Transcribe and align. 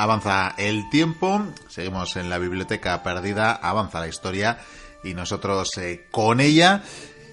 Avanza 0.00 0.54
el 0.56 0.88
tiempo, 0.88 1.44
seguimos 1.68 2.16
en 2.16 2.30
la 2.30 2.38
biblioteca 2.38 3.02
perdida, 3.02 3.52
avanza 3.52 4.00
la 4.00 4.08
historia 4.08 4.56
y 5.04 5.12
nosotros 5.12 5.76
eh, 5.76 6.06
con 6.10 6.40
ella. 6.40 6.82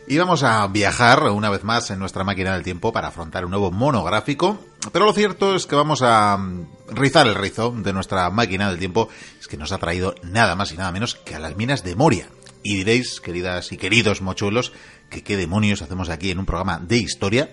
Y 0.05 0.17
vamos 0.17 0.43
a 0.43 0.67
viajar 0.67 1.23
una 1.30 1.49
vez 1.49 1.63
más 1.63 1.89
en 1.91 1.99
nuestra 1.99 2.25
máquina 2.25 2.52
del 2.52 2.63
tiempo 2.63 2.91
para 2.91 3.07
afrontar 3.07 3.45
un 3.45 3.52
nuevo 3.52 3.71
monográfico. 3.71 4.59
Pero 4.91 5.05
lo 5.05 5.13
cierto 5.13 5.55
es 5.55 5.66
que 5.66 5.77
vamos 5.77 6.02
a 6.02 6.35
mm, 6.35 6.67
rizar 6.89 7.25
el 7.27 7.35
rizo 7.35 7.71
de 7.71 7.93
nuestra 7.93 8.30
máquina 8.31 8.68
del 8.70 8.79
tiempo. 8.79 9.07
Es 9.39 9.47
que 9.47 9.55
nos 9.55 9.71
ha 9.71 9.77
traído 9.77 10.15
nada 10.21 10.57
más 10.57 10.73
y 10.73 10.76
nada 10.76 10.91
menos 10.91 11.15
que 11.15 11.35
a 11.35 11.40
las 11.40 11.55
minas 11.55 11.85
de 11.85 11.95
Moria. 11.95 12.27
Y 12.63 12.76
diréis, 12.76 13.21
queridas 13.21 13.71
y 13.71 13.77
queridos 13.77 14.21
mochuelos, 14.21 14.73
que 15.09 15.23
qué 15.23 15.38
demonios 15.38 15.81
hacemos 15.81 16.09
aquí 16.09 16.31
en 16.31 16.40
un 16.40 16.45
programa 16.45 16.79
de 16.79 16.98
historia, 16.98 17.49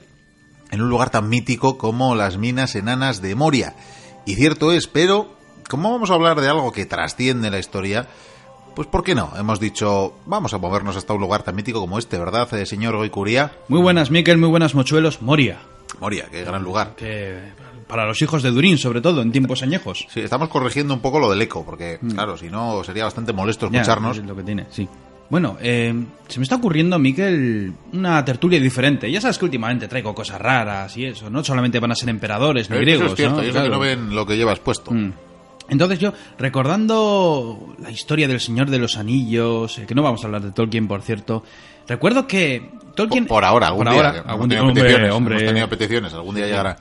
en 0.73 0.83
un 0.83 0.89
lugar 0.89 1.11
tan 1.11 1.29
mítico 1.29 1.79
como 1.79 2.17
las 2.17 2.37
minas 2.37 2.75
enanas 2.75 3.23
de 3.23 3.37
Moria. 3.37 3.77
Y 4.27 4.35
cierto 4.35 4.73
es, 4.73 4.87
pero 4.87 5.29
como 5.69 5.91
vamos 5.93 6.11
a 6.11 6.15
hablar 6.15 6.41
de 6.41 6.49
algo 6.49 6.73
que 6.73 6.87
trasciende 6.87 7.51
la 7.51 7.59
historia, 7.59 8.07
pues 8.75 8.89
¿por 8.89 9.05
qué 9.05 9.15
no? 9.15 9.33
Hemos 9.37 9.61
dicho, 9.61 10.15
vamos 10.27 10.53
a 10.55 10.59
movernos 10.59 10.97
hasta 10.97 11.13
un 11.13 11.21
lugar 11.21 11.43
tan 11.43 11.55
mítico 11.55 11.81
como 11.81 11.99
este, 11.99 12.19
¿verdad, 12.19 12.53
eh, 12.55 12.67
señor 12.67 12.97
Goicuría? 12.97 13.53
Muy 13.69 13.81
buenas, 13.81 14.11
Miquel, 14.11 14.39
muy 14.39 14.49
buenas, 14.49 14.75
mochuelos. 14.75 15.23
Moria. 15.23 15.59
Moria, 16.01 16.27
qué 16.31 16.43
gran 16.43 16.63
lugar. 16.63 16.95
Que 16.97 17.39
para 17.87 18.07
los 18.07 18.21
hijos 18.23 18.43
de 18.43 18.51
Durín, 18.51 18.79
sobre 18.79 19.01
todo, 19.01 19.21
en 19.23 19.31
tiempos 19.31 19.63
añejos. 19.63 20.07
Sí, 20.11 20.21
estamos 20.21 20.49
corrigiendo 20.49 20.95
un 20.95 21.01
poco 21.01 21.19
lo 21.21 21.31
del 21.31 21.41
eco, 21.43 21.65
porque, 21.65 21.99
claro, 22.15 22.37
si 22.37 22.49
no 22.49 22.83
sería 22.83 23.05
bastante 23.05 23.33
molesto 23.33 23.71
Ya, 23.71 23.81
escucharnos. 23.83 24.19
es 24.19 24.25
lo 24.25 24.35
que 24.35 24.43
tiene, 24.43 24.67
sí. 24.71 24.89
Bueno, 25.31 25.57
eh, 25.61 25.93
se 26.29 26.39
me 26.39 26.43
está 26.45 26.57
ocurriendo, 26.57 26.99
Miquel, 26.99 27.73
una 27.93 28.25
tertulia 28.25 28.61
diferente. 28.61 29.11
Ya 29.11 29.21
sabes 29.21 29.39
que 29.39 29.47
últimamente 29.47 29.89
traigo 29.89 30.15
cosas 30.15 30.41
raras 30.41 30.97
y 30.97 31.07
eso. 31.07 31.31
No 31.31 31.43
solamente 31.43 31.81
van 31.81 31.93
a 31.93 31.95
ser 31.95 32.09
emperadores 32.11 32.69
ni 32.71 32.77
Eso 32.77 32.83
griegos, 32.83 33.11
es 33.13 33.17
cierto, 33.17 33.37
¿no? 33.37 33.43
eso 33.43 33.49
que 33.53 33.59
Claro. 33.59 33.71
no 33.75 33.81
ven 33.81 34.15
lo 34.15 34.27
que 34.27 34.37
llevas 34.37 34.61
puesto. 34.61 34.91
Mm. 34.93 35.13
Entonces 35.71 35.99
yo, 35.99 36.13
recordando 36.39 37.75
la 37.81 37.91
historia 37.91 38.29
del 38.29 38.41
Señor 38.41 38.71
de 38.71 38.79
los 38.79 38.97
Anillos, 38.97 39.79
eh, 39.79 39.87
que 39.87 39.95
no 39.95 40.03
vamos 40.03 40.23
a 40.23 40.27
hablar 40.27 40.43
de 40.43 40.53
Tolkien, 40.53 40.87
por 40.89 41.03
cierto, 41.03 41.43
recuerdo 41.89 42.27
que 42.27 42.71
Tolkien... 42.95 43.25
Por, 43.27 43.37
por 43.37 43.45
ahora, 43.45 43.69
algún 43.69 43.85
por 43.85 43.93
día. 43.95 44.07
ahora, 44.09 44.21
algún 44.27 44.49
día, 44.51 44.63
hombre, 44.63 44.83
peticiones, 44.83 45.13
hombre. 45.13 45.35
hemos 45.37 45.49
tenido 45.49 45.69
peticiones, 45.69 46.13
algún 46.15 46.35
día 46.35 46.47
llegará. 46.47 46.77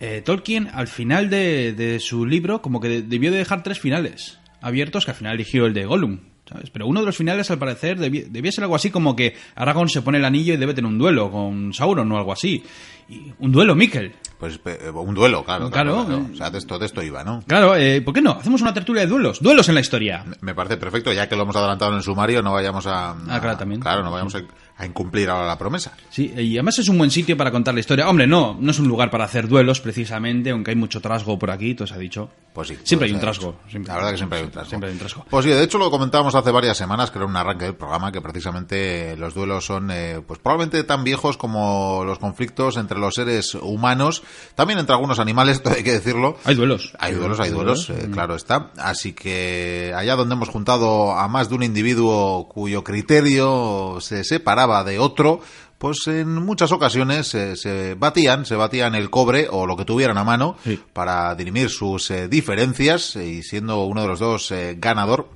Eh, 0.00 0.22
Tolkien, 0.24 0.68
al 0.72 0.86
final 0.86 1.28
de, 1.30 1.72
de 1.72 1.98
su 1.98 2.24
libro, 2.24 2.62
como 2.62 2.80
que 2.80 3.02
debió 3.02 3.32
de 3.32 3.38
dejar 3.38 3.62
tres 3.64 3.80
finales 3.80 4.38
abiertos, 4.60 5.04
que 5.04 5.10
al 5.10 5.16
final 5.16 5.34
eligió 5.34 5.66
el 5.66 5.74
de 5.74 5.84
Gollum. 5.84 6.20
¿Sabes? 6.48 6.70
Pero 6.70 6.86
uno 6.86 7.00
de 7.00 7.06
los 7.06 7.16
finales, 7.16 7.50
al 7.50 7.58
parecer, 7.58 7.98
debía, 7.98 8.24
debía 8.28 8.52
ser 8.52 8.64
algo 8.64 8.76
así 8.76 8.90
como 8.90 9.14
que 9.14 9.36
Aragorn 9.54 9.88
se 9.88 10.02
pone 10.02 10.18
el 10.18 10.24
anillo 10.24 10.54
y 10.54 10.56
debe 10.56 10.74
tener 10.74 10.90
un 10.90 10.98
duelo 10.98 11.30
con 11.30 11.72
Sauron 11.72 12.10
o 12.12 12.16
algo 12.18 12.32
así. 12.32 12.62
Y 13.08 13.32
un 13.38 13.52
duelo, 13.52 13.74
Mikkel. 13.74 14.14
Pues 14.38 14.60
eh, 14.66 14.90
un 14.92 15.14
duelo, 15.14 15.42
claro. 15.44 15.70
Claro, 15.70 16.04
claro. 16.04 16.22
eh. 16.22 16.30
O 16.32 16.36
sea, 16.36 16.50
de 16.50 16.58
esto, 16.58 16.78
de 16.78 16.86
esto 16.86 17.02
iba, 17.02 17.24
¿no? 17.24 17.42
Claro, 17.46 17.74
eh, 17.74 18.02
¿por 18.02 18.12
qué 18.14 18.20
no? 18.20 18.32
Hacemos 18.32 18.60
una 18.60 18.74
tertulia 18.74 19.02
de 19.02 19.08
duelos. 19.08 19.40
Duelos 19.40 19.68
en 19.68 19.74
la 19.74 19.80
historia. 19.80 20.24
Me 20.42 20.54
parece 20.54 20.76
perfecto, 20.76 21.12
ya 21.12 21.28
que 21.28 21.34
lo 21.34 21.42
hemos 21.42 21.56
adelantado 21.56 21.90
en 21.92 21.98
el 21.98 22.02
sumario, 22.02 22.42
no 22.42 22.52
vayamos 22.52 22.86
a... 22.86 23.12
Ah, 23.12 23.40
claro, 23.40 23.56
también. 23.56 23.80
Claro, 23.80 24.02
no 24.02 24.10
vayamos 24.10 24.34
a, 24.34 24.42
a 24.78 24.86
incumplir 24.86 25.28
ahora 25.28 25.46
la 25.46 25.58
promesa. 25.58 25.92
Sí, 26.08 26.32
y 26.36 26.56
además 26.56 26.78
es 26.78 26.88
un 26.88 26.96
buen 26.96 27.10
sitio 27.10 27.36
para 27.36 27.50
contar 27.50 27.74
la 27.74 27.80
historia. 27.80 28.08
Hombre, 28.08 28.28
no, 28.28 28.56
no 28.60 28.70
es 28.70 28.78
un 28.78 28.86
lugar 28.86 29.10
para 29.10 29.24
hacer 29.24 29.48
duelos 29.48 29.80
precisamente, 29.80 30.50
aunque 30.50 30.70
hay 30.70 30.76
mucho 30.76 31.00
trasgo 31.00 31.36
por 31.36 31.50
aquí, 31.50 31.74
todo 31.74 31.88
se 31.88 31.94
ha 31.94 31.98
dicho. 31.98 32.30
Pues 32.52 32.68
sí. 32.68 32.78
Siempre 32.84 33.08
pues, 33.08 33.10
hay 33.10 33.12
un 33.12 33.16
eh, 33.16 33.20
trasgo. 33.20 33.56
siempre. 33.68 33.88
La 33.88 33.96
verdad 33.96 34.10
que 34.12 34.16
siempre 34.16 34.38
hay 34.38 34.44
un 34.44 34.50
trasgo. 34.52 34.68
Siempre 34.68 34.88
hay 34.88 34.92
un 34.92 34.98
trasgo. 35.00 35.26
Pues 35.28 35.44
sí, 35.44 35.50
de 35.50 35.62
hecho 35.64 35.78
lo 35.78 35.90
comentábamos 35.90 36.34
hace 36.36 36.52
varias 36.52 36.76
semanas, 36.76 37.10
que 37.10 37.18
era 37.18 37.26
un 37.26 37.36
arranque 37.36 37.64
del 37.64 37.74
programa, 37.74 38.12
que 38.12 38.20
precisamente 38.20 39.16
los 39.16 39.34
duelos 39.34 39.64
son 39.66 39.90
eh, 39.90 40.20
pues 40.24 40.38
probablemente 40.38 40.84
tan 40.84 41.02
viejos 41.02 41.36
como 41.36 42.04
los 42.04 42.20
conflictos 42.20 42.76
entre 42.76 42.98
los 43.00 43.14
seres 43.14 43.56
humanos, 43.56 44.22
también 44.54 44.78
entre 44.78 44.94
algunos 44.94 45.18
animales, 45.18 45.60
hay 45.76 45.82
que 45.82 45.92
decirlo. 45.92 46.36
Hay 46.44 46.54
duelos. 46.54 46.92
Hay 47.00 47.14
duelos, 47.14 47.40
hay 47.40 47.50
duelos, 47.50 47.90
eh, 47.90 48.08
claro 48.12 48.36
está. 48.36 48.70
Así 48.76 49.12
que 49.12 49.92
allá 49.96 50.14
donde 50.14 50.36
hemos 50.36 50.48
juntado 50.48 51.18
a 51.18 51.26
más 51.26 51.48
de 51.48 51.56
un 51.56 51.64
individuo 51.64 52.48
cuyo 52.48 52.84
criterio 52.84 53.98
se 54.00 54.22
separaba 54.22 54.67
de 54.84 54.98
otro, 54.98 55.40
pues 55.78 56.06
en 56.06 56.34
muchas 56.34 56.72
ocasiones 56.72 57.34
eh, 57.34 57.56
se 57.56 57.94
batían, 57.94 58.44
se 58.46 58.56
batían 58.56 58.94
el 58.94 59.10
cobre 59.10 59.46
o 59.50 59.66
lo 59.66 59.76
que 59.76 59.84
tuvieran 59.84 60.18
a 60.18 60.24
mano 60.24 60.56
Sí. 60.64 60.78
para 60.92 61.34
dirimir 61.34 61.70
sus 61.70 62.10
eh, 62.10 62.28
diferencias 62.28 63.16
y 63.16 63.42
siendo 63.42 63.84
uno 63.84 64.02
de 64.02 64.08
los 64.08 64.18
dos 64.18 64.50
eh, 64.50 64.76
ganador. 64.78 65.28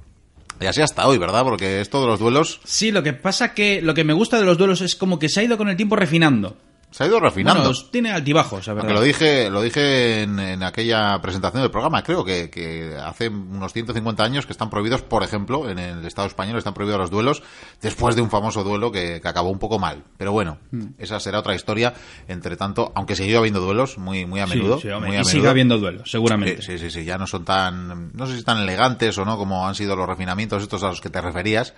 Y 0.61 0.67
así 0.67 0.81
hasta 0.81 1.07
hoy, 1.09 1.19
¿verdad? 1.19 1.43
Porque 1.45 1.81
esto 1.81 2.01
de 2.01 2.07
los 2.07 2.21
duelos 2.21 2.61
Sí, 2.65 2.91
lo 2.93 3.03
que 3.03 3.13
pasa 3.13 3.53
que 3.55 3.83
lo 3.83 3.95
que 3.95 4.05
me 4.05 4.13
gusta 4.13 4.39
de 4.39 4.45
los 4.47 4.59
duelos 4.59 4.81
es 4.81 4.95
como 4.97 5.19
que 5.19 5.29
se 5.29 5.41
ha 5.41 5.43
ido 5.45 5.57
con 5.59 5.69
el 5.69 5.77
tiempo 5.77 5.97
refinando. 5.97 6.57
Se 6.93 7.03
ha 7.03 7.07
ido 7.09 7.19
refinando. 7.19 7.65
Bueno, 7.65 7.79
tiene 7.91 8.13
altibajos, 8.13 8.67
la 8.67 8.75
verdad. 8.75 8.91
Aunque 8.91 9.01
lo 9.01 9.05
dije, 9.05 9.51
lo 9.51 9.61
dije 9.63 10.23
en, 10.23 10.39
en 10.39 10.63
aquella 10.63 11.21
presentación 11.21 11.63
del 11.63 11.71
programa, 11.73 12.03
creo 12.05 12.25
que, 12.25 12.49
que 12.51 12.97
hace 13.03 13.29
unos 13.29 13.73
150 13.73 14.23
años 14.23 14.47
que 14.47 14.53
están 14.53 14.71
prohibidos, 14.71 15.03
por 15.03 15.23
ejemplo, 15.25 15.69
en 15.69 15.79
el 15.79 16.05
Estado 16.07 16.29
español 16.29 16.59
están 16.59 16.75
prohibidos 16.75 17.01
los 17.01 17.11
duelos 17.11 17.43
después 17.81 18.15
de 18.15 18.23
un 18.23 18.31
famoso 18.31 18.63
duelo 18.63 18.93
que, 18.93 19.21
que 19.21 19.29
acabó 19.29 19.51
un 19.51 19.59
poco 19.59 19.79
mal. 19.79 20.05
Pero 20.17 20.31
bueno, 20.33 20.59
Hmm. 20.71 20.91
esa 20.99 21.19
será 21.19 21.41
otra 21.41 21.55
historia. 21.55 21.95
Entre 22.29 22.57
tanto, 22.57 22.93
aunque 22.95 23.17
siguió 23.17 23.39
habiendo 23.39 23.61
duelos 23.61 23.99
muy, 23.99 24.27
muy 24.27 24.41
a 24.41 24.47
menudo. 24.47 24.79
sí, 24.79 24.89
muy 25.01 25.15
y 25.15 25.17
a 25.17 25.25
sigue 25.25 25.37
menudo. 25.39 25.51
habiendo 25.51 25.79
duelos, 25.79 26.11
seguramente. 26.11 26.63
Sí, 26.63 26.79
sí, 26.79 26.91
sí, 26.91 27.05
ya 27.05 27.19
no 27.19 27.27
son 27.27 27.45
tan, 27.45 28.13
no 28.15 28.27
sé 28.27 28.37
si 28.37 28.43
tan 28.45 28.59
elegantes 28.59 29.17
o 29.19 29.25
no 29.25 29.37
como 29.39 29.67
han 29.67 29.75
sido 29.75 29.97
los 29.97 30.07
refinamientos 30.07 30.63
estos 30.63 30.83
a 30.83 30.89
los 30.89 31.01
que 31.01 31.09
te 31.11 31.21
referías. 31.21 31.75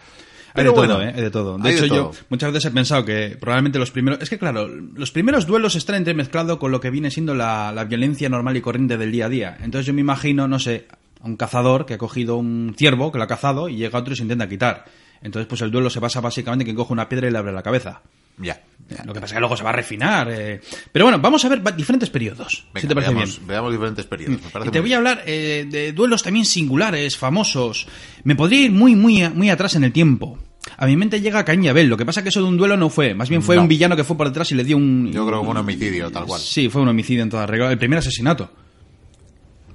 Pero 0.55 0.71
de 0.71 0.75
todo, 0.77 0.87
bueno, 0.87 1.03
¿eh? 1.03 1.13
Hay 1.15 1.23
de 1.23 1.31
todo. 1.31 1.59
De 1.59 1.71
hecho, 1.71 1.83
de 1.83 1.89
yo 1.89 1.95
todo. 1.97 2.13
muchas 2.31 2.53
veces 2.53 2.71
he 2.71 2.75
pensado 2.75 3.05
que 3.05 3.37
probablemente 3.41 3.79
los 3.79 3.91
primeros... 3.91 4.23
Es 4.23 4.31
que, 4.31 4.39
claro, 4.39 4.69
los 4.69 5.11
primeros 5.11 5.47
duelos 5.47 5.75
están 5.75 5.97
entremezclados 5.97 6.59
con 6.59 6.71
lo 6.71 6.81
que 6.81 6.91
viene 6.91 7.11
siendo 7.11 7.35
la, 7.35 7.73
la 7.73 7.85
violencia 7.85 8.29
normal 8.29 8.57
y 8.57 8.61
corriente 8.61 8.97
del 8.97 9.11
día 9.11 9.27
a 9.27 9.29
día. 9.29 9.57
Entonces 9.61 9.87
yo 9.87 9.93
me 9.93 10.01
imagino, 10.01 10.47
no 10.47 10.61
sé, 10.61 10.87
a 11.21 11.27
un 11.27 11.37
cazador 11.37 11.87
que 11.87 11.95
ha 11.95 11.99
cogido 11.99 12.37
un 12.37 12.75
ciervo, 12.79 13.11
que 13.11 13.19
lo 13.19 13.25
ha 13.25 13.27
cazado, 13.29 13.69
y 13.69 13.77
llega 13.77 13.99
otro 13.99 14.13
y 14.13 14.17
se 14.17 14.23
intenta 14.23 14.49
quitar. 14.49 14.85
Entonces, 15.23 15.49
pues 15.49 15.61
el 15.63 15.71
duelo 15.71 15.91
se 15.91 15.99
basa 15.99 16.21
básicamente 16.21 16.65
en 16.65 16.71
que 16.71 16.75
coge 16.77 16.93
una 16.93 17.09
piedra 17.09 17.27
y 17.29 17.31
le 17.33 17.39
abre 17.39 17.53
la 17.53 17.63
cabeza. 17.63 18.03
Ya. 18.39 18.61
Lo 19.05 19.13
que 19.15 19.21
pasa 19.21 19.33
es 19.33 19.33
que 19.35 19.41
luego 19.41 19.57
se 19.57 19.65
va 19.65 19.71
a 19.71 19.73
refinar. 19.73 20.29
eh. 20.31 20.61
Pero 20.93 21.07
bueno, 21.07 21.19
vamos 21.19 21.45
a 21.45 21.49
ver 21.49 21.63
diferentes 21.75 22.11
periodos, 22.11 22.67
Venga, 22.73 22.81
si 22.83 22.87
te 22.87 22.95
parece 22.95 23.13
veamos, 23.15 23.37
bien. 23.39 23.47
veamos 23.49 23.73
diferentes 23.73 24.05
periodos. 24.07 24.43
me 24.43 24.51
parece 24.51 24.69
Y 24.69 24.73
te 24.73 24.81
voy 24.81 24.93
a 24.93 24.97
hablar 24.99 25.23
eh, 25.27 25.67
de 25.71 25.93
duelos 25.93 26.23
también 26.23 26.45
singulares, 26.45 27.17
famosos. 27.17 27.87
Me 28.25 28.37
podría 28.37 28.61
ir 28.67 28.73
muy, 28.73 28.95
muy, 28.95 29.27
muy 29.31 29.49
atrás 29.51 29.75
en 29.75 29.85
el 29.85 29.93
tiempo. 29.93 30.39
A 30.77 30.87
mi 30.87 30.97
mente 30.97 31.21
llega 31.21 31.45
Caín 31.45 31.65
y 31.65 31.69
Abel. 31.69 31.89
Lo 31.89 31.97
que 31.97 32.07
pasa 32.07 32.23
que 32.23 32.29
eso 32.29 32.41
de 32.41 32.47
un 32.49 32.57
duelo 32.57 32.77
no 32.77 32.89
fue. 32.91 33.15
Más 33.15 33.29
bien 33.29 33.43
fue 33.43 33.57
No. 33.57 33.63
un 33.63 33.69
villano 33.69 33.97
que 33.97 34.05
fue 34.05 34.17
por 34.17 34.29
detrás 34.29 34.51
y 34.53 34.55
le 34.55 34.65
dio 34.65 34.77
un... 34.77 35.11
Yo 35.13 35.27
creo 35.27 35.41
que 35.41 35.45
fue 35.45 35.51
un 35.53 35.59
homicidio, 35.59 36.11
tal 36.11 36.25
cual. 36.27 36.41
Sí, 36.41 36.69
fue 36.69 36.83
un 36.83 36.89
homicidio 36.89 37.23
en 37.23 37.31
toda 37.31 37.47
regla. 37.47 37.71
El 37.71 37.79
primer 37.79 37.99
asesinato. 37.99 38.51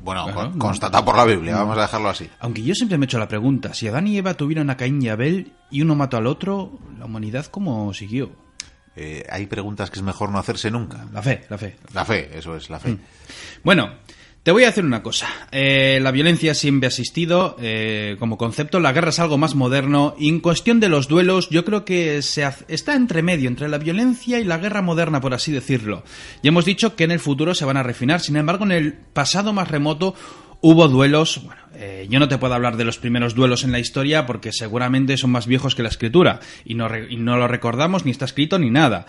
Bueno, 0.02 0.25
Claro. 0.25 0.50
con- 0.52 0.59
constatado 0.59 1.03
por 1.03 1.16
la 1.18 1.25
Biblia, 1.25 1.56
vamos 1.58 1.78
a 1.78 1.81
dejarlo 1.81 2.09
así. 2.09 2.28
Aunque 2.40 2.64
yo 2.64 2.74
siempre 2.74 2.98
me 2.98 3.03
he 3.03 3.08
hecho 3.08 3.19
la 3.19 3.28
pregunta, 3.28 3.74
si 3.74 3.88
Adán 3.88 4.08
y 4.08 4.18
Eva 4.18 4.34
tuvieron 4.36 4.69
a 4.69 4.78
Caín 4.78 5.02
y 5.02 5.09
Abel 5.09 5.52
y 5.69 5.81
uno 5.81 5.94
mató 5.96 6.18
al 6.18 6.25
otro, 6.28 6.80
¿la 6.98 7.06
humanidad 7.06 7.46
cómo 7.48 7.94
siguió? 7.94 8.31
Eh, 8.96 9.26
hay 9.30 9.46
preguntas 9.46 9.90
que 9.90 10.00
es 10.00 10.04
mejor 10.04 10.30
no 10.32 10.40
hacerse 10.40 10.70
nunca. 10.72 11.06
La 11.14 11.22
fe, 11.22 11.42
la 11.50 11.58
fe. 11.58 11.76
La 11.94 12.06
fe, 12.06 12.30
eso 12.38 12.56
es, 12.56 12.70
la 12.70 12.80
fe. 12.80 12.98
Bueno, 13.64 13.94
te 14.44 14.52
voy 14.52 14.64
a 14.64 14.68
decir 14.68 14.84
una 14.84 15.04
cosa. 15.04 15.28
Eh, 15.52 16.00
la 16.02 16.12
violencia 16.12 16.54
siempre 16.54 16.88
ha 16.88 16.90
existido 16.90 17.56
eh, 17.62 18.16
como 18.20 18.38
concepto. 18.38 18.80
La 18.80 18.92
guerra 18.92 19.10
es 19.10 19.20
algo 19.20 19.38
más 19.38 19.56
moderno. 19.56 20.16
Y 20.18 20.30
en 20.30 20.40
cuestión 20.40 20.80
de 20.80 20.90
los 20.90 21.08
duelos, 21.08 21.50
yo 21.50 21.64
creo 21.66 21.86
que 21.86 22.22
se 22.22 22.44
haz- 22.46 22.66
está 22.68 22.96
entre 22.96 23.22
medio, 23.22 23.48
entre 23.48 23.70
la 23.70 23.78
violencia 23.78 24.40
y 24.40 24.44
la 24.44 24.58
guerra 24.58 24.82
moderna, 24.82 25.22
por 25.22 25.34
así 25.34 25.52
decirlo. 25.52 26.04
Ya 26.44 26.50
hemos 26.50 26.66
dicho 26.66 26.96
que 26.96 27.04
en 27.06 27.12
el 27.12 27.20
futuro 27.20 27.54
se 27.56 27.66
van 27.66 27.78
a 27.78 27.84
refinar. 27.84 28.22
Sin 28.22 28.36
embargo, 28.38 28.66
en 28.66 28.72
el 28.72 28.94
pasado 28.94 29.54
más 29.54 29.70
remoto 29.70 30.16
hubo 30.62 30.88
duelos. 30.88 31.42
Bueno, 31.44 31.62
eh, 31.75 32.08
yo 32.09 32.20
no 32.20 32.28
te 32.28 32.38
puedo 32.38 32.54
hablar 32.54 32.78
de 32.78 32.86
los 32.86 32.98
primeros 32.98 33.36
duelos 33.36 33.63
en 33.63 33.72
la 33.72 33.80
historia 33.80 34.25
porque 34.25 34.51
seguramente 34.51 35.18
son 35.18 35.31
más 35.31 35.48
viejos 35.48 35.75
que 35.75 35.84
la 35.84 35.89
escritura. 35.89 36.39
Y 36.66 36.75
no, 36.75 36.88
re- 36.88 37.07
y 37.10 37.18
no 37.18 37.38
lo 37.38 37.48
recordamos, 37.48 38.06
ni 38.06 38.12
está 38.12 38.25
escrito, 38.25 38.60
ni 38.60 38.69
nada. 38.69 39.06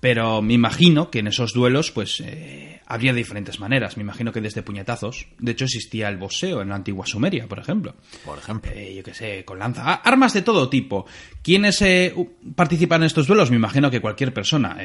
Pero 0.00 0.42
me 0.42 0.52
imagino 0.52 1.10
que 1.10 1.20
en 1.20 1.28
esos 1.28 1.54
duelos, 1.54 1.90
pues, 1.90 2.20
eh, 2.20 2.80
habría 2.86 3.14
diferentes 3.14 3.58
maneras. 3.58 3.96
Me 3.96 4.02
imagino 4.02 4.32
que 4.32 4.42
desde 4.42 4.62
puñetazos. 4.62 5.28
De 5.38 5.52
hecho, 5.52 5.64
existía 5.64 6.10
el 6.10 6.18
boxeo 6.18 6.60
en 6.60 6.68
la 6.68 6.74
antigua 6.74 7.06
Sumeria, 7.06 7.46
por 7.46 7.58
ejemplo. 7.58 7.94
Por 8.22 8.38
ejemplo. 8.38 8.70
Eh, 8.74 8.92
yo 8.94 9.02
qué 9.02 9.14
sé, 9.14 9.46
con 9.46 9.58
lanza. 9.58 9.94
Armas 9.94 10.34
de 10.34 10.42
todo 10.42 10.68
tipo. 10.68 11.06
¿Quiénes 11.42 11.80
eh, 11.80 12.14
participan 12.54 13.00
en 13.00 13.06
estos 13.06 13.26
duelos? 13.26 13.48
Me 13.50 13.56
imagino 13.56 13.90
que 13.90 14.02
cualquier 14.02 14.34
persona. 14.34 14.76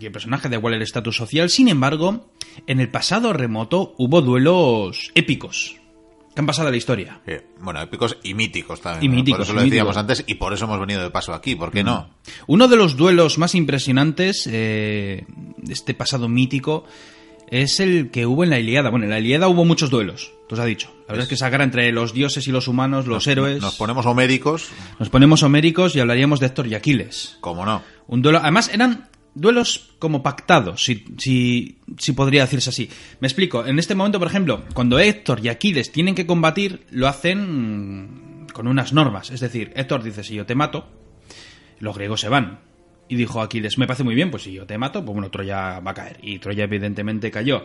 Cualquier 0.00 0.12
personaje, 0.12 0.48
da 0.48 0.56
igual 0.56 0.72
el 0.74 0.82
estatus 0.82 1.16
social. 1.16 1.50
Sin 1.50 1.68
embargo, 1.68 2.30
en 2.66 2.80
el 2.80 2.88
pasado 2.88 3.34
remoto 3.34 3.94
hubo 3.98 4.22
duelos 4.22 5.12
épicos. 5.14 5.76
Que 6.34 6.40
han 6.40 6.46
pasado 6.46 6.68
a 6.68 6.70
la 6.70 6.76
historia. 6.78 7.20
Bueno, 7.60 7.82
épicos 7.82 8.16
y 8.22 8.32
míticos 8.32 8.80
también. 8.80 9.04
Y 9.04 9.08
¿no? 9.08 9.14
míticos, 9.16 9.38
Por 9.38 9.44
eso 9.44 9.52
lo 9.52 9.60
decíamos 9.62 9.96
míticos. 9.96 9.96
antes 9.98 10.24
y 10.26 10.34
por 10.36 10.54
eso 10.54 10.64
hemos 10.64 10.80
venido 10.80 11.02
de 11.02 11.10
paso 11.10 11.34
aquí. 11.34 11.54
¿Por 11.54 11.70
qué 11.70 11.84
no? 11.84 12.08
Uno 12.46 12.66
de 12.68 12.76
los 12.76 12.96
duelos 12.96 13.36
más 13.36 13.54
impresionantes 13.54 14.48
eh, 14.50 15.26
de 15.58 15.72
este 15.72 15.92
pasado 15.92 16.28
mítico 16.28 16.84
es 17.50 17.80
el 17.80 18.10
que 18.10 18.24
hubo 18.26 18.44
en 18.44 18.50
la 18.50 18.58
Iliada. 18.60 18.88
Bueno, 18.90 19.04
en 19.04 19.10
la 19.10 19.18
Iliada 19.18 19.48
hubo 19.48 19.64
muchos 19.66 19.90
duelos, 19.90 20.32
tú 20.48 20.54
os 20.54 20.60
ha 20.60 20.64
dicho. 20.64 20.88
La 21.00 21.12
verdad 21.14 21.24
es 21.24 21.28
que 21.28 21.34
esa 21.34 21.50
guerra 21.50 21.64
entre 21.64 21.90
los 21.92 22.14
dioses 22.14 22.46
y 22.46 22.52
los 22.52 22.68
humanos, 22.68 23.06
los 23.08 23.26
héroes. 23.26 23.60
Nos 23.60 23.74
ponemos 23.74 24.06
homéricos, 24.06 24.68
Nos 24.98 25.10
ponemos 25.10 25.42
homéricos 25.42 25.94
y 25.96 26.00
hablaríamos 26.00 26.38
de 26.40 26.46
Héctor 26.46 26.68
y 26.68 26.74
Aquiles. 26.76 27.36
como 27.40 27.66
no. 27.66 27.82
Un 28.06 28.22
duelo. 28.22 28.38
Además, 28.38 28.70
eran 28.72 29.09
duelos 29.34 29.94
como 29.98 30.22
pactados, 30.22 30.84
si, 30.84 31.04
si, 31.18 31.78
si 31.98 32.12
podría 32.12 32.42
decirse 32.42 32.70
así. 32.70 32.90
Me 33.20 33.28
explico. 33.28 33.64
En 33.66 33.78
este 33.78 33.94
momento, 33.94 34.18
por 34.18 34.28
ejemplo, 34.28 34.64
cuando 34.74 34.98
Héctor 34.98 35.40
y 35.44 35.48
Aquiles 35.48 35.92
tienen 35.92 36.14
que 36.14 36.26
combatir, 36.26 36.86
lo 36.90 37.08
hacen 37.08 38.46
con 38.52 38.66
unas 38.66 38.92
normas. 38.92 39.30
Es 39.30 39.40
decir, 39.40 39.72
Héctor 39.76 40.02
dice, 40.02 40.24
si 40.24 40.34
yo 40.34 40.46
te 40.46 40.54
mato, 40.54 40.88
los 41.78 41.96
griegos 41.96 42.20
se 42.20 42.28
van. 42.28 42.69
Y 43.10 43.16
dijo 43.16 43.42
Aquiles, 43.42 43.76
me 43.76 43.88
parece 43.88 44.04
muy 44.04 44.14
bien, 44.14 44.30
pues 44.30 44.44
si 44.44 44.52
yo 44.52 44.64
te 44.66 44.78
mato, 44.78 45.04
pues 45.04 45.14
bueno, 45.14 45.32
Troya 45.32 45.80
va 45.80 45.90
a 45.90 45.94
caer. 45.94 46.18
Y 46.22 46.38
Troya 46.38 46.62
evidentemente 46.62 47.28
cayó. 47.32 47.64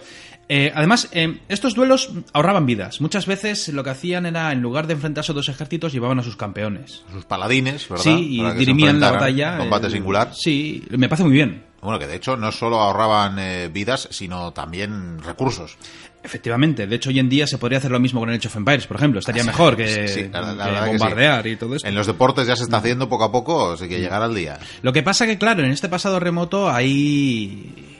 Eh, 0.49 0.71
además, 0.73 1.07
eh, 1.11 1.37
estos 1.47 1.75
duelos 1.75 2.09
ahorraban 2.33 2.65
vidas. 2.65 2.99
Muchas 2.99 3.27
veces 3.27 3.69
lo 3.69 3.83
que 3.83 3.91
hacían 3.91 4.25
era, 4.25 4.51
en 4.51 4.63
lugar 4.63 4.87
de 4.87 4.93
enfrentarse 4.93 5.33
a 5.33 5.35
dos 5.35 5.47
ejércitos, 5.47 5.93
llevaban 5.93 6.17
a 6.17 6.23
sus 6.23 6.35
campeones. 6.35 7.03
Sus 7.13 7.25
paladines, 7.25 7.87
¿verdad? 7.87 8.03
Sí, 8.03 8.41
y 8.41 8.51
dirimían 8.53 8.99
la 8.99 9.11
batalla. 9.11 9.59
Combate 9.59 9.85
eh, 9.85 9.91
singular. 9.91 10.31
Sí, 10.33 10.83
me 10.89 11.07
parece 11.07 11.25
muy 11.25 11.33
bien. 11.33 11.63
Bueno, 11.85 11.99
que 11.99 12.07
de 12.07 12.15
hecho 12.15 12.35
no 12.35 12.51
solo 12.51 12.79
ahorraban 12.79 13.37
eh, 13.37 13.69
vidas, 13.71 14.07
sino 14.09 14.51
también 14.51 15.21
recursos. 15.21 15.77
Efectivamente, 16.25 16.87
de 16.87 16.95
hecho 16.95 17.09
hoy 17.09 17.19
en 17.19 17.29
día 17.29 17.47
se 17.47 17.57
podría 17.57 17.77
hacer 17.77 17.91
lo 17.91 17.99
mismo 17.99 18.19
con 18.19 18.29
el 18.29 18.35
Age 18.37 18.47
of 18.47 18.55
Empires, 18.55 18.87
por 18.87 18.97
ejemplo, 18.97 19.19
estaría 19.19 19.43
mejor 19.43 19.77
que, 19.77 20.07
Sí, 20.07 20.27
la- 20.31 20.41
la 20.41 20.65
que 20.65 20.71
verdad 20.71 20.85
que 20.85 20.91
sí. 20.91 20.97
bombardear 20.97 21.47
y 21.47 21.55
todo 21.55 21.75
esto. 21.75 21.87
En 21.87 21.95
los 21.95 22.07
deportes 22.07 22.47
ya 22.47 22.55
se 22.55 22.63
está 22.63 22.77
haciendo 22.77 23.07
poco 23.07 23.23
a 23.25 23.31
poco, 23.31 23.71
así 23.73 23.87
que 23.87 23.99
llegar 23.99 24.21
al 24.21 24.33
día. 24.35 24.59
Lo 24.81 24.91
que 24.91 25.03
pasa 25.03 25.25
que, 25.25 25.37
claro, 25.37 25.63
en 25.63 25.71
este 25.71 25.87
pasado 25.89 26.19
remoto 26.19 26.69
hay... 26.69 27.91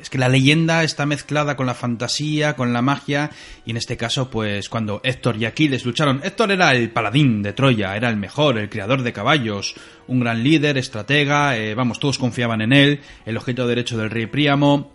Es 0.00 0.10
que 0.10 0.18
la 0.18 0.28
leyenda 0.28 0.84
está 0.84 1.06
mezclada 1.06 1.56
con 1.56 1.66
la 1.66 1.74
fantasía, 1.74 2.54
con 2.54 2.72
la 2.72 2.82
magia, 2.82 3.30
y 3.66 3.72
en 3.72 3.76
este 3.78 3.96
caso, 3.96 4.30
pues, 4.30 4.68
cuando 4.68 5.00
Héctor 5.02 5.36
y 5.38 5.44
Aquiles 5.44 5.84
lucharon, 5.84 6.20
Héctor 6.22 6.52
era 6.52 6.72
el 6.72 6.90
paladín 6.90 7.42
de 7.42 7.52
Troya, 7.52 7.96
era 7.96 8.08
el 8.08 8.16
mejor, 8.16 8.58
el 8.58 8.70
criador 8.70 9.02
de 9.02 9.12
caballos, 9.12 9.74
un 10.06 10.20
gran 10.20 10.44
líder, 10.44 10.78
estratega, 10.78 11.56
eh, 11.58 11.74
vamos, 11.74 11.98
todos 11.98 12.16
confiaban 12.16 12.60
en 12.60 12.72
él, 12.72 13.00
el 13.26 13.36
objeto 13.36 13.66
derecho 13.66 13.98
del 13.98 14.08
rey 14.10 14.26
Príamo, 14.26 14.92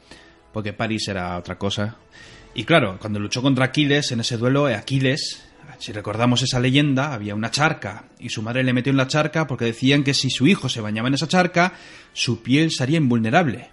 porque 0.54 0.71
París 0.71 1.06
era 1.09 1.38
otra 1.38 1.57
cosa. 1.57 1.98
Y 2.56 2.64
claro, 2.66 2.98
cuando 3.00 3.20
luchó 3.20 3.42
contra 3.42 3.66
Aquiles, 3.66 4.12
en 4.12 4.20
ese 4.20 4.38
duelo, 4.38 4.68
Aquiles, 4.68 5.44
si 5.80 5.92
recordamos 5.92 6.42
esa 6.44 6.60
leyenda, 6.60 7.14
había 7.14 7.36
una 7.36 7.50
charca 7.52 8.06
y 8.20 8.30
su 8.30 8.42
madre 8.42 8.64
le 8.64 8.74
metió 8.74 8.92
en 8.92 8.98
la 8.98 9.08
charca 9.08 9.48
porque 9.48 9.66
decían 9.66 10.04
que 10.04 10.14
si 10.14 10.30
su 10.30 10.46
hijo 10.48 10.70
se 10.70 10.80
bañaba 10.82 11.08
en 11.08 11.16
esa 11.16 11.28
charca, 11.28 11.74
su 12.14 12.42
piel 12.44 12.72
sería 12.72 12.98
invulnerable. 12.98 13.70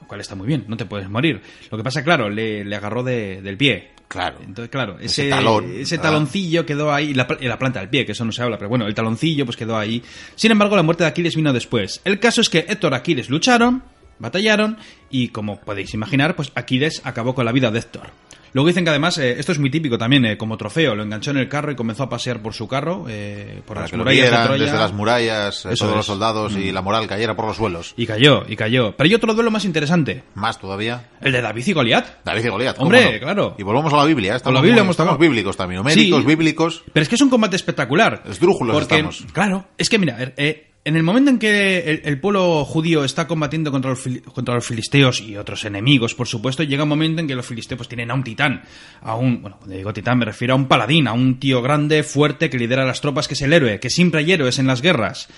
Lo 0.00 0.06
cual 0.06 0.20
está 0.20 0.34
muy 0.34 0.46
bien, 0.46 0.64
no 0.68 0.76
te 0.76 0.84
puedes 0.84 1.08
morir. 1.08 1.40
Lo 1.70 1.76
que 1.78 1.82
pasa, 1.84 2.04
claro, 2.04 2.28
le, 2.30 2.64
le 2.64 2.76
agarró 2.76 3.02
de- 3.02 3.40
del 3.42 3.56
pie. 3.56 3.90
Claro. 4.06 4.36
Entonces, 4.44 4.70
claro, 4.70 4.98
Ese 5.00 5.22
ese, 5.22 5.30
talón, 5.30 5.64
ese 5.76 5.98
taloncillo 5.98 6.64
quedó 6.66 6.92
ahí, 6.92 7.14
la, 7.14 7.26
la 7.40 7.58
planta 7.58 7.80
del 7.80 7.88
pie, 7.88 8.04
que 8.06 8.12
eso 8.12 8.24
no 8.24 8.30
se 8.32 8.42
habla, 8.42 8.58
pero 8.58 8.68
bueno, 8.68 8.86
el 8.86 8.94
taloncillo 8.94 9.44
pues 9.46 9.56
quedó 9.56 9.76
ahí. 9.76 10.02
Sin 10.36 10.52
embargo, 10.52 10.76
la 10.76 10.82
muerte 10.82 11.02
de 11.04 11.08
Aquiles 11.08 11.34
vino 11.34 11.52
después. 11.52 12.00
El 12.04 12.20
caso 12.20 12.42
es 12.42 12.48
que 12.50 12.60
Héctor 12.68 12.92
y 12.92 12.96
Aquiles 12.96 13.28
lucharon, 13.30 13.82
batallaron, 14.18 14.78
y 15.10 15.28
como 15.28 15.60
podéis 15.60 15.94
imaginar, 15.94 16.36
pues 16.36 16.52
Aquiles 16.54 17.02
acabó 17.04 17.34
con 17.34 17.44
la 17.44 17.52
vida 17.52 17.70
de 17.70 17.78
Héctor. 17.78 18.08
Luego 18.52 18.68
dicen 18.68 18.84
que 18.84 18.90
además, 18.90 19.18
eh, 19.18 19.34
esto 19.40 19.50
es 19.50 19.58
muy 19.58 19.68
típico 19.68 19.98
también, 19.98 20.24
eh, 20.24 20.36
como 20.38 20.56
trofeo, 20.56 20.94
lo 20.94 21.02
enganchó 21.02 21.32
en 21.32 21.38
el 21.38 21.48
carro 21.48 21.72
y 21.72 21.74
comenzó 21.74 22.04
a 22.04 22.08
pasear 22.08 22.40
por 22.40 22.54
su 22.54 22.68
carro, 22.68 23.04
eh, 23.08 23.62
por 23.66 23.74
Para 23.74 23.80
las 23.80 23.92
murallas 23.92 24.14
de 24.16 24.22
vieran 24.30 24.46
Troya. 24.46 24.64
desde 24.64 24.78
las 24.78 24.92
murallas, 24.92 25.64
eh, 25.66 25.70
Eso 25.72 25.84
todos 25.86 25.96
los 25.96 26.06
soldados 26.06 26.54
y 26.56 26.70
la 26.70 26.80
moral 26.80 27.08
cayera 27.08 27.34
por 27.34 27.46
los 27.46 27.56
suelos. 27.56 27.94
Y 27.96 28.06
cayó, 28.06 28.44
y 28.46 28.54
cayó. 28.54 28.94
Pero 28.96 29.08
hay 29.08 29.14
otro 29.14 29.34
duelo 29.34 29.50
más 29.50 29.64
interesante, 29.64 30.22
Más 30.36 30.60
todavía. 30.60 31.08
el 31.20 31.32
de 31.32 31.42
David 31.42 31.66
y 31.66 31.72
Goliat. 31.72 32.06
David 32.24 32.44
y 32.44 32.48
Goliat. 32.48 32.76
¿cómo 32.76 32.86
Hombre, 32.90 33.14
no? 33.14 33.18
claro. 33.18 33.54
Y 33.58 33.64
volvemos 33.64 33.92
a 33.92 33.96
la 33.96 34.04
Biblia. 34.04 34.36
Estamos, 34.36 34.54
la 34.54 34.60
Biblia 34.60 34.84
muy- 34.84 34.92
estamos 34.92 35.18
bíblicos 35.18 35.56
también, 35.56 35.78
numéricos, 35.82 36.20
Sí. 36.20 36.26
bíblicos. 36.28 36.84
Pero 36.92 37.02
es 37.02 37.08
que 37.08 37.16
es 37.16 37.20
un 37.22 37.30
combate 37.30 37.56
espectacular. 37.56 38.22
Esdrújulos 38.24 38.72
Porque, 38.76 38.94
estamos. 38.94 39.24
Claro, 39.32 39.66
es 39.76 39.88
que 39.90 39.98
mira, 39.98 40.16
eh, 40.36 40.70
en 40.86 40.96
el 40.96 41.02
momento 41.02 41.30
en 41.30 41.38
que 41.38 42.02
el, 42.04 42.20
pueblo 42.20 42.62
judío 42.64 43.04
está 43.04 43.26
combatiendo 43.26 43.72
contra 43.72 43.90
los, 43.90 44.66
filisteos 44.66 45.22
y 45.22 45.36
otros 45.38 45.64
enemigos, 45.64 46.14
por 46.14 46.28
supuesto, 46.28 46.62
llega 46.62 46.82
un 46.82 46.90
momento 46.90 47.22
en 47.22 47.26
que 47.26 47.34
los 47.34 47.46
filisteos 47.46 47.78
pues, 47.78 47.88
tienen 47.88 48.10
a 48.10 48.14
un 48.14 48.22
titán, 48.22 48.62
a 49.00 49.14
un, 49.16 49.40
bueno, 49.40 49.56
cuando 49.56 49.76
digo 49.76 49.94
titán 49.94 50.18
me 50.18 50.26
refiero 50.26 50.52
a 50.52 50.56
un 50.56 50.68
paladín, 50.68 51.08
a 51.08 51.14
un 51.14 51.40
tío 51.40 51.62
grande, 51.62 52.02
fuerte, 52.02 52.50
que 52.50 52.58
lidera 52.58 52.84
las 52.84 53.00
tropas, 53.00 53.28
que 53.28 53.34
es 53.34 53.40
el 53.40 53.54
héroe, 53.54 53.80
que 53.80 53.88
siempre 53.88 54.20
hay 54.20 54.32
héroes 54.32 54.58
en 54.58 54.66
las 54.66 54.82
guerras. 54.82 55.28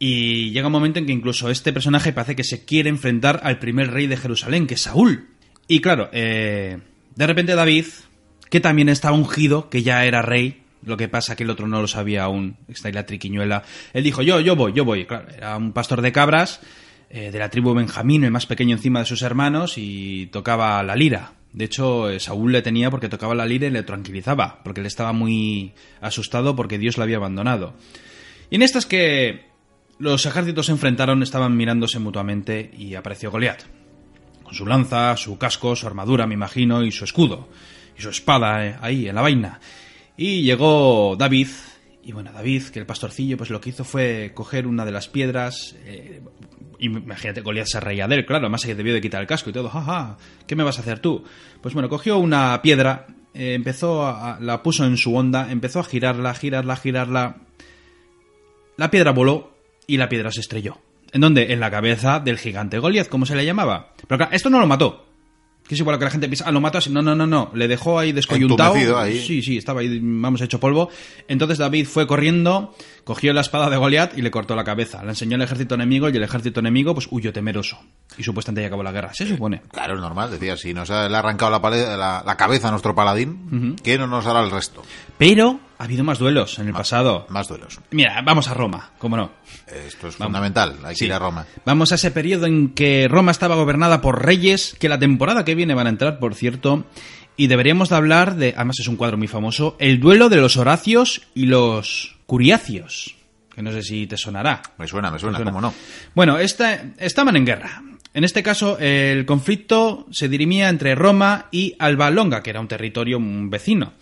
Y 0.00 0.50
llega 0.50 0.66
un 0.66 0.72
momento 0.72 0.98
en 0.98 1.06
que 1.06 1.12
incluso 1.12 1.48
este 1.48 1.72
personaje 1.72 2.12
parece 2.12 2.34
que 2.34 2.42
se 2.42 2.64
quiere 2.64 2.90
enfrentar 2.90 3.38
al 3.44 3.60
primer 3.60 3.92
rey 3.92 4.08
de 4.08 4.16
Jerusalén, 4.16 4.66
que 4.66 4.74
es 4.74 4.82
Saúl. 4.82 5.28
Y 5.68 5.80
claro, 5.80 6.10
eh, 6.12 6.78
de 7.14 7.26
repente 7.28 7.54
David, 7.54 7.84
que 8.50 8.58
también 8.58 8.88
estaba 8.88 9.16
ungido, 9.16 9.70
que 9.70 9.84
ya 9.84 10.04
era 10.04 10.22
rey, 10.22 10.61
lo 10.84 10.96
que 10.96 11.08
pasa 11.08 11.36
que 11.36 11.44
el 11.44 11.50
otro 11.50 11.66
no 11.66 11.80
lo 11.80 11.88
sabía 11.88 12.24
aún, 12.24 12.56
está 12.68 12.88
ahí 12.88 12.94
la 12.94 13.06
triquiñuela, 13.06 13.62
él 13.92 14.04
dijo, 14.04 14.22
yo, 14.22 14.40
yo 14.40 14.56
voy, 14.56 14.72
yo 14.72 14.84
voy. 14.84 15.06
Era 15.36 15.56
un 15.56 15.72
pastor 15.72 16.02
de 16.02 16.12
cabras, 16.12 16.60
eh, 17.10 17.30
de 17.30 17.38
la 17.38 17.50
tribu 17.50 17.74
Benjamín, 17.74 18.24
el 18.24 18.30
más 18.30 18.46
pequeño 18.46 18.76
encima 18.76 19.00
de 19.00 19.06
sus 19.06 19.22
hermanos, 19.22 19.74
y 19.76 20.26
tocaba 20.26 20.82
la 20.82 20.96
lira. 20.96 21.32
De 21.52 21.66
hecho, 21.66 22.08
eh, 22.08 22.18
Saúl 22.18 22.52
le 22.52 22.62
tenía 22.62 22.90
porque 22.90 23.08
tocaba 23.08 23.34
la 23.34 23.44
lira 23.44 23.66
y 23.66 23.70
le 23.70 23.82
tranquilizaba, 23.82 24.60
porque 24.64 24.80
él 24.80 24.86
estaba 24.86 25.12
muy 25.12 25.74
asustado 26.00 26.56
porque 26.56 26.78
Dios 26.78 26.96
lo 26.96 27.02
había 27.02 27.18
abandonado. 27.18 27.74
Y 28.50 28.56
en 28.56 28.62
estas 28.62 28.86
que 28.86 29.52
los 29.98 30.24
ejércitos 30.26 30.66
se 30.66 30.72
enfrentaron, 30.72 31.22
estaban 31.22 31.56
mirándose 31.56 31.98
mutuamente 31.98 32.70
y 32.76 32.94
apareció 32.94 33.30
Goliat. 33.30 33.62
Con 34.42 34.54
su 34.54 34.66
lanza, 34.66 35.16
su 35.16 35.38
casco, 35.38 35.76
su 35.76 35.86
armadura, 35.86 36.26
me 36.26 36.34
imagino, 36.34 36.82
y 36.82 36.90
su 36.90 37.04
escudo. 37.04 37.48
Y 37.98 38.02
su 38.02 38.08
espada 38.08 38.66
eh, 38.66 38.76
ahí, 38.80 39.08
en 39.08 39.14
la 39.14 39.22
vaina. 39.22 39.60
Y 40.24 40.42
llegó 40.42 41.16
David. 41.18 41.48
Y 42.04 42.12
bueno, 42.12 42.30
David, 42.32 42.66
que 42.66 42.78
el 42.78 42.86
pastorcillo, 42.86 43.36
pues 43.36 43.50
lo 43.50 43.60
que 43.60 43.70
hizo 43.70 43.82
fue 43.82 44.30
coger 44.32 44.68
una 44.68 44.84
de 44.84 44.92
las 44.92 45.08
piedras. 45.08 45.74
eh, 45.84 46.22
imagínate, 46.78 47.40
Goliat 47.40 47.66
se 47.66 47.80
reía 47.80 48.06
de 48.06 48.14
él, 48.14 48.24
claro, 48.24 48.44
además 48.44 48.64
que 48.64 48.76
debió 48.76 48.94
de 48.94 49.00
quitar 49.00 49.20
el 49.20 49.26
casco 49.26 49.50
y 49.50 49.52
todo. 49.52 49.68
Jaja, 49.68 50.16
¿qué 50.46 50.54
me 50.54 50.62
vas 50.62 50.78
a 50.78 50.82
hacer 50.82 51.00
tú? 51.00 51.24
Pues 51.60 51.74
bueno, 51.74 51.88
cogió 51.88 52.18
una 52.18 52.62
piedra, 52.62 53.08
eh, 53.34 53.54
empezó 53.54 54.06
a, 54.06 54.38
la 54.40 54.62
puso 54.62 54.84
en 54.84 54.96
su 54.96 55.12
onda, 55.12 55.50
empezó 55.50 55.80
a 55.80 55.84
girarla, 55.84 56.32
girarla, 56.34 56.76
girarla. 56.76 57.36
La 58.76 58.92
piedra 58.92 59.10
voló 59.10 59.56
y 59.88 59.96
la 59.96 60.08
piedra 60.08 60.30
se 60.30 60.38
estrelló. 60.38 60.78
¿En 61.10 61.20
dónde? 61.20 61.52
En 61.52 61.58
la 61.58 61.72
cabeza 61.72 62.20
del 62.20 62.38
gigante 62.38 62.78
Goliath, 62.78 63.08
como 63.08 63.26
se 63.26 63.34
le 63.34 63.44
llamaba. 63.44 63.92
Pero 64.06 64.18
claro, 64.18 64.32
esto 64.32 64.50
no 64.50 64.60
lo 64.60 64.68
mató. 64.68 65.04
Que 65.72 65.76
es 65.76 65.80
igual 65.80 65.96
a 65.96 65.98
que 65.98 66.04
la 66.04 66.10
gente 66.10 66.28
piensa, 66.28 66.44
ah, 66.46 66.52
lo 66.52 66.60
mató 66.60 66.76
así. 66.76 66.90
No, 66.90 67.00
no, 67.00 67.14
no, 67.14 67.26
no. 67.26 67.50
Le 67.54 67.66
dejó 67.66 67.98
ahí 67.98 68.12
descoyuntado. 68.12 68.98
Ahí. 68.98 69.18
Sí, 69.18 69.40
sí, 69.40 69.56
estaba 69.56 69.80
ahí, 69.80 70.00
vamos, 70.02 70.42
hecho 70.42 70.60
polvo. 70.60 70.90
Entonces 71.28 71.56
David 71.56 71.86
fue 71.86 72.06
corriendo, 72.06 72.74
cogió 73.04 73.32
la 73.32 73.40
espada 73.40 73.70
de 73.70 73.78
Goliath 73.78 74.18
y 74.18 74.20
le 74.20 74.30
cortó 74.30 74.54
la 74.54 74.64
cabeza. 74.64 75.02
La 75.02 75.12
enseñó 75.12 75.36
al 75.36 75.40
ejército 75.40 75.74
enemigo 75.74 76.10
y 76.10 76.16
el 76.18 76.22
ejército 76.22 76.60
enemigo, 76.60 76.92
pues, 76.92 77.08
huyó 77.10 77.32
temeroso. 77.32 77.78
Y 78.18 78.22
supuestamente 78.22 78.60
ya 78.62 78.66
acabó 78.68 78.82
la 78.82 78.92
guerra. 78.92 79.12
Se 79.14 79.26
supone. 79.26 79.62
Claro, 79.72 79.94
es 79.94 80.00
normal. 80.00 80.30
Decía, 80.30 80.56
si 80.56 80.72
nos 80.74 80.90
ha, 80.90 81.08
le 81.08 81.16
ha 81.16 81.18
arrancado 81.20 81.50
la, 81.50 81.96
la- 81.96 82.22
la 82.24 82.36
cabeza 82.36 82.68
a 82.68 82.70
nuestro 82.70 82.94
paladín, 82.94 83.76
¿qué 83.82 83.96
no 83.98 84.06
nos 84.06 84.26
hará 84.26 84.40
el 84.42 84.50
resto? 84.50 84.82
Pero 85.18 85.60
ha 85.78 85.84
habido 85.84 86.04
más 86.04 86.18
duelos 86.18 86.58
en 86.58 86.68
el 86.68 86.72
pasado. 86.72 87.26
Más 87.28 87.48
duelos. 87.48 87.80
Mira, 87.90 88.20
vamos 88.22 88.48
a 88.48 88.54
Roma, 88.54 88.90
cómo 88.98 89.16
no. 89.16 89.30
Esto 89.86 90.08
es 90.08 90.16
fundamental. 90.16 90.76
Hay 90.84 90.94
que 90.94 90.98
Sí. 91.00 91.04
ir 91.06 91.12
a 91.12 91.18
Roma. 91.18 91.46
Vamos 91.64 91.92
a 91.92 91.94
ese 91.94 92.10
periodo 92.10 92.46
en 92.46 92.70
que 92.74 93.08
Roma 93.08 93.30
estaba 93.32 93.54
gobernada 93.56 94.00
por 94.00 94.24
reyes, 94.24 94.76
que 94.78 94.88
la 94.88 94.98
temporada 94.98 95.44
que 95.44 95.54
viene 95.54 95.74
van 95.74 95.86
a 95.86 95.90
entrar, 95.90 96.18
por 96.18 96.34
cierto, 96.34 96.84
y 97.36 97.46
deberíamos 97.46 97.88
de 97.88 97.96
hablar 97.96 98.36
de, 98.36 98.52
además 98.56 98.78
es 98.80 98.88
un 98.88 98.96
cuadro 98.96 99.16
muy 99.16 99.28
famoso, 99.28 99.76
el 99.78 100.00
duelo 100.00 100.28
de 100.28 100.36
los 100.36 100.56
Horacios 100.58 101.22
y 101.34 101.46
los 101.46 102.16
Curiacios, 102.26 103.14
que 103.54 103.62
no 103.62 103.72
sé 103.72 103.82
si 103.82 104.06
te 104.06 104.16
sonará. 104.16 104.62
Me 104.78 104.86
suena, 104.88 105.10
me 105.10 105.18
suena, 105.18 105.38
suena. 105.38 105.50
cómo 105.50 105.60
no. 105.60 105.72
Bueno, 106.14 106.38
esta- 106.38 106.82
estaban 106.98 107.36
en 107.36 107.44
guerra. 107.46 107.82
En 108.14 108.24
este 108.24 108.42
caso, 108.42 108.78
el 108.78 109.24
conflicto 109.24 110.06
se 110.10 110.28
dirimía 110.28 110.68
entre 110.68 110.94
Roma 110.94 111.48
y 111.50 111.74
Alba 111.78 112.10
Longa, 112.10 112.42
que 112.42 112.50
era 112.50 112.60
un 112.60 112.68
territorio 112.68 113.18
vecino. 113.20 113.94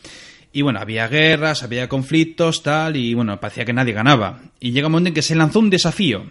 Y 0.53 0.63
bueno, 0.63 0.81
había 0.81 1.07
guerras, 1.07 1.63
había 1.63 1.89
conflictos, 1.89 2.63
tal, 2.65 2.97
y 2.97 3.15
bueno, 3.15 3.39
parecía 3.39 3.65
que 3.65 3.73
nadie 3.73 3.93
ganaba. 3.93 4.41
Y 4.59 4.73
llega 4.73 4.89
un 4.89 4.93
momento 4.93 5.09
en 5.09 5.15
que 5.15 5.23
se 5.23 5.37
lanzó 5.37 5.61
un 5.61 5.71
desafío. 5.71 6.25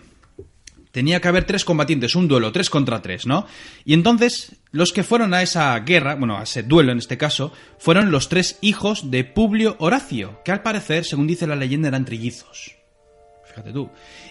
Tenía 0.92 1.22
que 1.22 1.28
haber 1.28 1.46
tres 1.46 1.64
combatientes, 1.64 2.16
un 2.16 2.28
duelo, 2.28 2.52
tres 2.52 2.70
contra 2.70 3.02
tres, 3.02 3.26
¿no? 3.26 3.46
Y 3.86 3.94
entonces, 3.94 4.58
los 4.72 4.92
que 4.92 5.04
fueron 5.04 5.34
a 5.34 5.42
esa 5.42 5.80
guerra, 5.80 6.16
bueno, 6.16 6.38
a 6.38 6.44
ese 6.44 6.64
duelo 6.64 6.92
en 6.92 6.98
este 6.98 7.18
caso, 7.18 7.54
fueron 7.78 8.12
los 8.12 8.28
tres 8.28 8.58
hijos 8.62 9.10
de 9.10 9.24
Publio 9.24 9.78
Horacio, 9.80 10.42
que 10.44 10.52
al 10.52 10.64
parecer, 10.64 11.06
según 11.06 11.28
dice 11.28 11.48
la 11.48 11.56
leyenda, 11.56 11.88
eran 11.88 12.06
trillizos. 12.06 12.79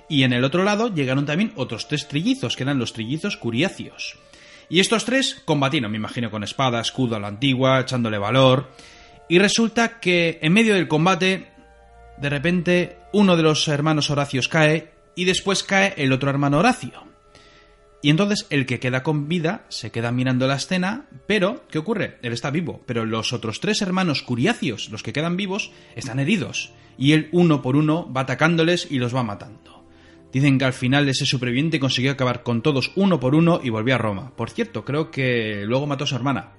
Y 0.08 0.22
en 0.22 0.32
el 0.32 0.44
otro 0.44 0.64
lado 0.64 0.92
llegaron 0.92 1.26
también 1.26 1.52
otros 1.56 1.88
tres 1.88 2.08
trillizos, 2.08 2.56
que 2.56 2.62
eran 2.62 2.78
los 2.78 2.92
trillizos 2.92 3.36
curiacios. 3.36 4.18
Y 4.68 4.80
estos 4.80 5.04
tres 5.04 5.42
combatieron, 5.44 5.90
me 5.90 5.96
imagino, 5.96 6.30
con 6.30 6.44
espada, 6.44 6.80
escudo 6.80 7.16
a 7.16 7.20
la 7.20 7.28
antigua, 7.28 7.80
echándole 7.80 8.18
valor. 8.18 8.70
Y 9.28 9.38
resulta 9.38 9.98
que 10.00 10.38
en 10.42 10.52
medio 10.52 10.74
del 10.74 10.88
combate, 10.88 11.48
de 12.18 12.28
repente, 12.28 12.98
uno 13.12 13.36
de 13.36 13.42
los 13.42 13.66
hermanos 13.68 14.10
Horacios 14.10 14.48
cae 14.48 14.92
y 15.14 15.24
después 15.24 15.62
cae 15.62 15.94
el 15.96 16.12
otro 16.12 16.30
hermano 16.30 16.58
Horacio. 16.58 17.07
Y 18.00 18.10
entonces 18.10 18.46
el 18.50 18.64
que 18.66 18.78
queda 18.78 19.02
con 19.02 19.28
vida 19.28 19.64
se 19.68 19.90
queda 19.90 20.12
mirando 20.12 20.46
la 20.46 20.54
escena, 20.54 21.06
pero 21.26 21.64
¿qué 21.68 21.78
ocurre? 21.78 22.18
Él 22.22 22.32
está 22.32 22.50
vivo, 22.50 22.80
pero 22.86 23.04
los 23.04 23.32
otros 23.32 23.60
tres 23.60 23.82
hermanos 23.82 24.22
curiacios, 24.22 24.88
los 24.90 25.02
que 25.02 25.12
quedan 25.12 25.36
vivos, 25.36 25.72
están 25.96 26.20
heridos. 26.20 26.72
Y 26.96 27.12
él 27.12 27.28
uno 27.32 27.60
por 27.60 27.76
uno 27.76 28.12
va 28.12 28.22
atacándoles 28.22 28.88
y 28.90 28.98
los 28.98 29.14
va 29.14 29.24
matando. 29.24 29.84
Dicen 30.32 30.58
que 30.58 30.64
al 30.64 30.72
final 30.72 31.08
ese 31.08 31.26
superviviente 31.26 31.80
consiguió 31.80 32.12
acabar 32.12 32.42
con 32.42 32.62
todos 32.62 32.92
uno 32.96 33.18
por 33.18 33.34
uno 33.34 33.60
y 33.62 33.70
volvió 33.70 33.94
a 33.94 33.98
Roma. 33.98 34.36
Por 34.36 34.50
cierto, 34.50 34.84
creo 34.84 35.10
que 35.10 35.64
luego 35.64 35.86
mató 35.86 36.04
a 36.04 36.06
su 36.06 36.14
hermana. 36.14 36.52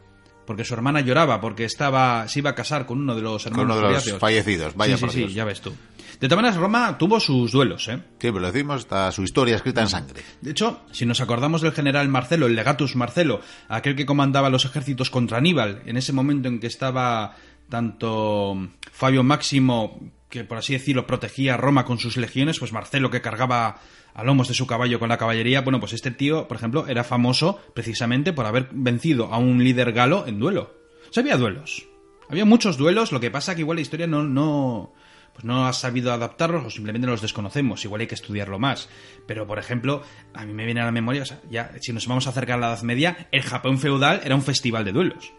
Porque 0.49 0.65
su 0.65 0.73
hermana 0.73 1.01
lloraba 1.01 1.39
porque 1.39 1.63
estaba 1.63 2.27
se 2.27 2.39
iba 2.39 2.49
a 2.49 2.55
casar 2.55 2.87
con 2.87 2.97
uno 2.97 3.13
de 3.13 3.21
los 3.21 3.43
Con 3.43 3.51
hermanos 3.53 3.65
uno 3.67 3.75
de 3.75 3.81
los 3.81 3.89
Furiacios. 4.01 4.19
fallecidos. 4.19 4.73
Vaya 4.75 4.95
sí, 4.95 4.97
sí, 4.99 5.05
por 5.05 5.13
sí, 5.13 5.19
Dios. 5.19 5.33
ya 5.35 5.45
ves 5.45 5.61
tú. 5.61 5.71
De 6.19 6.27
todas 6.27 6.41
maneras, 6.41 6.57
Roma 6.59 6.97
tuvo 6.97 7.19
sus 7.19 7.51
duelos, 7.51 7.87
¿eh? 7.87 7.99
Siempre 8.19 8.41
lo 8.41 8.51
decimos, 8.51 8.79
está 8.81 9.11
su 9.11 9.21
historia 9.21 9.55
escrita 9.57 9.81
en 9.83 9.89
sangre. 9.89 10.23
De 10.41 10.49
hecho, 10.49 10.81
si 10.91 11.05
nos 11.05 11.21
acordamos 11.21 11.61
del 11.61 11.71
general 11.71 12.09
Marcelo, 12.09 12.47
el 12.47 12.55
legatus 12.55 12.95
Marcelo, 12.95 13.41
aquel 13.67 13.95
que 13.95 14.07
comandaba 14.07 14.49
los 14.49 14.65
ejércitos 14.65 15.11
contra 15.11 15.37
Aníbal, 15.37 15.83
en 15.85 15.97
ese 15.97 16.11
momento 16.13 16.47
en 16.47 16.59
que 16.59 16.65
estaba 16.65 17.35
tanto 17.69 18.57
Fabio 18.91 19.21
Máximo, 19.21 19.99
que 20.29 20.43
por 20.43 20.59
así 20.59 20.73
decirlo 20.73 21.07
protegía 21.07 21.55
a 21.55 21.57
Roma 21.57 21.85
con 21.85 21.99
sus 21.99 22.17
legiones, 22.17 22.59
pues 22.59 22.71
Marcelo 22.71 23.09
que 23.09 23.21
cargaba 23.21 23.81
a 24.13 24.23
lomos 24.23 24.47
de 24.47 24.53
su 24.53 24.67
caballo 24.67 24.99
con 24.99 25.09
la 25.09 25.17
caballería, 25.17 25.61
bueno, 25.61 25.79
pues 25.79 25.93
este 25.93 26.11
tío, 26.11 26.47
por 26.47 26.57
ejemplo, 26.57 26.87
era 26.87 27.03
famoso 27.03 27.59
precisamente 27.73 28.33
por 28.33 28.45
haber 28.45 28.69
vencido 28.71 29.33
a 29.33 29.37
un 29.37 29.63
líder 29.63 29.91
galo 29.91 30.27
en 30.27 30.39
duelo. 30.39 30.75
O 31.09 31.13
sea, 31.13 31.21
había 31.21 31.37
duelos. 31.37 31.87
Había 32.29 32.45
muchos 32.45 32.77
duelos, 32.77 33.11
lo 33.11 33.19
que 33.19 33.31
pasa 33.31 33.55
que 33.55 33.61
igual 33.61 33.77
la 33.77 33.81
historia 33.81 34.05
no, 34.05 34.23
no, 34.23 34.93
pues 35.33 35.45
no 35.45 35.65
ha 35.65 35.73
sabido 35.73 36.13
adaptarlos 36.13 36.65
o 36.65 36.69
simplemente 36.69 37.07
los 37.07 37.21
desconocemos. 37.21 37.83
Igual 37.85 38.01
hay 38.01 38.07
que 38.07 38.15
estudiarlo 38.15 38.59
más. 38.59 38.87
Pero, 39.25 39.47
por 39.47 39.57
ejemplo, 39.57 40.03
a 40.35 40.45
mí 40.45 40.53
me 40.53 40.65
viene 40.65 40.81
a 40.81 40.85
la 40.85 40.91
memoria, 40.91 41.23
o 41.23 41.25
sea, 41.25 41.39
ya, 41.49 41.71
si 41.81 41.91
nos 41.91 42.07
vamos 42.07 42.27
a 42.27 42.29
acercar 42.29 42.57
a 42.57 42.61
la 42.61 42.67
Edad 42.67 42.83
Media, 42.83 43.27
el 43.31 43.41
Japón 43.41 43.79
feudal 43.79 44.21
era 44.23 44.35
un 44.35 44.43
festival 44.43 44.85
de 44.85 44.91
duelos. 44.91 45.33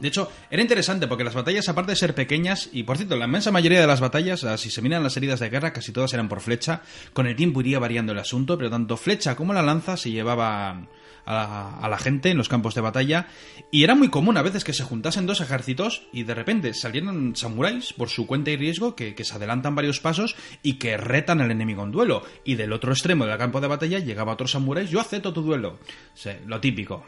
De 0.00 0.08
hecho, 0.08 0.30
era 0.50 0.62
interesante 0.62 1.06
porque 1.06 1.24
las 1.24 1.34
batallas, 1.34 1.68
aparte 1.68 1.92
de 1.92 1.96
ser 1.96 2.14
pequeñas, 2.14 2.68
y 2.72 2.82
por 2.82 2.96
cierto, 2.96 3.16
la 3.16 3.26
inmensa 3.26 3.50
mayoría 3.50 3.80
de 3.80 3.86
las 3.86 4.00
batallas, 4.00 4.44
ah, 4.44 4.58
si 4.58 4.70
se 4.70 4.82
miran 4.82 5.02
las 5.02 5.16
heridas 5.16 5.40
de 5.40 5.50
guerra, 5.50 5.72
casi 5.72 5.92
todas 5.92 6.12
eran 6.12 6.28
por 6.28 6.40
flecha. 6.40 6.82
Con 7.12 7.26
el 7.26 7.36
tiempo 7.36 7.60
iría 7.60 7.78
variando 7.78 8.12
el 8.12 8.18
asunto, 8.18 8.56
pero 8.56 8.70
tanto 8.70 8.96
flecha 8.96 9.36
como 9.36 9.52
la 9.52 9.62
lanza 9.62 9.96
se 9.96 10.10
llevaban 10.10 10.88
a 11.24 11.34
la, 11.34 11.78
a 11.78 11.88
la 11.88 11.98
gente 11.98 12.30
en 12.30 12.38
los 12.38 12.48
campos 12.48 12.74
de 12.74 12.80
batalla. 12.80 13.28
Y 13.70 13.84
era 13.84 13.94
muy 13.94 14.08
común 14.08 14.36
a 14.36 14.42
veces 14.42 14.64
que 14.64 14.72
se 14.72 14.84
juntasen 14.84 15.26
dos 15.26 15.40
ejércitos 15.40 16.06
y 16.12 16.22
de 16.22 16.34
repente 16.34 16.72
salieran 16.72 17.34
samuráis 17.36 17.92
por 17.92 18.08
su 18.08 18.26
cuenta 18.26 18.50
y 18.50 18.56
riesgo 18.56 18.94
que, 18.94 19.14
que 19.14 19.24
se 19.24 19.34
adelantan 19.34 19.74
varios 19.74 20.00
pasos 20.00 20.36
y 20.62 20.74
que 20.74 20.96
retan 20.96 21.40
al 21.40 21.50
enemigo 21.50 21.82
en 21.82 21.90
duelo. 21.90 22.22
Y 22.44 22.54
del 22.54 22.72
otro 22.72 22.92
extremo 22.92 23.26
del 23.26 23.38
campo 23.38 23.60
de 23.60 23.68
batalla 23.68 23.98
llegaba 23.98 24.32
otro 24.32 24.46
samurái, 24.46 24.86
yo 24.86 25.00
acepto 25.00 25.32
tu 25.32 25.42
duelo. 25.42 25.78
Sea, 26.14 26.40
lo 26.46 26.60
típico. 26.60 27.04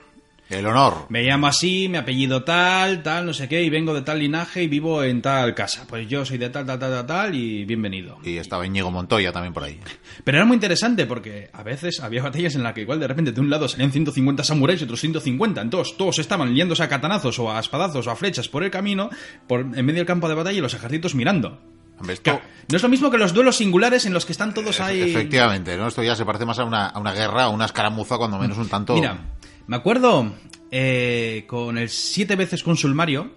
El 0.49 0.65
honor. 0.67 1.07
Me 1.11 1.23
llamo 1.25 1.47
así, 1.47 1.89
mi 1.91 1.99
apellido 1.99 2.43
tal, 2.43 3.03
tal, 3.03 3.27
no 3.27 3.35
sé 3.35 3.49
qué, 3.49 3.63
y 3.63 3.69
vengo 3.69 3.93
de 3.93 4.01
tal 4.03 4.19
linaje 4.19 4.63
y 4.63 4.67
vivo 4.67 5.03
en 5.03 5.21
tal 5.21 5.55
casa. 5.55 5.85
Pues 5.87 6.09
yo 6.09 6.25
soy 6.25 6.39
de 6.39 6.49
tal, 6.49 6.65
tal, 6.65 6.79
tal, 6.79 6.91
tal, 6.91 7.07
tal, 7.07 7.35
y 7.35 7.67
bienvenido. 7.67 8.19
Y 8.25 8.39
estaba 8.39 8.65
Íñigo 8.67 8.91
Montoya 8.91 9.31
también 9.31 9.53
por 9.53 9.65
ahí. 9.65 9.79
Pero 10.25 10.39
era 10.39 10.47
muy 10.47 10.55
interesante 10.55 11.05
porque 11.07 11.51
a 11.53 11.63
veces 11.63 12.01
había 12.01 12.23
batallas 12.23 12.55
en 12.55 12.63
las 12.63 12.73
que 12.73 12.81
igual 12.81 12.99
de 12.99 13.07
repente 13.09 13.33
de 13.33 13.41
un 13.41 13.51
lado 13.51 13.69
salían 13.69 13.93
150 13.93 14.43
samuráis 14.43 14.81
y 14.81 14.85
otros 14.85 15.01
150. 15.01 15.61
Entonces 15.61 15.97
todos 15.99 16.19
estaban 16.19 16.55
liándose 16.55 16.83
a 16.83 16.89
catanazos 16.89 17.39
o 17.39 17.53
a 17.53 17.61
espadazos 17.61 18.07
o 18.07 18.11
a 18.11 18.17
flechas 18.17 18.49
por 18.49 18.65
el 18.65 18.71
camino, 18.71 19.11
por, 19.47 19.61
en 19.61 19.85
medio 19.85 19.99
del 19.99 20.07
campo 20.07 20.29
de 20.31 20.35
batalla 20.35 20.57
y 20.59 20.63
los 20.63 20.73
ejércitos 20.73 21.15
mirando. 21.15 21.61
Esto- 22.09 22.41
no 22.71 22.77
es 22.77 22.83
lo 22.83 22.89
mismo 22.89 23.11
que 23.11 23.19
los 23.19 23.35
duelos 23.35 23.57
singulares 23.57 24.07
en 24.07 24.15
los 24.15 24.25
que 24.25 24.33
están 24.33 24.55
todos 24.55 24.81
ahí. 24.81 25.01
Efectivamente, 25.11 25.77
¿no? 25.77 25.89
Esto 25.89 26.03
ya 26.03 26.15
se 26.15 26.25
parece 26.25 26.45
más 26.47 26.59
a 26.59 26.65
una, 26.65 26.87
a 26.87 26.99
una 27.01 27.13
guerra, 27.13 27.45
a 27.45 27.49
una 27.49 27.65
escaramuza, 27.65 28.17
cuando 28.19 28.39
menos 28.39 28.57
un 28.57 28.69
tanto. 28.69 28.95
Mira, 28.95 29.19
me 29.69 29.77
acuerdo 29.77 30.33
eh, 30.71 31.45
con 31.47 31.79
el 31.79 31.91
siete 31.91 32.37
veces 32.37 32.63
cónsul 32.63 32.95
Mario, 32.95 33.31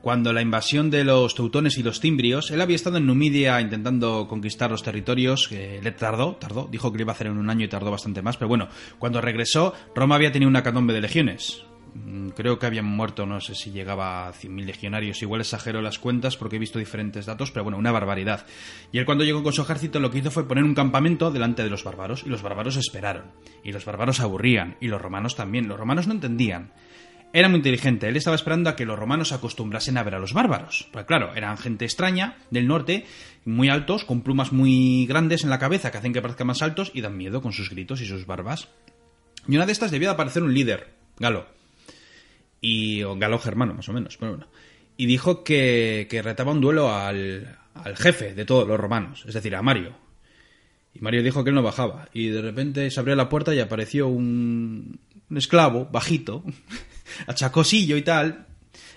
cuando 0.00 0.32
la 0.32 0.42
invasión 0.42 0.90
de 0.90 1.04
los 1.04 1.36
teutones 1.36 1.78
y 1.78 1.84
los 1.84 2.00
timbrios, 2.00 2.50
él 2.50 2.60
había 2.60 2.74
estado 2.74 2.96
en 2.96 3.06
Numidia 3.06 3.60
intentando 3.60 4.26
conquistar 4.28 4.72
los 4.72 4.82
territorios, 4.82 5.46
que 5.46 5.80
le 5.80 5.92
tardó, 5.92 6.34
tardó, 6.34 6.68
dijo 6.70 6.90
que 6.90 6.98
lo 6.98 7.02
iba 7.02 7.12
a 7.12 7.14
hacer 7.14 7.28
en 7.28 7.38
un 7.38 7.48
año 7.48 7.64
y 7.64 7.68
tardó 7.68 7.92
bastante 7.92 8.22
más, 8.22 8.36
pero 8.36 8.48
bueno, 8.48 8.68
cuando 8.98 9.20
regresó, 9.20 9.72
Roma 9.94 10.16
había 10.16 10.32
tenido 10.32 10.48
una 10.48 10.64
catombe 10.64 10.92
de 10.92 11.00
legiones. 11.00 11.62
Mm, 11.94 12.30
Creo 12.30 12.58
que 12.58 12.66
habían 12.66 12.86
muerto, 12.86 13.26
no 13.26 13.40
sé 13.40 13.54
si 13.54 13.70
llegaba 13.70 14.28
a 14.28 14.32
100.000 14.32 14.64
legionarios. 14.64 15.22
Igual 15.22 15.42
exagero 15.42 15.82
las 15.82 15.98
cuentas 15.98 16.36
porque 16.36 16.56
he 16.56 16.58
visto 16.58 16.78
diferentes 16.78 17.26
datos, 17.26 17.50
pero 17.50 17.64
bueno, 17.64 17.78
una 17.78 17.92
barbaridad. 17.92 18.46
Y 18.90 18.98
él 18.98 19.04
cuando 19.04 19.24
llegó 19.24 19.42
con 19.42 19.52
su 19.52 19.62
ejército 19.62 20.00
lo 20.00 20.10
que 20.10 20.18
hizo 20.18 20.30
fue 20.30 20.48
poner 20.48 20.64
un 20.64 20.74
campamento 20.74 21.30
delante 21.30 21.62
de 21.62 21.70
los 21.70 21.84
bárbaros 21.84 22.22
y 22.24 22.30
los 22.30 22.42
bárbaros 22.42 22.76
esperaron. 22.76 23.32
Y 23.62 23.72
los 23.72 23.84
bárbaros 23.84 24.20
aburrían 24.20 24.76
y 24.80 24.88
los 24.88 25.00
romanos 25.00 25.36
también. 25.36 25.68
Los 25.68 25.78
romanos 25.78 26.06
no 26.06 26.14
entendían. 26.14 26.72
Era 27.34 27.48
muy 27.48 27.58
inteligente, 27.58 28.08
él 28.08 28.16
estaba 28.16 28.36
esperando 28.36 28.68
a 28.68 28.76
que 28.76 28.84
los 28.84 28.98
romanos 28.98 29.28
se 29.28 29.34
acostumbrasen 29.34 29.96
a 29.96 30.02
ver 30.02 30.14
a 30.16 30.18
los 30.18 30.34
bárbaros. 30.34 30.88
Porque 30.92 31.06
claro, 31.06 31.34
eran 31.34 31.56
gente 31.56 31.86
extraña 31.86 32.36
del 32.50 32.66
norte, 32.66 33.06
muy 33.46 33.70
altos, 33.70 34.04
con 34.04 34.20
plumas 34.20 34.52
muy 34.52 35.06
grandes 35.06 35.42
en 35.42 35.48
la 35.48 35.58
cabeza 35.58 35.90
que 35.90 35.96
hacen 35.96 36.12
que 36.12 36.20
parezcan 36.20 36.46
más 36.48 36.60
altos 36.60 36.90
y 36.92 37.00
dan 37.00 37.16
miedo 37.16 37.40
con 37.40 37.52
sus 37.52 37.70
gritos 37.70 38.02
y 38.02 38.06
sus 38.06 38.26
barbas. 38.26 38.68
Y 39.48 39.56
una 39.56 39.64
de 39.64 39.72
estas 39.72 39.90
debía 39.90 40.08
de 40.08 40.14
aparecer 40.14 40.42
un 40.42 40.52
líder, 40.52 40.94
Galo. 41.18 41.46
Y, 42.62 43.02
o 43.02 43.16
Galo 43.16 43.38
germano, 43.38 43.74
más 43.74 43.88
o 43.90 43.92
menos, 43.92 44.16
pero 44.16 44.32
bueno. 44.32 44.46
Y 44.96 45.04
dijo 45.04 45.44
que, 45.44 46.06
que 46.08 46.22
retaba 46.22 46.52
un 46.52 46.62
duelo 46.62 46.94
al, 46.94 47.58
al 47.74 47.96
jefe 47.96 48.32
de 48.32 48.44
todos 48.46 48.66
los 48.66 48.80
romanos, 48.80 49.24
es 49.26 49.34
decir, 49.34 49.54
a 49.54 49.62
Mario. 49.62 49.94
Y 50.94 51.00
Mario 51.00 51.22
dijo 51.22 51.42
que 51.42 51.50
él 51.50 51.56
no 51.56 51.62
bajaba. 51.62 52.08
Y 52.12 52.28
de 52.28 52.40
repente 52.40 52.90
se 52.90 53.00
abrió 53.00 53.16
la 53.16 53.28
puerta 53.28 53.54
y 53.54 53.60
apareció 53.60 54.08
un, 54.08 55.00
un 55.28 55.36
esclavo, 55.36 55.88
bajito, 55.90 56.44
achacosillo 57.26 57.96
y 57.96 58.02
tal, 58.02 58.46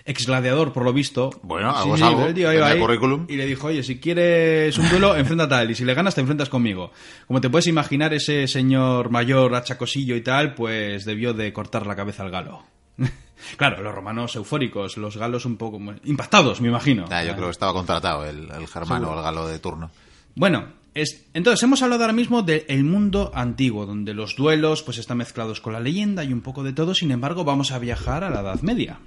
ex 0.04 0.26
gladiador 0.26 0.72
por 0.72 0.84
lo 0.84 0.92
visto. 0.92 1.30
Bueno, 1.42 1.74
algo 1.74 1.96
es 1.96 2.02
algo, 2.02 2.26
el 2.26 2.34
tío 2.34 2.48
tenía 2.50 2.66
ahí 2.66 2.78
currículum. 2.78 3.26
Y 3.28 3.36
le 3.36 3.46
dijo, 3.46 3.68
oye, 3.68 3.82
si 3.82 3.98
quieres 3.98 4.76
un 4.78 4.88
duelo, 4.90 5.16
enfréntate 5.16 5.54
a 5.54 5.62
él. 5.62 5.70
Y 5.70 5.74
si 5.74 5.84
le 5.84 5.94
ganas, 5.94 6.14
te 6.14 6.20
enfrentas 6.20 6.48
conmigo. 6.48 6.92
Como 7.26 7.40
te 7.40 7.50
puedes 7.50 7.66
imaginar, 7.66 8.12
ese 8.12 8.46
señor 8.46 9.10
mayor, 9.10 9.54
achacosillo 9.54 10.16
y 10.16 10.20
tal, 10.20 10.54
pues 10.54 11.04
debió 11.04 11.32
de 11.32 11.52
cortar 11.52 11.86
la 11.86 11.96
cabeza 11.96 12.22
al 12.22 12.30
galo. 12.30 12.62
claro, 13.56 13.82
los 13.82 13.94
romanos 13.94 14.34
eufóricos, 14.36 14.96
los 14.96 15.16
galos 15.16 15.44
un 15.44 15.56
poco 15.56 15.80
impactados, 16.04 16.60
me 16.60 16.68
imagino. 16.68 17.06
Ah, 17.10 17.24
yo 17.24 17.34
creo 17.34 17.46
que 17.46 17.52
estaba 17.52 17.72
contratado 17.72 18.24
el, 18.24 18.50
el 18.50 18.66
germano 18.66 19.10
o 19.12 19.16
el 19.16 19.22
galo 19.22 19.46
de 19.48 19.58
turno. 19.58 19.90
Bueno, 20.34 20.66
es- 20.94 21.24
entonces 21.34 21.62
hemos 21.62 21.82
hablado 21.82 22.02
ahora 22.02 22.12
mismo 22.12 22.42
del 22.42 22.84
mundo 22.84 23.30
antiguo, 23.34 23.86
donde 23.86 24.14
los 24.14 24.36
duelos 24.36 24.82
pues 24.82 24.98
están 24.98 25.18
mezclados 25.18 25.60
con 25.60 25.72
la 25.72 25.80
leyenda 25.80 26.24
y 26.24 26.32
un 26.32 26.40
poco 26.40 26.62
de 26.62 26.72
todo. 26.72 26.94
Sin 26.94 27.10
embargo, 27.10 27.44
vamos 27.44 27.72
a 27.72 27.78
viajar 27.78 28.24
a 28.24 28.30
la 28.30 28.40
Edad 28.40 28.60
Media. 28.62 28.98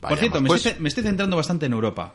Por 0.00 0.18
cierto, 0.18 0.40
me, 0.40 0.48
pues. 0.48 0.66
estoy, 0.66 0.82
me 0.82 0.88
estoy 0.88 1.02
centrando 1.04 1.36
bastante 1.36 1.66
en 1.66 1.72
Europa. 1.72 2.14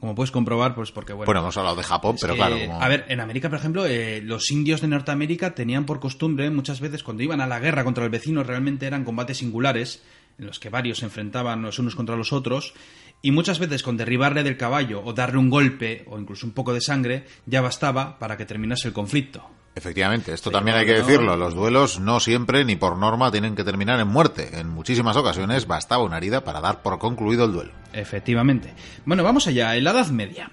Como 0.00 0.14
puedes 0.14 0.30
comprobar, 0.30 0.74
pues 0.74 0.90
porque 0.92 1.12
bueno. 1.12 1.26
Bueno, 1.26 1.40
hemos 1.42 1.56
hablado 1.58 1.76
de 1.76 1.82
Japón, 1.82 2.16
pero 2.18 2.32
Eh, 2.32 2.36
claro. 2.36 2.56
como- 2.58 2.82
A 2.82 2.88
ver, 2.88 3.04
en 3.08 3.20
América, 3.20 3.50
por 3.50 3.58
ejemplo, 3.58 3.84
eh, 3.86 4.22
los 4.24 4.50
indios 4.50 4.80
de 4.80 4.88
Norteamérica 4.88 5.54
tenían 5.54 5.84
por 5.84 6.00
costumbre, 6.00 6.48
muchas 6.48 6.80
veces, 6.80 7.02
cuando 7.02 7.22
iban 7.22 7.42
a 7.42 7.46
la 7.46 7.60
guerra 7.60 7.84
contra 7.84 8.04
el 8.04 8.10
vecino, 8.10 8.42
realmente 8.42 8.86
eran 8.86 9.04
combates 9.04 9.36
singulares, 9.38 10.02
en 10.38 10.46
los 10.46 10.58
que 10.58 10.70
varios 10.70 10.98
se 10.98 11.06
enfrentaban 11.06 11.62
los 11.62 11.78
unos 11.78 11.94
contra 11.94 12.16
los 12.16 12.32
otros, 12.32 12.74
y 13.22 13.32
muchas 13.32 13.58
veces 13.58 13.82
con 13.82 13.96
derribarle 13.96 14.42
del 14.42 14.56
caballo 14.56 15.02
o 15.04 15.12
darle 15.12 15.38
un 15.38 15.50
golpe 15.50 16.04
o 16.08 16.18
incluso 16.18 16.46
un 16.46 16.52
poco 16.52 16.72
de 16.72 16.80
sangre, 16.80 17.26
ya 17.46 17.60
bastaba 17.60 18.18
para 18.18 18.36
que 18.36 18.46
terminase 18.46 18.88
el 18.88 18.94
conflicto. 18.94 19.46
Efectivamente, 19.74 20.32
esto 20.32 20.50
también 20.50 20.76
hay 20.76 20.84
que 20.84 20.94
decirlo. 20.94 21.36
Los 21.36 21.54
duelos 21.54 22.00
no 22.00 22.18
siempre 22.18 22.64
ni 22.64 22.76
por 22.76 22.96
norma 22.96 23.30
tienen 23.30 23.54
que 23.54 23.62
terminar 23.62 24.00
en 24.00 24.08
muerte. 24.08 24.58
En 24.58 24.68
muchísimas 24.68 25.16
ocasiones 25.16 25.66
bastaba 25.66 26.02
una 26.02 26.16
herida 26.16 26.42
para 26.42 26.60
dar 26.60 26.82
por 26.82 26.98
concluido 26.98 27.44
el 27.44 27.52
duelo. 27.52 27.72
Efectivamente. 27.92 28.74
Bueno, 29.04 29.22
vamos 29.22 29.46
allá, 29.46 29.76
en 29.76 29.84
la 29.84 29.92
Edad 29.92 30.08
Media. 30.08 30.50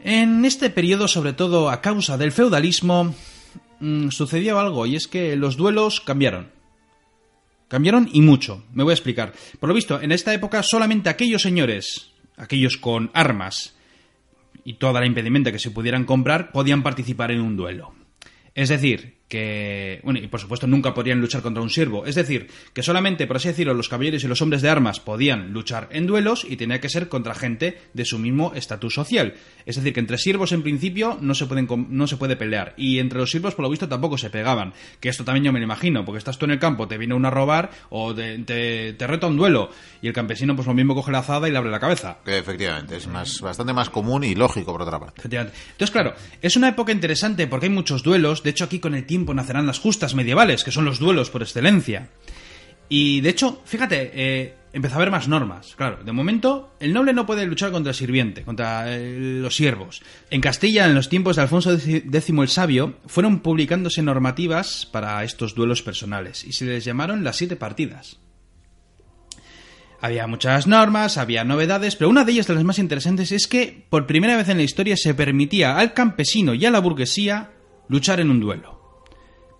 En 0.00 0.44
este 0.44 0.70
periodo, 0.70 1.08
sobre 1.08 1.32
todo 1.32 1.70
a 1.70 1.80
causa 1.80 2.16
del 2.16 2.32
feudalismo, 2.32 3.14
mm, 3.80 4.08
sucedió 4.10 4.58
algo, 4.58 4.86
y 4.86 4.96
es 4.96 5.06
que 5.06 5.36
los 5.36 5.56
duelos 5.56 6.00
cambiaron. 6.00 6.57
Cambiaron 7.68 8.08
y 8.12 8.22
mucho. 8.22 8.64
Me 8.72 8.82
voy 8.82 8.92
a 8.92 8.94
explicar. 8.94 9.32
Por 9.60 9.68
lo 9.68 9.74
visto, 9.74 10.00
en 10.00 10.10
esta 10.10 10.32
época 10.32 10.62
solamente 10.62 11.10
aquellos 11.10 11.42
señores, 11.42 12.12
aquellos 12.36 12.78
con 12.78 13.10
armas 13.12 13.76
y 14.64 14.74
toda 14.74 15.00
la 15.00 15.06
impedimenta 15.06 15.52
que 15.52 15.58
se 15.58 15.70
pudieran 15.70 16.04
comprar, 16.04 16.50
podían 16.50 16.82
participar 16.82 17.30
en 17.30 17.40
un 17.40 17.56
duelo. 17.56 17.94
Es 18.54 18.70
decir, 18.70 19.17
que. 19.28 20.00
Bueno, 20.02 20.18
y 20.20 20.26
por 20.26 20.40
supuesto 20.40 20.66
nunca 20.66 20.94
podrían 20.94 21.20
luchar 21.20 21.42
contra 21.42 21.62
un 21.62 21.70
siervo. 21.70 22.06
Es 22.06 22.14
decir, 22.14 22.48
que 22.72 22.82
solamente, 22.82 23.26
por 23.26 23.36
así 23.36 23.48
decirlo, 23.48 23.74
los 23.74 23.88
caballeros 23.88 24.24
y 24.24 24.28
los 24.28 24.40
hombres 24.42 24.62
de 24.62 24.70
armas 24.70 25.00
podían 25.00 25.52
luchar 25.52 25.88
en 25.92 26.06
duelos 26.06 26.46
y 26.48 26.56
tenía 26.56 26.80
que 26.80 26.88
ser 26.88 27.08
contra 27.08 27.34
gente 27.34 27.78
de 27.92 28.04
su 28.04 28.18
mismo 28.18 28.52
estatus 28.54 28.94
social. 28.94 29.34
Es 29.66 29.76
decir, 29.76 29.92
que 29.92 30.00
entre 30.00 30.18
siervos 30.18 30.52
en 30.52 30.62
principio 30.62 31.18
no 31.20 31.34
se, 31.34 31.46
pueden, 31.46 31.68
no 31.90 32.06
se 32.06 32.16
puede 32.16 32.36
pelear. 32.36 32.74
Y 32.76 32.98
entre 32.98 33.18
los 33.18 33.30
siervos, 33.30 33.54
por 33.54 33.64
lo 33.64 33.70
visto, 33.70 33.88
tampoco 33.88 34.16
se 34.16 34.30
pegaban. 34.30 34.72
Que 35.00 35.08
esto 35.08 35.24
también 35.24 35.44
yo 35.44 35.52
me 35.52 35.58
lo 35.58 35.64
imagino, 35.64 36.04
porque 36.04 36.18
estás 36.18 36.38
tú 36.38 36.46
en 36.46 36.52
el 36.52 36.58
campo, 36.58 36.88
te 36.88 36.98
viene 36.98 37.14
uno 37.14 37.28
a 37.28 37.30
robar 37.30 37.70
o 37.90 38.14
te, 38.14 38.38
te, 38.38 38.94
te 38.94 39.06
reta 39.06 39.26
un 39.26 39.36
duelo. 39.36 39.70
Y 40.00 40.08
el 40.08 40.12
campesino, 40.12 40.56
pues 40.56 40.66
lo 40.66 40.74
mismo 40.74 40.94
coge 40.94 41.12
la 41.12 41.18
azada 41.18 41.48
y 41.48 41.52
le 41.52 41.58
abre 41.58 41.70
la 41.70 41.80
cabeza. 41.80 42.18
Que 42.24 42.38
efectivamente 42.38 42.96
es 42.96 43.06
más, 43.06 43.40
bastante 43.40 43.72
más 43.72 43.90
común 43.90 44.24
y 44.24 44.34
lógico 44.34 44.72
por 44.72 44.82
otra 44.82 44.98
parte. 44.98 45.20
Efectivamente. 45.20 45.56
Entonces, 45.72 45.90
claro, 45.90 46.14
es 46.40 46.56
una 46.56 46.68
época 46.68 46.92
interesante 46.92 47.46
porque 47.46 47.66
hay 47.66 47.72
muchos 47.72 48.02
duelos. 48.02 48.42
De 48.42 48.50
hecho, 48.50 48.64
aquí 48.64 48.78
con 48.78 48.94
el 48.94 49.04
tiempo 49.04 49.17
nacerán 49.26 49.66
las 49.66 49.78
justas 49.78 50.14
medievales, 50.14 50.64
que 50.64 50.70
son 50.70 50.84
los 50.84 50.98
duelos 50.98 51.30
por 51.30 51.42
excelencia. 51.42 52.08
Y 52.88 53.20
de 53.20 53.28
hecho, 53.28 53.60
fíjate, 53.64 54.10
eh, 54.14 54.54
empezó 54.72 54.94
a 54.94 54.96
haber 54.98 55.10
más 55.10 55.28
normas. 55.28 55.74
Claro, 55.76 56.02
de 56.02 56.12
momento, 56.12 56.74
el 56.80 56.92
noble 56.92 57.12
no 57.12 57.26
puede 57.26 57.46
luchar 57.46 57.70
contra 57.70 57.90
el 57.90 57.96
sirviente, 57.96 58.42
contra 58.42 58.94
eh, 58.94 59.16
los 59.18 59.56
siervos. 59.56 60.02
En 60.30 60.40
Castilla, 60.40 60.86
en 60.86 60.94
los 60.94 61.08
tiempos 61.08 61.36
de 61.36 61.42
Alfonso 61.42 61.72
X 61.72 62.04
el 62.28 62.48
Sabio, 62.48 62.94
fueron 63.06 63.40
publicándose 63.40 64.02
normativas 64.02 64.86
para 64.86 65.22
estos 65.24 65.54
duelos 65.54 65.82
personales 65.82 66.44
y 66.44 66.52
se 66.52 66.64
les 66.64 66.84
llamaron 66.84 67.24
las 67.24 67.36
siete 67.36 67.56
partidas. 67.56 68.18
Había 70.00 70.28
muchas 70.28 70.68
normas, 70.68 71.18
había 71.18 71.42
novedades, 71.42 71.96
pero 71.96 72.08
una 72.08 72.24
de 72.24 72.30
ellas 72.30 72.46
de 72.46 72.54
las 72.54 72.62
más 72.62 72.78
interesantes 72.78 73.32
es 73.32 73.48
que 73.48 73.84
por 73.90 74.06
primera 74.06 74.36
vez 74.36 74.48
en 74.48 74.58
la 74.58 74.62
historia 74.62 74.96
se 74.96 75.12
permitía 75.12 75.76
al 75.76 75.92
campesino 75.92 76.54
y 76.54 76.64
a 76.64 76.70
la 76.70 76.78
burguesía 76.78 77.50
luchar 77.88 78.20
en 78.20 78.30
un 78.30 78.38
duelo. 78.38 78.77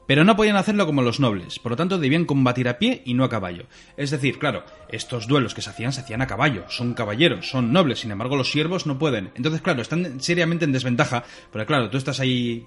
Pero 0.09 0.25
no 0.25 0.37
podían 0.37 0.57
hacerlo 0.57 0.87
como 0.87 1.03
los 1.03 1.21
nobles, 1.21 1.59
por 1.59 1.73
lo 1.73 1.77
tanto 1.77 1.99
debían 1.99 2.25
combatir 2.25 2.67
a 2.67 2.79
pie 2.79 3.03
y 3.05 3.12
no 3.12 3.25
a 3.25 3.29
caballo. 3.29 3.67
Es 3.99 4.11
decir, 4.11 4.38
claro, 4.38 4.65
estos 4.88 5.29
duelos 5.29 5.53
que 5.53 5.61
se 5.61 5.69
hacían 5.69 5.93
se 5.93 6.00
hacían 6.00 6.23
a 6.23 6.27
caballo, 6.27 6.65
son 6.71 6.95
caballeros, 6.95 7.50
son 7.50 7.75
nobles, 7.75 8.00
sin 8.00 8.11
embargo 8.11 8.35
los 8.35 8.50
siervos 8.50 8.87
no 8.87 8.99
pueden. 8.99 9.33
Entonces, 9.35 9.61
claro, 9.61 9.83
están 9.83 10.19
seriamente 10.19 10.65
en 10.65 10.73
desventaja, 10.73 11.25
porque 11.53 11.67
claro, 11.67 11.91
tú 11.91 11.99
estás 11.99 12.21
ahí 12.21 12.67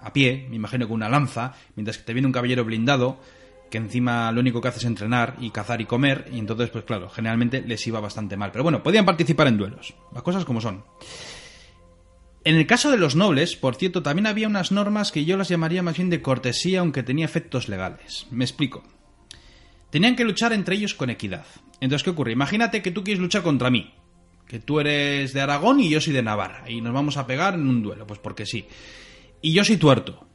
a 0.00 0.12
pie, 0.12 0.46
me 0.50 0.56
imagino 0.56 0.86
con 0.86 0.96
una 0.96 1.08
lanza, 1.08 1.54
mientras 1.76 1.96
que 1.96 2.04
te 2.04 2.12
viene 2.12 2.26
un 2.26 2.32
caballero 2.32 2.62
blindado, 2.62 3.18
que 3.70 3.78
encima 3.78 4.30
lo 4.30 4.40
único 4.40 4.60
que 4.60 4.68
hace 4.68 4.80
es 4.80 4.84
entrenar 4.84 5.36
y 5.40 5.48
cazar 5.48 5.80
y 5.80 5.86
comer, 5.86 6.28
y 6.30 6.38
entonces, 6.38 6.68
pues 6.68 6.84
claro, 6.84 7.08
generalmente 7.08 7.62
les 7.62 7.86
iba 7.86 8.00
bastante 8.00 8.36
mal. 8.36 8.52
Pero 8.52 8.64
bueno, 8.64 8.82
podían 8.82 9.06
participar 9.06 9.46
en 9.46 9.56
duelos, 9.56 9.94
las 10.12 10.22
cosas 10.22 10.44
como 10.44 10.60
son. 10.60 10.84
En 12.44 12.56
el 12.56 12.66
caso 12.66 12.90
de 12.90 12.96
los 12.96 13.14
nobles, 13.14 13.54
por 13.56 13.76
cierto, 13.76 14.02
también 14.02 14.26
había 14.26 14.48
unas 14.48 14.72
normas 14.72 15.12
que 15.12 15.24
yo 15.24 15.36
las 15.36 15.48
llamaría 15.48 15.82
más 15.82 15.96
bien 15.96 16.10
de 16.10 16.22
cortesía, 16.22 16.80
aunque 16.80 17.02
tenía 17.04 17.24
efectos 17.24 17.68
legales. 17.68 18.26
Me 18.30 18.44
explico. 18.44 18.82
Tenían 19.90 20.16
que 20.16 20.24
luchar 20.24 20.52
entre 20.52 20.74
ellos 20.76 20.94
con 20.94 21.10
equidad. 21.10 21.44
Entonces, 21.80 22.02
¿qué 22.02 22.10
ocurre? 22.10 22.32
Imagínate 22.32 22.82
que 22.82 22.90
tú 22.90 23.04
quieres 23.04 23.20
luchar 23.20 23.42
contra 23.42 23.70
mí. 23.70 23.94
Que 24.48 24.58
tú 24.58 24.80
eres 24.80 25.32
de 25.32 25.40
Aragón 25.40 25.80
y 25.80 25.88
yo 25.88 26.00
soy 26.00 26.12
de 26.12 26.22
Navarra. 26.22 26.68
Y 26.68 26.80
nos 26.80 26.92
vamos 26.92 27.16
a 27.16 27.26
pegar 27.26 27.54
en 27.54 27.68
un 27.68 27.82
duelo, 27.82 28.06
pues 28.06 28.18
porque 28.18 28.44
sí. 28.44 28.66
Y 29.40 29.52
yo 29.52 29.64
soy 29.64 29.76
tuerto. 29.76 30.26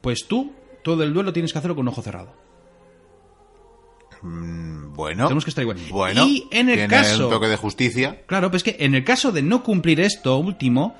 Pues 0.00 0.26
tú, 0.26 0.52
todo 0.82 1.02
el 1.02 1.12
duelo 1.12 1.32
tienes 1.32 1.52
que 1.52 1.58
hacerlo 1.58 1.76
con 1.76 1.88
ojo 1.88 2.02
cerrado. 2.02 2.34
Mm, 4.22 4.94
bueno, 4.94 5.24
Tenemos 5.26 5.44
que 5.44 5.50
estar 5.50 5.62
igual. 5.62 5.78
bueno, 5.90 6.26
y 6.26 6.46
en 6.50 6.68
el 6.70 6.76
tiene 6.76 6.88
caso. 6.88 7.24
un 7.26 7.30
toque 7.32 7.48
de 7.48 7.56
justicia. 7.56 8.22
Claro, 8.26 8.50
pues 8.50 8.62
que 8.62 8.76
en 8.80 8.94
el 8.94 9.04
caso 9.04 9.32
de 9.32 9.42
no 9.42 9.62
cumplir 9.62 10.00
esto 10.00 10.36
último, 10.38 10.96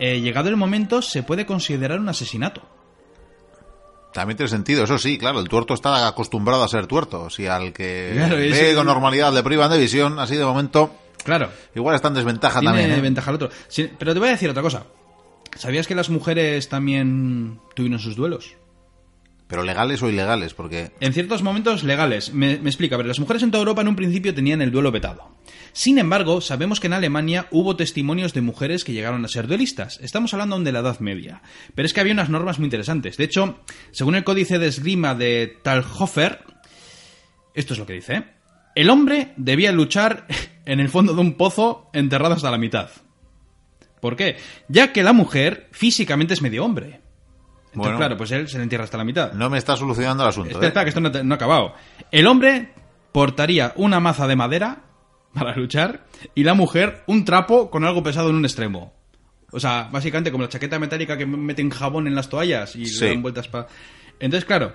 eh, 0.00 0.20
llegado 0.20 0.48
el 0.48 0.56
momento, 0.56 1.02
se 1.02 1.22
puede 1.22 1.46
considerar 1.46 1.98
un 2.00 2.08
asesinato. 2.08 2.62
También 4.12 4.36
tiene 4.36 4.48
sentido, 4.50 4.84
eso 4.84 4.98
sí, 4.98 5.18
claro, 5.18 5.38
el 5.40 5.48
tuerto 5.48 5.74
está 5.74 6.08
acostumbrado 6.08 6.64
a 6.64 6.68
ser 6.68 6.86
tuerto. 6.86 7.28
Si 7.30 7.46
al 7.46 7.72
que 7.72 8.12
Claro, 8.14 8.36
ve 8.36 8.72
con 8.74 8.86
normalidad 8.86 9.32
le 9.32 9.42
privan 9.42 9.70
de 9.70 9.78
visión, 9.78 10.18
así 10.18 10.34
de 10.34 10.44
momento, 10.44 10.94
Claro. 11.24 11.50
igual 11.74 11.94
está 11.94 12.08
en 12.08 12.14
desventaja 12.14 12.60
Tiene 12.60 12.78
también. 12.78 12.98
¿eh? 12.98 13.02
ventaja 13.02 13.30
otro. 13.32 13.50
Sí, 13.68 13.90
pero 13.98 14.14
te 14.14 14.18
voy 14.20 14.28
a 14.28 14.32
decir 14.32 14.48
otra 14.50 14.62
cosa. 14.62 14.84
¿Sabías 15.56 15.86
que 15.86 15.94
las 15.94 16.08
mujeres 16.10 16.68
también 16.68 17.60
tuvieron 17.74 17.98
sus 17.98 18.16
duelos? 18.16 18.54
Pero 19.48 19.62
legales 19.62 20.02
o 20.02 20.10
ilegales, 20.10 20.52
porque 20.52 20.92
En 21.00 21.14
ciertos 21.14 21.42
momentos 21.42 21.82
legales. 21.82 22.34
Me, 22.34 22.52
explica, 22.52 22.94
a 22.94 22.98
ver, 22.98 23.06
las 23.06 23.18
mujeres 23.18 23.42
en 23.42 23.50
toda 23.50 23.62
Europa 23.62 23.80
en 23.80 23.88
un 23.88 23.96
principio 23.96 24.34
tenían 24.34 24.60
el 24.60 24.70
duelo 24.70 24.92
vetado. 24.92 25.34
Sin 25.72 25.98
embargo, 25.98 26.42
sabemos 26.42 26.80
que 26.80 26.86
en 26.86 26.92
Alemania 26.92 27.46
hubo 27.50 27.74
testimonios 27.74 28.34
de 28.34 28.42
mujeres 28.42 28.84
que 28.84 28.92
llegaron 28.92 29.24
a 29.24 29.28
ser 29.28 29.46
duelistas. 29.46 29.98
Estamos 30.02 30.34
hablando 30.34 30.54
aún 30.54 30.64
de 30.64 30.72
la 30.72 30.80
Edad 30.80 31.00
Media. 31.00 31.40
Pero 31.74 31.86
es 31.86 31.94
que 31.94 32.00
había 32.00 32.12
unas 32.12 32.28
normas 32.28 32.58
muy 32.58 32.66
interesantes. 32.66 33.16
De 33.16 33.24
hecho, 33.24 33.58
según 33.90 34.16
el 34.16 34.24
códice 34.24 34.58
de 34.58 34.68
esgrima 34.68 35.14
de 35.14 35.56
Talhofer, 35.62 36.44
esto 37.54 37.72
es 37.72 37.78
lo 37.78 37.86
que 37.86 37.94
dice. 37.94 38.14
¿eh? 38.16 38.24
El 38.74 38.90
hombre 38.90 39.32
debía 39.38 39.72
luchar 39.72 40.26
en 40.66 40.78
el 40.78 40.90
fondo 40.90 41.14
de 41.14 41.22
un 41.22 41.34
pozo 41.34 41.88
enterrado 41.94 42.34
hasta 42.34 42.50
la 42.50 42.58
mitad. 42.58 42.90
¿Por 44.00 44.14
qué? 44.14 44.36
Ya 44.68 44.92
que 44.92 45.02
la 45.02 45.14
mujer 45.14 45.68
físicamente 45.72 46.34
es 46.34 46.42
medio 46.42 46.64
hombre. 46.64 47.00
Entonces, 47.78 47.92
Bueno. 47.92 47.98
claro, 47.98 48.16
pues 48.16 48.30
él 48.32 48.48
se 48.48 48.56
le 48.58 48.64
entierra 48.64 48.84
hasta 48.84 48.98
la 48.98 49.04
mitad. 49.04 49.32
no 49.32 49.48
me 49.50 49.58
está 49.58 49.76
solucionando 49.76 50.22
el 50.24 50.28
asunto. 50.30 50.50
Espera, 50.50 50.66
¿eh? 50.66 50.68
espera, 50.68 50.84
que 50.84 50.88
esto 50.90 51.24
no, 51.24 51.32
ha 51.34 51.36
acabado. 51.36 51.74
El 52.10 52.26
hombre 52.26 52.72
portaría 53.12 53.72
una 53.76 54.00
maza 54.00 54.26
de 54.26 54.36
madera 54.36 54.78
para 55.34 55.54
luchar 55.56 56.04
y 56.34 56.44
la 56.44 56.54
mujer 56.54 57.02
un 57.06 57.24
trapo 57.24 57.70
con 57.70 57.84
algo 57.84 58.02
pesado 58.02 58.30
en 58.30 58.36
un 58.36 58.44
extremo. 58.44 58.92
O 59.50 59.58
sea, 59.60 59.88
básicamente 59.90 60.30
como 60.30 60.42
la 60.44 60.48
chaqueta 60.50 60.78
metálica 60.78 61.16
que 61.16 61.24
meten 61.26 61.70
jabón 61.70 62.06
en 62.06 62.14
las 62.14 62.28
toallas 62.28 62.76
y 62.76 62.84
Sí. 62.86 63.04
le 63.04 63.10
dan 63.14 63.22
vueltas 63.22 63.48
para... 63.48 63.66
Entonces, 64.20 64.44
claro, 64.44 64.74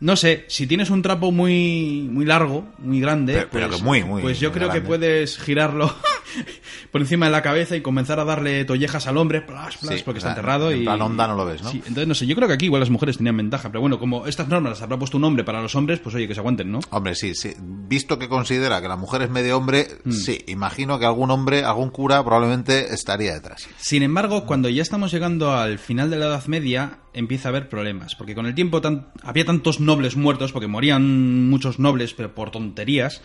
no 0.00 0.16
sé, 0.16 0.44
si 0.48 0.66
tienes 0.66 0.90
un 0.90 1.02
trapo 1.02 1.30
muy 1.30 2.08
muy 2.10 2.24
largo, 2.24 2.66
muy 2.78 3.00
grande, 3.00 3.34
Pero- 3.34 3.48
pero 3.52 3.66
pues, 3.68 3.78
que 3.78 3.84
muy, 3.84 4.02
muy 4.04 4.22
pues 4.22 4.40
yo 4.40 4.50
creo 4.50 4.68
grande. 4.68 4.80
que 4.82 4.86
puedes 4.88 5.38
girarlo 5.38 5.94
por 6.90 7.00
encima 7.00 7.26
de 7.26 7.32
la 7.32 7.42
cabeza 7.42 7.76
y 7.76 7.80
comenzar 7.80 8.18
a 8.20 8.24
darle 8.24 8.64
tollejas 8.64 9.06
al 9.06 9.16
hombre, 9.16 9.40
plas, 9.42 9.76
plas, 9.76 9.96
Sí, 9.96 10.02
porque 10.04 10.18
está 10.18 10.30
enterrado 10.30 10.70
en 10.70 10.82
y 10.82 10.84
plan 10.84 11.00
onda 11.02 11.26
no 11.26 11.34
lo 11.34 11.44
ves, 11.44 11.62
¿no? 11.62 11.70
Sí, 11.70 11.78
entonces 11.78 12.06
no 12.06 12.14
sé, 12.14 12.26
yo 12.26 12.34
creo 12.36 12.48
que 12.48 12.54
aquí 12.54 12.66
igual 12.66 12.80
las 12.80 12.90
mujeres 12.90 13.16
tenían 13.16 13.36
ventaja, 13.36 13.68
pero 13.68 13.80
bueno, 13.80 13.98
como 13.98 14.26
estas 14.26 14.48
normas 14.48 14.70
las 14.72 14.82
habrá 14.82 14.98
puesto 14.98 15.16
un 15.16 15.24
hombre 15.24 15.44
para 15.44 15.60
los 15.62 15.74
hombres, 15.74 15.98
pues 16.00 16.14
oye, 16.14 16.26
que 16.28 16.34
se 16.34 16.40
aguanten, 16.40 16.70
¿no? 16.70 16.80
Hombre, 16.90 17.14
sí, 17.14 17.34
sí. 17.34 17.52
Visto 17.58 18.18
que 18.18 18.28
considera 18.28 18.80
que 18.80 18.88
la 18.88 18.96
mujer 18.96 19.22
es 19.22 19.30
medio 19.30 19.56
hombre, 19.56 19.88
Mm. 20.04 20.12
sí, 20.12 20.38
imagino 20.48 20.98
que 20.98 21.06
algún 21.06 21.30
hombre, 21.30 21.64
algún 21.64 21.90
cura 21.90 22.22
probablemente 22.24 22.92
estaría 22.94 23.34
detrás. 23.34 23.68
Sin 23.78 24.02
embargo, 24.02 24.46
cuando 24.46 24.68
ya 24.68 24.82
estamos 24.82 25.12
llegando 25.12 25.52
al 25.54 25.78
final 25.78 26.10
de 26.10 26.16
la 26.18 26.26
Edad 26.26 26.46
Media, 26.46 26.98
empieza 27.12 27.48
a 27.48 27.50
haber 27.50 27.68
problemas, 27.68 28.14
porque 28.14 28.34
con 28.34 28.46
el 28.46 28.54
tiempo 28.54 28.80
tan- 28.80 29.08
había 29.22 29.44
tantos 29.44 29.80
nobles 29.80 30.16
muertos, 30.16 30.52
porque 30.52 30.66
morían 30.68 31.48
muchos 31.50 31.78
nobles, 31.78 32.14
pero 32.14 32.34
por 32.34 32.50
tonterías, 32.50 33.20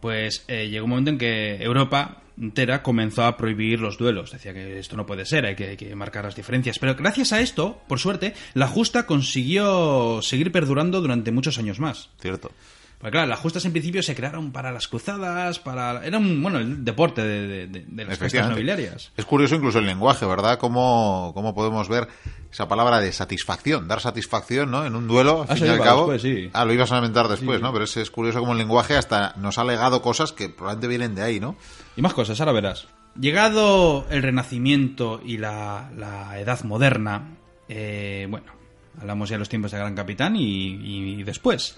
pues 0.00 0.44
eh, 0.48 0.68
llegó 0.70 0.84
un 0.84 0.90
momento 0.90 1.10
en 1.10 1.18
que 1.18 1.62
Europa 1.62 2.22
entera 2.40 2.82
comenzó 2.82 3.24
a 3.24 3.36
prohibir 3.36 3.80
los 3.80 3.98
duelos. 3.98 4.32
Decía 4.32 4.52
que 4.54 4.78
esto 4.78 4.96
no 4.96 5.06
puede 5.06 5.24
ser, 5.26 5.44
hay 5.46 5.54
que, 5.56 5.68
hay 5.70 5.76
que 5.76 5.94
marcar 5.94 6.24
las 6.24 6.34
diferencias. 6.36 6.78
Pero 6.78 6.94
gracias 6.94 7.32
a 7.32 7.40
esto, 7.40 7.80
por 7.86 7.98
suerte, 7.98 8.34
la 8.54 8.66
justa 8.68 9.06
consiguió 9.06 10.20
seguir 10.22 10.52
perdurando 10.52 11.00
durante 11.00 11.32
muchos 11.32 11.58
años 11.58 11.78
más. 11.80 12.08
¿Cierto? 12.20 12.50
Porque 12.98 13.12
claro, 13.12 13.28
las 13.28 13.38
justas 13.40 13.64
en 13.64 13.72
principio 13.72 14.02
se 14.02 14.14
crearon 14.14 14.52
para 14.52 14.72
las 14.72 14.86
cruzadas, 14.86 15.58
para... 15.58 16.04
Era 16.04 16.18
un, 16.18 16.42
bueno, 16.42 16.58
el 16.58 16.84
deporte 16.84 17.22
de, 17.22 17.46
de- 17.48 17.66
de- 17.66 17.84
de 17.86 18.04
las 18.04 18.12
Efectivamente. 18.14 18.56
nobiliarias. 18.56 19.10
Es 19.16 19.24
curioso 19.24 19.54
incluso 19.54 19.78
el 19.78 19.86
lenguaje, 19.86 20.26
¿verdad? 20.26 20.58
Cómo, 20.58 21.32
cómo 21.34 21.54
podemos 21.54 21.88
ver 21.88 22.08
esa 22.52 22.68
palabra 22.68 23.00
de 23.00 23.10
satisfacción, 23.12 23.88
dar 23.88 24.02
satisfacción, 24.02 24.70
¿no? 24.70 24.84
En 24.84 24.94
un 24.94 25.08
duelo, 25.08 25.42
al 25.42 25.46
Ah, 25.48 25.56
fin 25.56 25.64
y 25.66 25.70
al 25.70 25.80
cabo. 25.80 26.12
después, 26.12 26.20
sí. 26.20 26.50
Ah, 26.52 26.66
lo 26.66 26.74
ibas 26.74 26.92
a 26.92 26.96
lamentar 26.96 27.28
después, 27.28 27.58
¿no? 27.62 27.72
Pero 27.72 27.84
es, 27.86 27.96
es 27.96 28.10
curioso 28.10 28.40
cómo 28.40 28.52
el 28.52 28.58
lenguaje 28.58 28.96
hasta 28.98 29.32
nos 29.38 29.56
ha 29.56 29.64
legado 29.64 30.02
cosas 30.02 30.32
que 30.32 30.50
probablemente 30.50 30.88
vienen 30.88 31.14
de 31.14 31.22
ahí, 31.22 31.40
¿no? 31.40 31.56
Y 31.96 32.02
más 32.02 32.14
cosas, 32.14 32.38
ahora 32.40 32.52
verás. 32.52 32.86
Llegado 33.20 34.06
el 34.10 34.22
Renacimiento 34.22 35.20
y 35.24 35.36
la, 35.38 35.90
la 35.96 36.38
Edad 36.40 36.62
Moderna, 36.64 37.36
eh, 37.68 38.26
bueno, 38.30 38.52
hablamos 39.00 39.28
ya 39.28 39.34
de 39.34 39.40
los 39.40 39.48
tiempos 39.48 39.72
de 39.72 39.78
Gran 39.78 39.94
Capitán 39.94 40.36
y, 40.36 41.18
y- 41.18 41.22
después. 41.24 41.76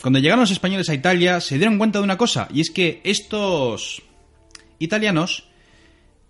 Cuando 0.00 0.18
llegaron 0.18 0.40
los 0.40 0.50
españoles 0.50 0.88
a 0.88 0.94
Italia, 0.94 1.40
se 1.40 1.58
dieron 1.58 1.78
cuenta 1.78 1.98
de 1.98 2.04
una 2.04 2.16
cosa, 2.18 2.48
y 2.52 2.60
es 2.60 2.70
que 2.70 3.00
estos 3.04 4.02
italianos 4.78 5.44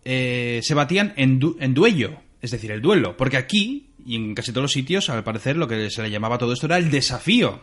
eh, 0.05 0.61
se 0.63 0.75
batían 0.75 1.15
en, 1.17 1.39
du- 1.39 1.57
en 1.61 1.73
duello, 1.73 2.17
es 2.43 2.51
decir, 2.51 2.71
el 2.73 2.83
duelo, 2.83 3.17
porque 3.17 3.37
aquí 3.39 3.89
y 4.05 4.17
en 4.17 4.35
casi 4.35 4.51
todos 4.51 4.63
los 4.65 4.73
sitios, 4.73 5.09
al 5.09 5.23
parecer, 5.25 5.57
lo 5.57 5.69
que 5.69 5.89
se 5.89 6.03
le 6.03 6.11
llamaba 6.11 6.37
todo 6.37 6.53
esto 6.53 6.67
era 6.67 6.77
el 6.77 6.91
desafío. 6.91 7.61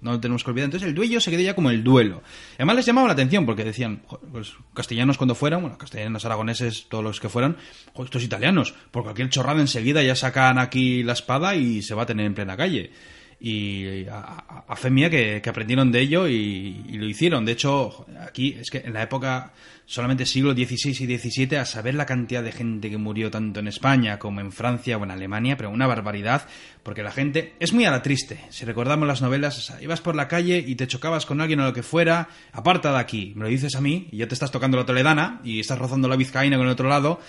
No 0.00 0.12
lo 0.12 0.20
tenemos 0.20 0.42
que 0.44 0.50
olvidar. 0.50 0.66
Entonces 0.66 0.88
el 0.88 0.94
duello 0.94 1.20
se 1.20 1.30
quedó 1.30 1.42
ya 1.42 1.54
como 1.54 1.70
el 1.70 1.84
duelo. 1.84 2.22
Además 2.56 2.76
les 2.76 2.86
llamaba 2.86 3.08
la 3.08 3.12
atención 3.12 3.44
porque 3.44 3.64
decían, 3.64 4.02
"Jo, 4.06 4.20
pues, 4.32 4.54
castellanos 4.74 5.18
cuando 5.18 5.34
fueran, 5.34 5.60
bueno, 5.60 5.76
castellanos, 5.76 6.24
aragoneses, 6.24 6.86
todos 6.88 7.04
los 7.04 7.20
que 7.20 7.28
fueran, 7.28 7.56
"Jo, 7.92 8.04
estos 8.04 8.22
italianos, 8.22 8.74
por 8.90 9.02
cualquier 9.02 9.28
chorrada 9.28 9.60
enseguida 9.60 10.02
ya 10.02 10.14
sacan 10.16 10.58
aquí 10.58 11.02
la 11.02 11.12
espada 11.12 11.54
y 11.54 11.82
se 11.82 11.94
baten 11.94 12.20
en 12.20 12.34
plena 12.34 12.56
calle. 12.56 12.92
Y 13.40 14.06
a, 14.06 14.76
fe 14.76 14.90
mía 14.90 15.08
que, 15.08 15.40
que 15.42 15.48
aprendieron 15.50 15.90
de 15.90 16.00
ello 16.00 16.28
y, 16.28 16.84
y 16.86 16.98
lo 16.98 17.06
hicieron. 17.06 17.44
De 17.46 17.52
hecho, 17.52 18.06
aquí 18.20 18.56
es 18.60 18.70
que 18.70 18.78
en 18.78 18.92
la 18.92 19.02
época, 19.02 19.52
solamente 19.86 20.26
siglo 20.26 20.52
XVI 20.52 20.90
y 20.90 21.18
XVII, 21.18 21.56
a 21.56 21.64
saber 21.64 21.94
la 21.94 22.04
cantidad 22.04 22.42
de 22.42 22.52
gente 22.52 22.90
que 22.90 22.98
murió 22.98 23.30
tanto 23.30 23.60
en 23.60 23.68
España 23.68 24.18
como 24.18 24.40
en 24.40 24.52
Francia 24.52 24.98
o 24.98 25.04
en 25.04 25.10
Alemania, 25.10 25.56
pero 25.56 25.70
una 25.70 25.86
barbaridad, 25.86 26.46
porque 26.82 27.02
la 27.02 27.12
gente 27.12 27.54
es 27.60 27.72
muy 27.72 27.86
a 27.86 27.90
la 27.90 28.02
triste. 28.02 28.40
Si 28.50 28.66
recordamos 28.66 29.08
las 29.08 29.22
novelas, 29.22 29.56
o 29.56 29.62
sea, 29.62 29.82
ibas 29.82 30.02
por 30.02 30.16
la 30.16 30.28
calle 30.28 30.62
y 30.64 30.74
te 30.74 30.86
chocabas 30.86 31.24
con 31.24 31.40
alguien 31.40 31.60
o 31.60 31.64
lo 31.64 31.72
que 31.72 31.82
fuera, 31.82 32.28
aparta 32.52 32.92
de 32.92 32.98
aquí, 32.98 33.32
me 33.36 33.44
lo 33.44 33.48
dices 33.48 33.74
a 33.74 33.80
mí, 33.80 34.08
y 34.12 34.18
ya 34.18 34.28
te 34.28 34.34
estás 34.34 34.50
tocando 34.50 34.76
la 34.76 34.84
toledana 34.84 35.40
y 35.44 35.60
estás 35.60 35.78
rozando 35.78 36.08
la 36.08 36.16
vizcaína 36.16 36.58
con 36.58 36.66
el 36.66 36.72
otro 36.72 36.88
lado, 36.88 37.20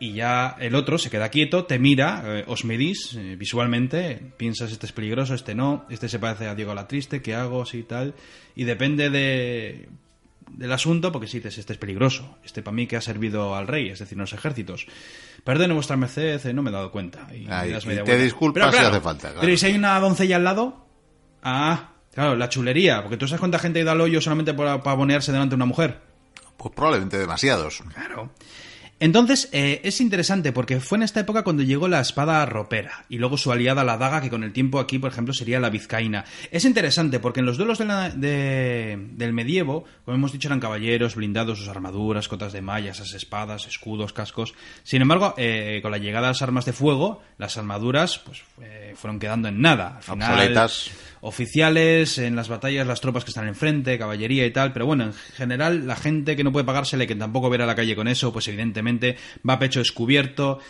y 0.00 0.14
ya 0.14 0.56
el 0.60 0.74
otro 0.74 0.98
se 0.98 1.10
queda 1.10 1.28
quieto, 1.28 1.64
te 1.64 1.78
mira, 1.78 2.22
eh, 2.24 2.44
os 2.46 2.64
medís 2.64 3.14
eh, 3.14 3.36
visualmente, 3.36 4.32
piensas 4.36 4.72
este 4.72 4.86
es 4.86 4.92
peligroso, 4.92 5.34
este 5.34 5.54
no, 5.54 5.86
este 5.90 6.08
se 6.08 6.18
parece 6.18 6.46
a 6.46 6.54
Diego 6.54 6.74
la 6.74 6.88
Triste, 6.88 7.22
¿qué 7.22 7.34
hago? 7.34 7.62
Así 7.62 7.82
tal. 7.82 8.14
Y 8.54 8.64
depende 8.64 9.10
de 9.10 9.88
del 10.48 10.72
asunto, 10.72 11.10
porque 11.10 11.26
si 11.26 11.38
dices, 11.38 11.58
este 11.58 11.72
es 11.72 11.78
peligroso, 11.78 12.38
este 12.44 12.62
para 12.62 12.74
mí 12.74 12.86
que 12.86 12.96
ha 12.96 13.00
servido 13.00 13.56
al 13.56 13.66
rey, 13.66 13.88
es 13.88 13.98
decir, 13.98 14.16
los 14.16 14.32
ejércitos. 14.32 14.86
Perdone 15.42 15.74
vuestra 15.74 15.96
merced, 15.96 16.46
eh, 16.46 16.54
no 16.54 16.62
me 16.62 16.70
he 16.70 16.72
dado 16.72 16.90
cuenta. 16.92 17.26
Y, 17.34 17.46
te 17.46 17.78
vuelta. 17.84 18.16
disculpas 18.16 18.62
Pero 18.62 18.72
si 18.72 18.78
claro, 18.78 18.94
hace 18.94 19.00
falta, 19.00 19.28
claro. 19.28 19.40
Pero 19.40 19.52
¿y 19.52 19.56
si 19.56 19.66
hay 19.66 19.74
una 19.74 19.98
doncella 19.98 20.36
al 20.36 20.44
lado? 20.44 20.86
Ah, 21.42 21.90
Claro, 22.16 22.34
la 22.34 22.48
chulería, 22.48 23.02
porque 23.02 23.18
tú 23.18 23.28
sabes 23.28 23.40
cuánta 23.40 23.58
gente 23.58 23.78
ha 23.78 23.82
ido 23.82 23.90
al 23.90 24.00
hoyo 24.00 24.22
solamente 24.22 24.54
para 24.54 24.82
pavonearse 24.82 25.32
delante 25.32 25.50
de 25.50 25.56
una 25.56 25.66
mujer. 25.66 26.00
Pues 26.56 26.72
probablemente 26.74 27.18
demasiados. 27.18 27.82
Claro. 27.92 28.30
Entonces, 28.98 29.50
eh, 29.52 29.82
es 29.84 30.00
interesante 30.00 30.52
porque 30.52 30.80
fue 30.80 30.96
en 30.96 31.02
esta 31.02 31.20
época 31.20 31.44
cuando 31.44 31.62
llegó 31.62 31.86
la 31.86 32.00
espada 32.00 32.46
ropera 32.46 33.04
y 33.10 33.18
luego 33.18 33.36
su 33.36 33.52
aliada 33.52 33.84
la 33.84 33.98
daga, 33.98 34.22
que 34.22 34.30
con 34.30 34.42
el 34.42 34.52
tiempo 34.54 34.80
aquí, 34.80 34.98
por 34.98 35.10
ejemplo, 35.10 35.34
sería 35.34 35.60
la 35.60 35.68
vizcaína. 35.68 36.24
Es 36.50 36.64
interesante 36.64 37.20
porque 37.20 37.40
en 37.40 37.46
los 37.46 37.58
duelos 37.58 37.78
de 37.78 37.86
de- 38.16 38.96
del 39.12 39.32
medievo, 39.34 39.84
como 40.04 40.16
hemos 40.16 40.32
dicho, 40.32 40.48
eran 40.48 40.60
caballeros, 40.60 41.14
blindados, 41.14 41.58
sus 41.58 41.68
armaduras, 41.68 42.26
cotas 42.28 42.52
de 42.54 42.62
malla, 42.62 42.90
esas 42.92 43.12
espadas, 43.12 43.66
escudos, 43.66 44.12
cascos. 44.14 44.54
Sin 44.82 45.02
embargo, 45.02 45.34
eh, 45.36 45.80
con 45.82 45.90
la 45.90 45.98
llegada 45.98 46.28
de 46.28 46.30
las 46.32 46.42
armas 46.42 46.64
de 46.64 46.72
fuego, 46.72 47.22
las 47.36 47.56
armaduras 47.58 48.18
pues, 48.24 48.42
eh, 48.62 48.94
fueron 48.96 49.18
quedando 49.18 49.48
en 49.48 49.60
nada. 49.60 49.96
Al 49.96 50.02
final. 50.02 50.30
Oficiales, 51.26 52.18
en 52.18 52.36
las 52.36 52.48
batallas 52.48 52.86
las 52.86 53.00
tropas 53.00 53.24
que 53.24 53.30
están 53.30 53.48
enfrente, 53.48 53.98
caballería 53.98 54.46
y 54.46 54.52
tal, 54.52 54.72
pero 54.72 54.86
bueno, 54.86 55.04
en 55.04 55.12
general 55.12 55.84
la 55.84 55.96
gente 55.96 56.36
que 56.36 56.44
no 56.44 56.52
puede 56.52 56.64
pagársele, 56.64 57.06
que 57.06 57.16
tampoco 57.16 57.50
ver 57.50 57.62
a 57.62 57.66
la 57.66 57.74
calle 57.74 57.96
con 57.96 58.06
eso, 58.06 58.32
pues 58.32 58.46
evidentemente 58.46 59.16
va 59.48 59.54
a 59.54 59.58
pecho 59.58 59.80
descubierto, 59.80 60.60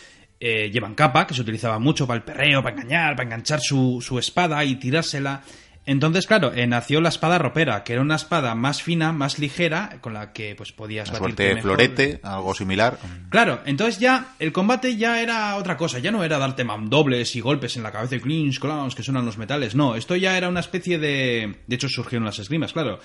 eh, 0.41 0.71
llevan 0.71 0.95
capa, 0.95 1.27
que 1.27 1.35
se 1.35 1.43
utilizaba 1.43 1.79
mucho 1.79 2.07
para 2.07 2.19
el 2.19 2.25
perreo, 2.25 2.63
para 2.63 2.75
engañar, 2.75 3.17
para 3.17 3.27
enganchar 3.27 3.61
su, 3.61 4.01
su 4.01 4.19
espada 4.19 4.65
y 4.65 4.77
tirársela. 4.77 5.43
Entonces, 5.87 6.27
claro, 6.27 6.53
eh, 6.53 6.67
nació 6.67 7.01
la 7.01 7.11
espada 7.11 7.39
ropera, 7.39 7.85
que 7.85 7.93
era 7.93 8.03
una 8.03 8.17
espada 8.17 8.57
más 8.57 8.83
fina, 8.83 9.13
más 9.13 9.39
ligera, 9.39 9.99
con 10.01 10.15
la 10.15 10.33
que 10.33 10.57
pues 10.57 10.73
podías 10.73 11.09
Una 11.11 11.19
suerte 11.19 11.63
florete, 11.63 12.19
algo 12.25 12.55
similar. 12.55 12.99
Claro, 13.31 13.61
entonces 13.65 14.01
ya 14.01 14.35
el 14.41 14.53
combate 14.53 14.97
ya 14.97 15.23
era 15.23 15.55
otra 15.55 15.77
cosa, 15.77 16.01
ya 16.01 16.11
no 16.11 16.25
era 16.25 16.39
darte 16.39 16.65
mandobles 16.65 17.37
y 17.37 17.41
golpes 17.41 17.77
en 17.77 17.85
la 17.85 17.93
cabeza 17.93 18.17
y 18.17 18.21
clinch, 18.21 18.59
clons, 18.59 18.97
que 18.97 19.05
suenan 19.05 19.25
los 19.25 19.39
metales, 19.39 19.77
no, 19.77 19.95
esto 19.95 20.17
ya 20.17 20.37
era 20.37 20.49
una 20.49 20.61
especie 20.61 20.99
de... 20.99 21.61
De 21.69 21.77
hecho 21.77 21.89
surgieron 21.89 22.25
las 22.25 22.41
esgrimas, 22.41 22.73
claro, 22.73 22.99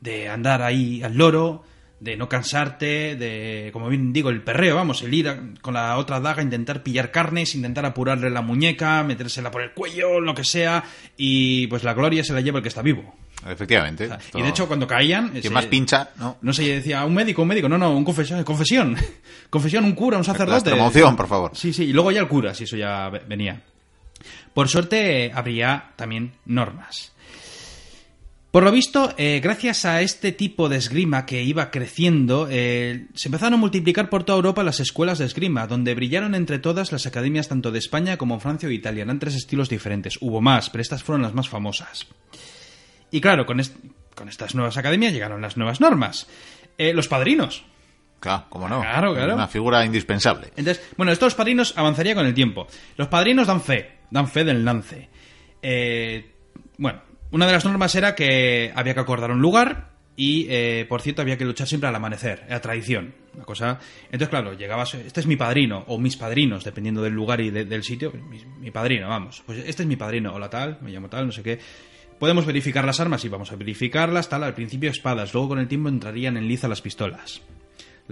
de 0.00 0.30
andar 0.30 0.62
ahí 0.62 1.02
al 1.02 1.14
loro, 1.14 1.64
de 2.02 2.16
no 2.16 2.28
cansarte, 2.28 3.14
de, 3.14 3.70
como 3.72 3.88
bien 3.88 4.12
digo, 4.12 4.28
el 4.30 4.42
perreo, 4.42 4.74
vamos, 4.74 5.02
el 5.02 5.14
ir 5.14 5.28
a- 5.28 5.38
con 5.60 5.74
la 5.74 5.96
otra 5.98 6.18
daga, 6.18 6.42
intentar 6.42 6.82
pillar 6.82 7.12
carnes, 7.12 7.54
intentar 7.54 7.86
apurarle 7.86 8.28
la 8.28 8.42
muñeca, 8.42 9.04
metérsela 9.04 9.52
por 9.52 9.62
el 9.62 9.70
cuello, 9.70 10.18
lo 10.18 10.34
que 10.34 10.42
sea, 10.44 10.82
y 11.16 11.68
pues 11.68 11.84
la 11.84 11.94
gloria 11.94 12.24
se 12.24 12.32
la 12.32 12.40
lleva 12.40 12.58
el 12.58 12.62
que 12.62 12.68
está 12.70 12.82
vivo. 12.82 13.14
Efectivamente. 13.46 14.04
O 14.04 14.08
sea, 14.08 14.16
Esto- 14.16 14.38
y 14.38 14.42
de 14.42 14.48
hecho 14.48 14.66
cuando 14.66 14.86
caían... 14.86 15.28
Quien 15.30 15.42
se- 15.44 15.50
más 15.50 15.66
pincha, 15.66 16.10
¿no? 16.18 16.38
no 16.42 16.52
se 16.52 16.64
decía 16.64 17.04
un 17.04 17.14
médico, 17.14 17.42
un 17.42 17.48
médico, 17.48 17.68
no, 17.68 17.78
no, 17.78 17.92
un 17.96 18.04
confesión, 18.04 18.42
confesión, 18.42 18.96
confesión, 19.50 19.84
un 19.84 19.92
cura, 19.92 20.18
un 20.18 20.24
sacerdote. 20.24 20.50
La 20.50 20.58
extremaunción, 20.58 21.14
por 21.16 21.28
favor. 21.28 21.50
Sí, 21.54 21.72
sí, 21.72 21.84
y 21.84 21.92
luego 21.92 22.10
ya 22.10 22.20
el 22.20 22.28
cura, 22.28 22.52
si 22.52 22.64
eso 22.64 22.76
ya 22.76 23.08
ve- 23.10 23.22
venía. 23.28 23.60
Por 24.54 24.68
suerte 24.68 25.30
habría 25.34 25.92
también 25.96 26.32
normas. 26.46 27.11
Por 28.52 28.64
lo 28.64 28.70
visto, 28.70 29.14
eh, 29.16 29.40
gracias 29.42 29.86
a 29.86 30.02
este 30.02 30.30
tipo 30.30 30.68
de 30.68 30.76
esgrima 30.76 31.24
que 31.24 31.42
iba 31.42 31.70
creciendo, 31.70 32.48
eh, 32.50 33.06
se 33.14 33.28
empezaron 33.28 33.54
a 33.54 33.56
multiplicar 33.56 34.10
por 34.10 34.24
toda 34.24 34.36
Europa 34.36 34.62
las 34.62 34.78
escuelas 34.78 35.18
de 35.18 35.24
esgrima, 35.24 35.66
donde 35.66 35.94
brillaron 35.94 36.34
entre 36.34 36.58
todas 36.58 36.92
las 36.92 37.06
academias 37.06 37.48
tanto 37.48 37.70
de 37.70 37.78
España 37.78 38.18
como 38.18 38.38
Francia 38.40 38.68
o 38.68 38.72
Italia. 38.72 39.04
Eran 39.04 39.18
tres 39.18 39.34
estilos 39.36 39.70
diferentes. 39.70 40.18
Hubo 40.20 40.42
más, 40.42 40.68
pero 40.68 40.82
estas 40.82 41.02
fueron 41.02 41.22
las 41.22 41.32
más 41.32 41.48
famosas. 41.48 42.06
Y 43.10 43.22
claro, 43.22 43.46
con, 43.46 43.58
est- 43.58 43.74
con 44.14 44.28
estas 44.28 44.54
nuevas 44.54 44.76
academias 44.76 45.14
llegaron 45.14 45.40
las 45.40 45.56
nuevas 45.56 45.80
normas. 45.80 46.26
Eh, 46.76 46.92
los 46.92 47.08
padrinos. 47.08 47.64
Claro, 48.20 48.44
cómo 48.50 48.68
no. 48.68 48.82
Claro, 48.82 49.14
claro. 49.14 49.34
Una 49.34 49.48
figura 49.48 49.82
indispensable. 49.84 50.48
Entonces, 50.56 50.84
bueno, 50.98 51.10
esto 51.10 51.24
los 51.24 51.34
padrinos 51.34 51.72
avanzaría 51.76 52.14
con 52.14 52.26
el 52.26 52.34
tiempo. 52.34 52.66
Los 52.98 53.08
padrinos 53.08 53.46
dan 53.46 53.62
fe, 53.62 53.92
dan 54.10 54.28
fe 54.28 54.44
del 54.44 54.62
lance. 54.62 55.08
Eh, 55.62 56.30
bueno, 56.76 57.00
una 57.32 57.46
de 57.46 57.52
las 57.52 57.64
normas 57.64 57.94
era 57.96 58.14
que 58.14 58.72
había 58.74 58.94
que 58.94 59.00
acordar 59.00 59.30
un 59.32 59.40
lugar 59.42 59.90
y, 60.14 60.46
eh, 60.50 60.86
por 60.88 61.00
cierto, 61.02 61.22
había 61.22 61.36
que 61.38 61.44
luchar 61.44 61.66
siempre 61.66 61.88
al 61.88 61.94
amanecer, 61.96 62.44
era 62.46 62.60
tradición. 62.60 63.14
Una 63.34 63.44
cosa. 63.44 63.80
Entonces, 64.04 64.28
claro, 64.28 64.52
llegabas, 64.52 64.92
este 64.94 65.20
es 65.20 65.26
mi 65.26 65.36
padrino, 65.36 65.84
o 65.88 65.98
mis 65.98 66.16
padrinos, 66.16 66.64
dependiendo 66.64 67.02
del 67.02 67.14
lugar 67.14 67.40
y 67.40 67.50
de- 67.50 67.64
del 67.64 67.82
sitio. 67.82 68.12
Mi, 68.12 68.38
mi 68.60 68.70
padrino, 68.70 69.08
vamos. 69.08 69.42
Pues 69.46 69.58
este 69.66 69.82
es 69.82 69.88
mi 69.88 69.96
padrino, 69.96 70.34
hola 70.34 70.50
tal, 70.50 70.78
me 70.82 70.90
llamo 70.90 71.08
tal, 71.08 71.26
no 71.26 71.32
sé 71.32 71.42
qué. 71.42 71.58
Podemos 72.18 72.44
verificar 72.46 72.84
las 72.84 73.00
armas 73.00 73.24
y 73.24 73.28
vamos 73.28 73.50
a 73.50 73.56
verificarlas, 73.56 74.28
tal, 74.28 74.44
al 74.44 74.54
principio 74.54 74.90
espadas, 74.90 75.32
luego 75.32 75.48
con 75.48 75.58
el 75.58 75.66
tiempo 75.66 75.88
entrarían 75.88 76.36
en 76.36 76.46
liza 76.46 76.68
las 76.68 76.82
pistolas 76.82 77.40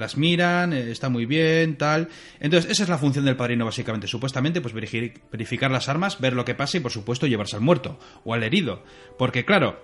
las 0.01 0.17
miran, 0.17 0.73
eh, 0.73 0.91
está 0.91 1.09
muy 1.09 1.27
bien, 1.27 1.77
tal. 1.77 2.09
Entonces, 2.41 2.71
esa 2.71 2.83
es 2.83 2.89
la 2.89 2.99
función 2.99 3.25
del 3.25 3.37
padrino, 3.37 3.65
básicamente. 3.65 4.07
Supuestamente, 4.09 4.61
pues 4.61 4.75
verificar 4.75 5.71
las 5.71 5.89
armas, 5.89 6.19
ver 6.21 6.33
lo 6.33 6.45
que 6.45 6.55
pasa 6.57 6.79
y, 6.79 6.81
por 6.81 6.91
supuesto, 6.91 7.27
llevarse 7.29 7.55
al 7.57 7.63
muerto 7.63 7.99
o 8.25 8.35
al 8.35 8.43
herido. 8.43 8.83
Porque, 9.19 9.45
claro, 9.45 9.81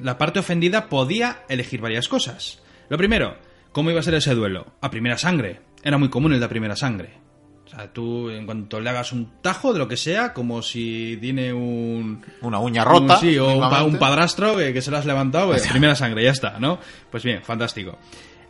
la 0.00 0.16
parte 0.16 0.38
ofendida 0.38 0.88
podía 0.88 1.42
elegir 1.48 1.80
varias 1.80 2.08
cosas. 2.08 2.62
Lo 2.88 2.96
primero, 2.96 3.36
¿cómo 3.72 3.90
iba 3.90 4.00
a 4.00 4.02
ser 4.02 4.14
ese 4.14 4.34
duelo? 4.34 4.74
A 4.80 4.90
primera 4.90 5.18
sangre. 5.18 5.60
Era 5.82 5.98
muy 5.98 6.08
común 6.08 6.32
el 6.32 6.38
de 6.40 6.46
a 6.46 6.48
primera 6.48 6.76
sangre. 6.76 7.26
O 7.64 7.68
sea, 7.68 7.92
tú, 7.92 8.30
en 8.30 8.46
cuanto 8.46 8.80
le 8.80 8.88
hagas 8.90 9.10
un 9.12 9.40
tajo 9.42 9.72
de 9.72 9.80
lo 9.80 9.88
que 9.88 9.96
sea, 9.96 10.32
como 10.32 10.62
si 10.62 11.18
tiene 11.20 11.52
un, 11.52 12.24
Una 12.42 12.60
uña 12.60 12.84
rota. 12.84 13.14
un- 13.14 13.20
sí, 13.20 13.36
o 13.38 13.56
un, 13.84 13.98
padrastro 13.98 14.56
que, 14.56 14.72
que 14.72 14.80
se 14.80 14.92
lo 14.92 14.98
has 14.98 15.04
levantado, 15.04 15.52
eh, 15.52 15.60
primera 15.70 15.96
sangre, 15.96 16.22
ya 16.22 16.30
está, 16.30 16.60
¿no? 16.60 16.78
Pues 17.10 17.24
bien, 17.24 17.42
fantástico. 17.42 17.98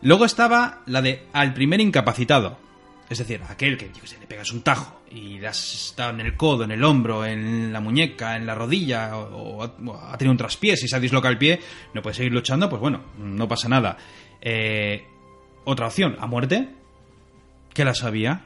Luego 0.06 0.24
estaba 0.24 0.82
la 0.86 1.02
de 1.02 1.26
al 1.32 1.52
primer 1.52 1.80
incapacitado. 1.80 2.56
Es 3.10 3.18
decir, 3.18 3.40
aquel 3.48 3.76
que 3.76 3.90
yo 3.92 4.06
sé, 4.06 4.16
le 4.20 4.28
pegas 4.28 4.52
un 4.52 4.62
tajo 4.62 5.00
y 5.10 5.40
le 5.40 5.48
has 5.48 5.74
estado 5.74 6.10
en 6.10 6.20
el 6.20 6.36
codo, 6.36 6.62
en 6.62 6.70
el 6.70 6.84
hombro, 6.84 7.24
en 7.24 7.72
la 7.72 7.80
muñeca, 7.80 8.36
en 8.36 8.46
la 8.46 8.54
rodilla, 8.54 9.16
o 9.16 9.64
ha 9.64 10.16
tenido 10.16 10.30
un 10.30 10.38
traspiés 10.38 10.80
y 10.84 10.86
se 10.86 10.94
ha 10.94 11.00
dislocado 11.00 11.32
el 11.32 11.38
pie, 11.38 11.58
no 11.92 12.02
puede 12.02 12.14
seguir 12.14 12.32
luchando, 12.32 12.70
pues 12.70 12.80
bueno, 12.80 13.02
no 13.18 13.48
pasa 13.48 13.68
nada. 13.68 13.96
Eh, 14.40 15.04
otra 15.64 15.88
opción, 15.88 16.14
a 16.20 16.28
muerte, 16.28 16.68
que 17.74 17.84
la 17.84 17.94
sabía, 17.94 18.42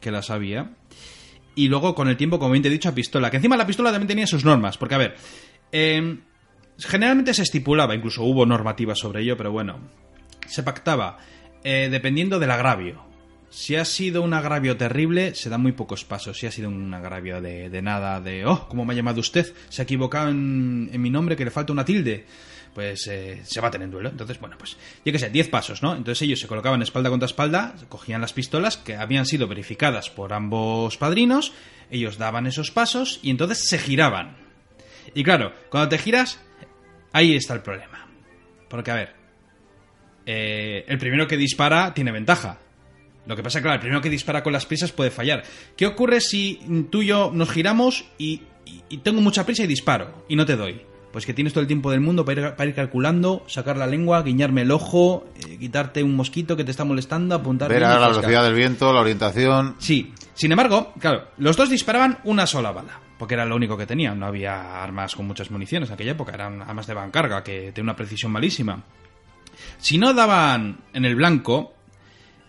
que 0.00 0.10
la 0.10 0.22
sabía. 0.22 0.70
Y 1.54 1.68
luego, 1.68 1.94
con 1.94 2.08
el 2.08 2.16
tiempo, 2.16 2.38
como 2.38 2.52
bien 2.52 2.62
te 2.62 2.70
he 2.70 2.72
dicho, 2.72 2.88
a 2.88 2.94
pistola. 2.94 3.30
Que 3.30 3.36
encima 3.36 3.58
la 3.58 3.66
pistola 3.66 3.90
también 3.90 4.08
tenía 4.08 4.26
sus 4.26 4.46
normas. 4.46 4.78
Porque, 4.78 4.94
a 4.94 4.98
ver, 4.98 5.16
eh, 5.72 6.20
generalmente 6.78 7.34
se 7.34 7.42
estipulaba, 7.42 7.94
incluso 7.94 8.22
hubo 8.22 8.46
normativas 8.46 8.98
sobre 8.98 9.20
ello, 9.20 9.36
pero 9.36 9.52
bueno, 9.52 9.78
se 10.46 10.62
pactaba 10.62 11.18
eh, 11.64 11.88
dependiendo 11.90 12.38
del 12.38 12.50
agravio. 12.50 13.04
Si 13.50 13.76
ha 13.76 13.84
sido 13.84 14.22
un 14.22 14.32
agravio 14.32 14.78
terrible, 14.78 15.34
se 15.34 15.50
dan 15.50 15.60
muy 15.60 15.72
pocos 15.72 16.04
pasos. 16.04 16.38
Si 16.38 16.46
ha 16.46 16.50
sido 16.50 16.70
un 16.70 16.92
agravio 16.94 17.42
de, 17.42 17.82
nada, 17.82 18.18
de, 18.20 18.46
oh, 18.46 18.66
¿cómo 18.66 18.86
me 18.86 18.94
ha 18.94 18.96
llamado 18.96 19.20
usted? 19.20 19.52
Se 19.68 19.82
ha 19.82 19.84
equivocado 19.84 20.30
en, 20.30 20.88
en 20.90 21.02
mi 21.02 21.10
nombre, 21.10 21.36
que 21.36 21.44
le 21.44 21.50
falta 21.50 21.72
una 21.72 21.84
tilde. 21.84 22.24
Pues 22.74 23.06
eh, 23.08 23.42
se 23.44 23.60
baten 23.60 23.82
en 23.82 23.90
duelo. 23.90 24.08
Entonces, 24.08 24.40
bueno, 24.40 24.56
pues 24.56 24.76
yo 25.04 25.12
qué 25.12 25.18
sé, 25.18 25.28
10 25.28 25.48
pasos, 25.50 25.82
¿no? 25.82 25.94
Entonces 25.94 26.22
ellos 26.22 26.40
se 26.40 26.46
colocaban 26.46 26.80
espalda 26.80 27.10
contra 27.10 27.26
espalda, 27.26 27.74
cogían 27.88 28.22
las 28.22 28.32
pistolas 28.32 28.78
que 28.78 28.96
habían 28.96 29.26
sido 29.26 29.46
verificadas 29.46 30.08
por 30.08 30.32
ambos 30.32 30.96
padrinos, 30.96 31.52
ellos 31.90 32.16
daban 32.16 32.46
esos 32.46 32.70
pasos 32.70 33.20
y 33.22 33.30
entonces 33.30 33.68
se 33.68 33.78
giraban. 33.78 34.36
Y 35.14 35.22
claro, 35.22 35.52
cuando 35.68 35.90
te 35.90 35.98
giras, 35.98 36.40
ahí 37.12 37.34
está 37.36 37.52
el 37.52 37.60
problema. 37.60 38.08
Porque, 38.70 38.90
a 38.90 38.94
ver, 38.94 39.21
eh, 40.26 40.84
el 40.88 40.98
primero 40.98 41.26
que 41.26 41.36
dispara 41.36 41.92
tiene 41.94 42.12
ventaja. 42.12 42.58
Lo 43.26 43.36
que 43.36 43.42
pasa 43.42 43.58
es 43.58 43.62
que, 43.62 43.66
claro, 43.66 43.74
el 43.76 43.80
primero 43.80 44.00
que 44.00 44.10
dispara 44.10 44.42
con 44.42 44.52
las 44.52 44.66
prisas 44.66 44.90
puede 44.92 45.10
fallar. 45.10 45.42
¿Qué 45.76 45.86
ocurre 45.86 46.20
si 46.20 46.60
tú 46.90 47.02
y 47.02 47.06
yo 47.06 47.30
nos 47.32 47.50
giramos 47.50 48.04
y, 48.18 48.42
y- 48.66 48.82
y 48.88 48.96
tengo 48.98 49.20
mucha 49.20 49.46
prisa 49.46 49.62
y 49.62 49.66
disparo 49.68 50.24
y 50.28 50.34
no 50.36 50.44
te 50.44 50.56
doy? 50.56 50.82
Pues 51.12 51.26
que 51.26 51.34
tienes 51.34 51.52
todo 51.52 51.60
el 51.60 51.66
tiempo 51.68 51.90
del 51.90 52.00
mundo 52.00 52.24
para 52.24 52.40
ir, 52.40 52.54
para 52.54 52.68
ir 52.70 52.74
calculando, 52.74 53.44
sacar 53.46 53.76
la 53.76 53.86
lengua, 53.86 54.22
guiñarme 54.22 54.62
el 54.62 54.70
ojo, 54.70 55.26
eh, 55.46 55.58
quitarte 55.58 56.02
un 56.02 56.16
mosquito 56.16 56.56
que 56.56 56.64
te 56.64 56.70
está 56.70 56.84
molestando, 56.84 57.34
apuntar 57.34 57.68
Ver 57.68 57.84
a 57.84 57.98
la 58.00 58.08
velocidad 58.08 58.42
del 58.42 58.54
viento, 58.54 58.92
la 58.94 59.00
orientación. 59.02 59.76
Sí, 59.78 60.12
sin 60.34 60.50
embargo, 60.52 60.94
claro, 60.98 61.28
los 61.36 61.56
dos 61.56 61.68
disparaban 61.68 62.18
una 62.24 62.46
sola 62.46 62.72
bala, 62.72 62.98
porque 63.18 63.34
era 63.34 63.44
lo 63.44 63.54
único 63.54 63.76
que 63.76 63.84
tenían. 63.86 64.18
No 64.18 64.24
había 64.26 64.82
armas 64.82 65.14
con 65.14 65.26
muchas 65.26 65.50
municiones 65.50 65.90
en 65.90 65.94
aquella 65.94 66.12
época, 66.12 66.32
eran 66.32 66.62
armas 66.62 66.86
de 66.86 66.94
bancarga 66.94 67.44
que 67.44 67.72
tenían 67.72 67.88
una 67.90 67.96
precisión 67.96 68.32
malísima. 68.32 68.82
Si 69.78 69.98
no 69.98 70.14
daban 70.14 70.78
en 70.92 71.04
el 71.04 71.14
blanco, 71.14 71.74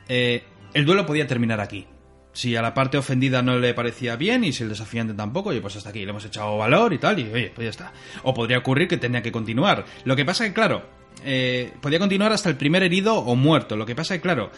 eh, 0.07 0.43
el 0.73 0.85
duelo 0.85 1.05
podía 1.05 1.27
terminar 1.27 1.59
aquí. 1.59 1.87
Si 2.33 2.55
a 2.55 2.61
la 2.61 2.73
parte 2.73 2.97
ofendida 2.97 3.43
no 3.43 3.59
le 3.59 3.75
parecía 3.75 4.15
bien 4.15 4.43
y 4.43 4.53
si 4.53 4.63
el 4.63 4.69
desafiante 4.69 5.13
tampoco, 5.13 5.49
oye, 5.49 5.61
pues 5.61 5.75
hasta 5.75 5.89
aquí 5.89 6.03
le 6.03 6.09
hemos 6.09 6.25
echado 6.25 6.57
valor 6.57 6.91
y 6.93 6.97
tal, 6.97 7.19
y 7.19 7.31
oye, 7.31 7.51
pues 7.53 7.65
ya 7.65 7.69
está. 7.69 7.93
O 8.23 8.33
podría 8.33 8.57
ocurrir 8.57 8.87
que 8.87 8.97
tenía 8.97 9.21
que 9.21 9.31
continuar. 9.31 9.85
Lo 10.03 10.15
que 10.15 10.25
pasa 10.25 10.45
que, 10.45 10.53
claro, 10.53 10.83
eh, 11.23 11.71
podía 11.79 11.99
continuar 11.99 12.33
hasta 12.33 12.49
el 12.49 12.55
primer 12.55 12.81
herido 12.81 13.15
o 13.15 13.35
muerto. 13.35 13.75
Lo 13.75 13.85
que 13.85 13.95
pasa 13.95 14.15
que, 14.15 14.21
claro, 14.21 14.51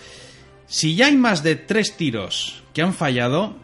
si 0.68 0.96
ya 0.96 1.08
hay 1.08 1.18
más 1.18 1.44
de 1.44 1.58
tres 1.58 1.98
tiros 1.98 2.64
que 2.74 2.82
han 2.82 2.94
fallado, 2.94 3.58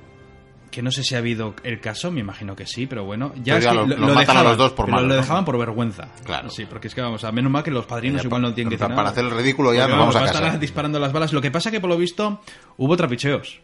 que 0.71 0.81
no 0.81 0.89
sé 0.89 1.03
si 1.03 1.13
ha 1.15 1.17
habido 1.17 1.53
el 1.63 1.79
caso, 1.81 2.11
me 2.11 2.21
imagino 2.21 2.55
que 2.55 2.65
sí, 2.65 2.87
pero 2.87 3.03
bueno, 3.03 3.33
ya, 3.43 3.55
Pero 3.55 3.57
es 3.57 3.63
ya 3.65 3.69
que 3.71 3.75
lo- 3.75 3.85
lo, 4.07 4.13
matan 4.15 4.37
a 4.37 4.43
los 4.43 4.57
dos 4.57 4.71
por 4.71 4.87
malos, 4.87 5.07
lo 5.09 5.15
¿no? 5.15 5.21
dejaban 5.21 5.43
por 5.45 5.57
vergüenza. 5.59 6.07
Claro. 6.23 6.49
Sí, 6.49 6.65
porque 6.65 6.87
es 6.87 6.95
que 6.95 7.01
vamos, 7.01 7.23
a 7.25 7.31
menos 7.31 7.51
mal 7.51 7.61
que 7.63 7.71
los 7.71 7.85
padrinos 7.85 8.21
Ya, 8.21 8.27
igual 8.27 8.41
no 8.41 8.53
tienen 8.53 8.69
que 8.71 8.77
para- 8.77 8.87
decir 8.87 8.95
para 8.95 9.09
nada. 9.09 9.11
hacer 9.11 9.25
el 9.25 9.43
ridículo 9.43 9.73
ya 9.73 9.87
nos 9.87 9.99
vamos 9.99 10.15
a 10.15 10.19
casa. 10.21 10.33
estar 10.45 10.59
disparando 10.59 10.97
las 10.99 11.11
balas. 11.11 11.33
Lo 11.33 11.41
que 11.41 11.51
pasa 11.51 11.69
que 11.71 11.79
por 11.81 11.89
lo 11.89 11.97
visto 11.97 12.41
hubo 12.77 12.95
trapicheos. 12.97 13.59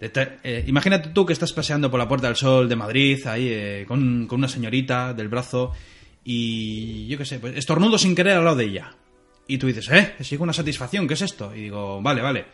Eh, 0.00 0.64
imagínate 0.66 1.10
tú 1.10 1.24
que 1.24 1.32
estás 1.32 1.52
paseando 1.52 1.90
por 1.90 1.98
la 2.00 2.08
Puerta 2.08 2.26
del 2.26 2.36
Sol 2.36 2.68
de 2.68 2.76
Madrid, 2.76 3.24
ahí 3.26 3.48
eh, 3.50 3.84
con, 3.86 4.26
con 4.26 4.38
una 4.40 4.48
señorita 4.48 5.14
del 5.14 5.28
brazo, 5.28 5.72
y 6.24 7.06
yo 7.06 7.16
qué 7.18 7.24
sé, 7.24 7.38
pues 7.38 7.56
estornudo 7.56 7.96
sin 7.98 8.14
querer 8.14 8.36
al 8.36 8.44
lado 8.44 8.56
de 8.56 8.64
ella. 8.64 8.94
Y 9.46 9.58
tú 9.58 9.66
dices, 9.66 9.88
¿eh? 9.90 10.14
Sigo 10.20 10.42
una 10.42 10.52
satisfacción, 10.52 11.06
¿qué 11.06 11.14
es 11.14 11.22
esto? 11.22 11.54
Y 11.54 11.60
digo, 11.62 12.00
vale, 12.02 12.22
vale. 12.22 12.46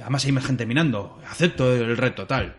Además 0.00 0.24
hay 0.24 0.32
más 0.32 0.44
gente 0.46 0.66
mirando, 0.66 1.20
acepto 1.28 1.72
el 1.72 1.96
reto, 1.96 2.26
tal. 2.26 2.56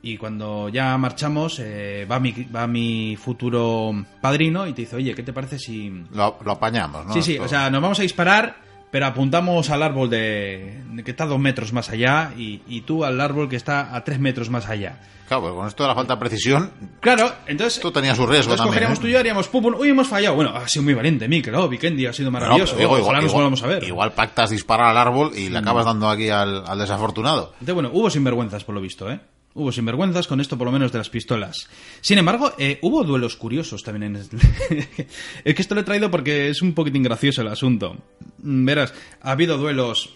Y 0.00 0.16
cuando 0.16 0.68
ya 0.68 0.96
marchamos, 0.96 1.58
eh, 1.60 2.06
va, 2.10 2.20
mi, 2.20 2.32
va 2.54 2.66
mi 2.68 3.16
futuro 3.16 3.92
padrino 4.20 4.66
y 4.66 4.72
te 4.72 4.82
dice, 4.82 4.96
oye, 4.96 5.14
¿qué 5.14 5.22
te 5.24 5.32
parece 5.32 5.58
si... 5.58 5.90
Lo, 6.12 6.38
lo 6.44 6.52
apañamos, 6.52 7.04
¿no? 7.06 7.12
Sí, 7.12 7.20
sí, 7.22 7.32
Esto- 7.32 7.44
o 7.44 7.48
sea, 7.48 7.68
nos 7.68 7.82
vamos 7.82 7.98
a 7.98 8.02
disparar, 8.02 8.56
pero 8.92 9.06
apuntamos 9.06 9.70
al 9.70 9.82
árbol 9.82 10.08
de, 10.08 10.82
de 10.92 11.02
que 11.02 11.10
está 11.10 11.26
dos 11.26 11.40
metros 11.40 11.72
más 11.72 11.90
allá 11.90 12.32
y, 12.38 12.62
y 12.68 12.82
tú 12.82 13.04
al 13.04 13.20
árbol 13.20 13.48
que 13.48 13.56
está 13.56 13.94
a 13.94 14.04
tres 14.04 14.20
metros 14.20 14.50
más 14.50 14.68
allá. 14.68 15.00
Claro, 15.26 15.42
pues 15.42 15.52
con 15.54 15.66
esto 15.66 15.82
de 15.82 15.88
la 15.88 15.94
falta 15.96 16.14
de 16.14 16.20
precisión, 16.20 16.70
Claro, 17.00 17.30
entonces... 17.46 17.76
esto 17.78 17.92
tenía 17.92 18.14
su 18.14 18.24
riesgo 18.24 18.52
Entonces 18.52 18.56
también. 18.58 18.68
cogeríamos 18.70 18.98
¿eh? 18.98 19.02
tú 19.02 19.08
y 19.08 19.10
yo 19.10 19.18
haríamos 19.18 19.48
pum, 19.48 19.62
pum, 19.62 19.74
uy, 19.78 19.88
hemos 19.90 20.06
fallado. 20.08 20.36
Bueno, 20.36 20.54
ha 20.54 20.66
sido 20.68 20.84
muy 20.84 20.94
valiente, 20.94 21.26
Mikel, 21.28 21.54
oh, 21.56 21.68
Vikendi 21.68 22.06
ha 22.06 22.12
sido 22.14 22.30
No, 22.30 22.38
maravilloso. 22.38 22.76
digo, 22.76 22.92
ojalá 22.92 23.00
igual, 23.02 23.16
nos 23.16 23.24
igual- 23.24 23.34
volvamos 23.34 23.62
a 23.64 23.66
ver. 23.66 23.82
Igual 23.84 24.12
pactas 24.12 24.50
disparar 24.50 24.86
al 24.90 24.96
árbol 24.96 25.32
y 25.36 25.48
le 25.50 25.58
acabas 25.58 25.84
dando 25.84 26.08
aquí 26.08 26.30
al, 26.30 26.64
al 26.66 26.78
desafortunado. 26.78 27.48
Entonces, 27.54 27.74
bueno, 27.74 27.90
hubo 27.92 28.08
sinvergüenzas 28.08 28.62
por 28.64 28.76
lo 28.76 28.80
visto, 28.80 29.10
¿eh? 29.10 29.20
Hubo 29.54 29.72
sinvergüenzas 29.72 30.26
con 30.28 30.40
esto 30.40 30.56
por 30.56 30.66
lo 30.66 30.72
menos 30.72 30.92
de 30.92 30.98
las 30.98 31.10
pistolas. 31.10 31.68
Sin 32.00 32.18
embargo, 32.18 32.52
eh, 32.58 32.78
hubo 32.82 33.02
duelos 33.02 33.34
curiosos 33.36 33.82
también 33.82 34.14
en... 34.14 34.16
el- 34.22 34.28
es 35.44 35.54
que 35.54 35.62
esto 35.62 35.74
lo 35.74 35.80
he 35.80 35.84
traído 35.84 36.10
porque 36.10 36.48
es 36.48 36.62
un 36.62 36.74
poquitín 36.74 37.02
gracioso 37.02 37.42
el 37.42 37.48
asunto. 37.48 37.96
Mm, 38.38 38.64
Verás, 38.64 38.94
ha 39.20 39.32
habido 39.32 39.58
duelos 39.58 40.14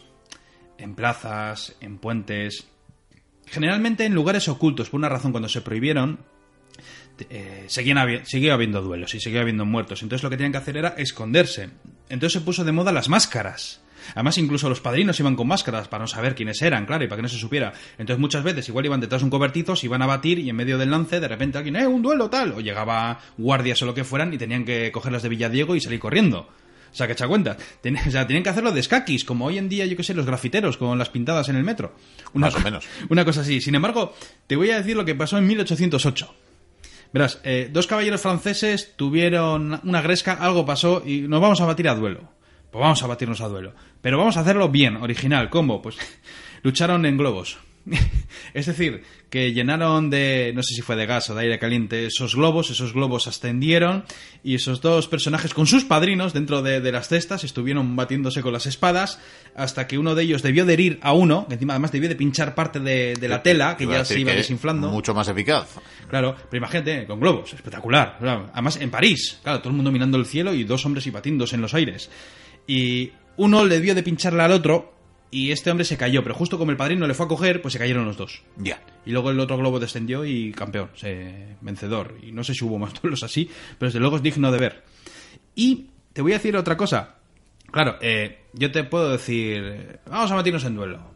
en 0.79 0.95
plazas, 0.95 1.75
en 1.81 1.99
puentes... 1.99 2.67
Generalmente 3.47 4.05
en 4.05 4.15
lugares 4.15 4.49
ocultos, 4.49 4.89
por 4.91 4.99
una 4.99 5.09
razón 5.09 5.33
cuando 5.33 5.49
se 5.49 5.61
prohibieron, 5.61 6.21
eh, 7.29 7.65
seguían 7.67 7.99
habi- 7.99 8.25
seguía 8.25 8.55
habiendo 8.55 8.81
duelos 8.81 9.15
y 9.15 9.21
seguía 9.21 9.41
habiendo 9.41 9.65
muertos. 9.67 10.03
Entonces 10.03 10.23
lo 10.23 10.31
que 10.31 10.37
tenían 10.37 10.53
que 10.53 10.59
hacer 10.59 10.77
era 10.77 10.91
esconderse. 10.91 11.69
Entonces 12.09 12.35
se 12.41 12.45
puso 12.45 12.65
de 12.65 12.73
moda 12.73 12.93
las 12.93 13.09
máscaras. 13.09 13.81
Además, 14.15 14.39
incluso 14.39 14.69
los 14.69 14.81
padrinos 14.81 15.19
iban 15.21 15.37
con 15.37 15.47
máscaras 15.49 15.89
para 15.89 16.03
no 16.03 16.07
saber 16.09 16.35
quiénes 16.35 16.61
eran, 16.63 16.87
claro, 16.87 17.05
y 17.05 17.09
para 17.09 17.17
que 17.17 17.23
no 17.23 17.29
se 17.29 17.39
supiera. 17.39 17.73
Entonces, 17.99 18.19
muchas 18.19 18.43
veces 18.45 18.69
igual 18.69 18.87
iban 18.87 19.01
detrás 19.01 19.21
de 19.23 19.25
un 19.25 19.31
cobertizo, 19.31 19.77
se 19.77 19.87
iban 19.87 20.03
a 20.03 20.07
batir 20.07 20.39
y 20.39 20.49
en 20.51 20.57
medio 20.57 20.79
del 20.79 20.91
lance, 20.91 21.21
de 21.21 21.29
repente 21.29 21.59
alguien, 21.59 21.77
¡eh, 21.77 21.87
un 21.87 22.03
duelo 22.03 22.29
tal! 22.31 22.53
O 22.53 22.61
llegaba 22.61 23.21
guardias 23.39 23.81
o 23.83 23.87
lo 23.87 23.95
que 23.95 24.05
fueran 24.05 24.33
y 24.33 24.39
tenían 24.39 24.65
que 24.65 24.91
cogerlas 24.93 25.23
de 25.23 25.29
Villadiego 25.29 25.75
y 25.77 25.81
salir 25.81 26.01
corriendo. 26.01 26.49
O 26.93 26.95
sea, 26.95 27.07
que 27.07 27.15
echa 27.15 27.27
cuenta. 27.27 27.57
Ten- 27.81 27.97
o 27.97 28.11
sea, 28.11 28.27
tenían 28.27 28.43
que 28.43 28.51
hacerlo 28.51 28.71
de 28.71 28.81
escaquis, 28.81 29.25
como 29.25 29.47
hoy 29.47 29.57
en 29.57 29.71
día, 29.71 29.87
yo 29.87 29.97
que 29.97 30.03
sé, 30.03 30.13
los 30.13 30.27
grafiteros 30.27 30.77
con 30.77 30.99
las 30.99 31.09
pintadas 31.09 31.49
en 31.49 31.57
el 31.57 31.65
metro. 31.65 31.95
Una 32.35 32.49
Más 32.49 32.57
o 32.57 32.61
menos. 32.61 32.85
Una 33.09 33.25
cosa 33.25 33.41
así. 33.41 33.63
Sin 33.63 33.75
embargo, 33.75 34.15
te 34.47 34.57
voy 34.57 34.71
a 34.71 34.77
decir 34.77 34.95
lo 34.97 35.05
que 35.07 35.15
pasó 35.15 35.39
en 35.39 35.47
1808. 35.47 36.35
Verás, 37.15 37.41
eh, 37.45 37.69
dos 37.73 37.87
caballeros 37.87 38.21
franceses 38.21 38.93
tuvieron 38.97 39.81
una 39.85 40.01
gresca, 40.03 40.33
algo 40.35 40.65
pasó 40.65 41.03
y 41.07 41.21
nos 41.23 41.41
vamos 41.41 41.61
a 41.61 41.67
batir 41.67 41.89
a 41.89 41.95
duelo. 41.95 42.31
Pues 42.73 42.81
vamos 42.81 43.03
a 43.03 43.07
batirnos 43.07 43.43
a 43.43 43.49
duelo. 43.49 43.75
Pero 44.01 44.17
vamos 44.17 44.39
a 44.39 44.41
hacerlo 44.41 44.71
bien, 44.71 44.97
original. 44.97 45.51
¿Cómo? 45.51 45.83
Pues 45.83 45.97
lucharon 46.63 47.05
en 47.05 47.19
globos. 47.19 47.59
es 48.55 48.67
decir, 48.67 49.03
que 49.29 49.53
llenaron 49.53 50.09
de, 50.09 50.53
no 50.55 50.63
sé 50.63 50.75
si 50.75 50.81
fue 50.81 50.97
de 50.97 51.05
gas 51.05 51.29
o 51.29 51.35
de 51.35 51.43
aire 51.43 51.59
caliente, 51.59 52.07
esos 52.07 52.35
globos, 52.35 52.71
esos 52.71 52.95
globos 52.95 53.27
ascendieron 53.27 54.05
y 54.43 54.55
esos 54.55 54.81
dos 54.81 55.09
personajes 55.09 55.53
con 55.53 55.67
sus 55.67 55.85
padrinos 55.85 56.33
dentro 56.33 56.63
de, 56.63 56.81
de 56.81 56.93
las 56.93 57.09
cestas 57.09 57.45
estuvieron 57.45 57.95
batiéndose 57.97 58.41
con 58.41 58.53
las 58.53 58.67
espadas 58.67 59.19
hasta 59.55 59.87
que 59.87 59.99
uno 59.99 60.15
de 60.15 60.23
ellos 60.23 60.43
debió 60.43 60.65
de 60.65 60.73
herir 60.73 60.99
a 61.03 61.13
uno, 61.13 61.47
que 61.49 61.55
encima 61.55 61.75
además 61.75 61.93
debió 61.93 62.09
de 62.09 62.17
pinchar 62.17 62.55
parte 62.55 62.81
de, 62.81 63.15
de 63.21 63.29
la 63.29 63.43
tela 63.43 63.77
que 63.77 63.87
ya 63.87 64.05
se 64.05 64.19
iba 64.19 64.33
desinflando. 64.33 64.89
Mucho 64.89 65.13
más 65.13 65.29
eficaz. 65.29 65.77
Claro, 66.09 66.37
pero 66.51 66.59
imagínate, 66.59 67.07
con 67.07 67.21
globos, 67.21 67.53
espectacular. 67.53 68.17
Además, 68.53 68.77
en 68.77 68.91
París, 68.91 69.41
claro, 69.43 69.59
todo 69.59 69.71
el 69.71 69.77
mundo 69.77 69.91
mirando 69.91 70.17
el 70.17 70.25
cielo 70.25 70.55
y 70.55 70.65
dos 70.65 70.87
hombres 70.87 71.07
y 71.07 71.11
batiéndose 71.11 71.57
en 71.57 71.63
los 71.63 71.75
aires. 71.75 72.09
Y 72.67 73.13
uno 73.37 73.65
le 73.65 73.81
dio 73.81 73.95
de 73.95 74.03
pincharle 74.03 74.43
al 74.43 74.53
otro 74.53 74.93
y 75.31 75.51
este 75.51 75.71
hombre 75.71 75.85
se 75.85 75.97
cayó, 75.97 76.23
pero 76.23 76.35
justo 76.35 76.59
como 76.59 76.71
el 76.71 76.77
padrino 76.77 77.07
le 77.07 77.15
fue 77.15 77.27
a 77.27 77.29
coger, 77.29 77.63
pues 77.63 77.73
se 77.73 77.79
cayeron 77.79 78.05
los 78.05 78.17
dos. 78.17 78.43
Ya. 78.59 78.81
Y 79.07 79.11
luego 79.13 79.31
el 79.31 79.41
otro 79.41 79.57
globo 79.57 79.81
descendió 79.81 80.25
y 80.25 80.53
campeón, 80.53 80.91
se- 80.95 81.57
vencedor. 81.61 82.17
Y 82.23 82.33
no 82.33 82.45
sé 82.45 82.55
si 82.55 82.65
hubo 82.65 82.79
más 82.79 82.93
duelos 83.03 83.23
así, 83.23 83.49
pero 83.79 83.89
desde 83.89 84.01
luego 84.01 84.17
es 84.17 84.23
digno 84.23 84.53
de 84.53 84.59
ver. 84.59 84.85
Y 85.55 85.87
te 86.13 86.23
voy 86.23 86.33
a 86.33 86.37
decir 86.37 86.57
otra 86.57 86.77
cosa. 86.77 87.17
Claro, 87.71 87.97
eh, 88.03 88.45
yo 88.53 88.71
te 88.71 88.85
puedo 88.85 89.11
decir, 89.11 90.01
vamos 90.07 90.31
a 90.31 90.35
batirnos 90.35 90.65
en 90.65 90.75
duelo. 90.77 91.13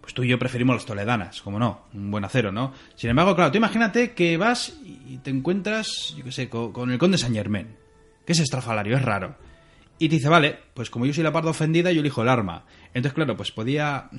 Pues 0.00 0.14
tú 0.14 0.22
y 0.22 0.28
yo 0.28 0.38
preferimos 0.38 0.76
las 0.76 0.86
toledanas, 0.86 1.42
como 1.42 1.58
no, 1.58 1.86
un 1.92 2.12
buen 2.12 2.24
acero, 2.24 2.52
¿no? 2.52 2.72
Sin 2.94 3.10
embargo, 3.10 3.34
claro, 3.34 3.50
tú 3.50 3.58
imagínate 3.58 4.12
que 4.12 4.36
vas 4.36 4.78
y 4.84 5.18
te 5.18 5.30
encuentras, 5.30 6.14
yo 6.16 6.22
qué 6.22 6.30
sé, 6.30 6.48
co- 6.48 6.72
con, 6.72 6.92
el 6.92 6.98
conde 6.98 7.18
Saint 7.18 7.34
Germain, 7.34 7.74
que 8.24 8.32
es 8.32 8.38
estrafalario, 8.38 8.96
es 8.96 9.02
raro. 9.02 9.34
Y 9.98 10.08
dice, 10.08 10.28
vale, 10.28 10.58
pues 10.74 10.90
como 10.90 11.06
yo 11.06 11.12
soy 11.12 11.24
la 11.24 11.32
parte 11.32 11.48
ofendida, 11.48 11.92
yo 11.92 12.00
elijo 12.00 12.22
el 12.22 12.28
arma. 12.28 12.64
Entonces, 12.88 13.14
claro, 13.14 13.36
pues 13.36 13.50
podía 13.50 14.10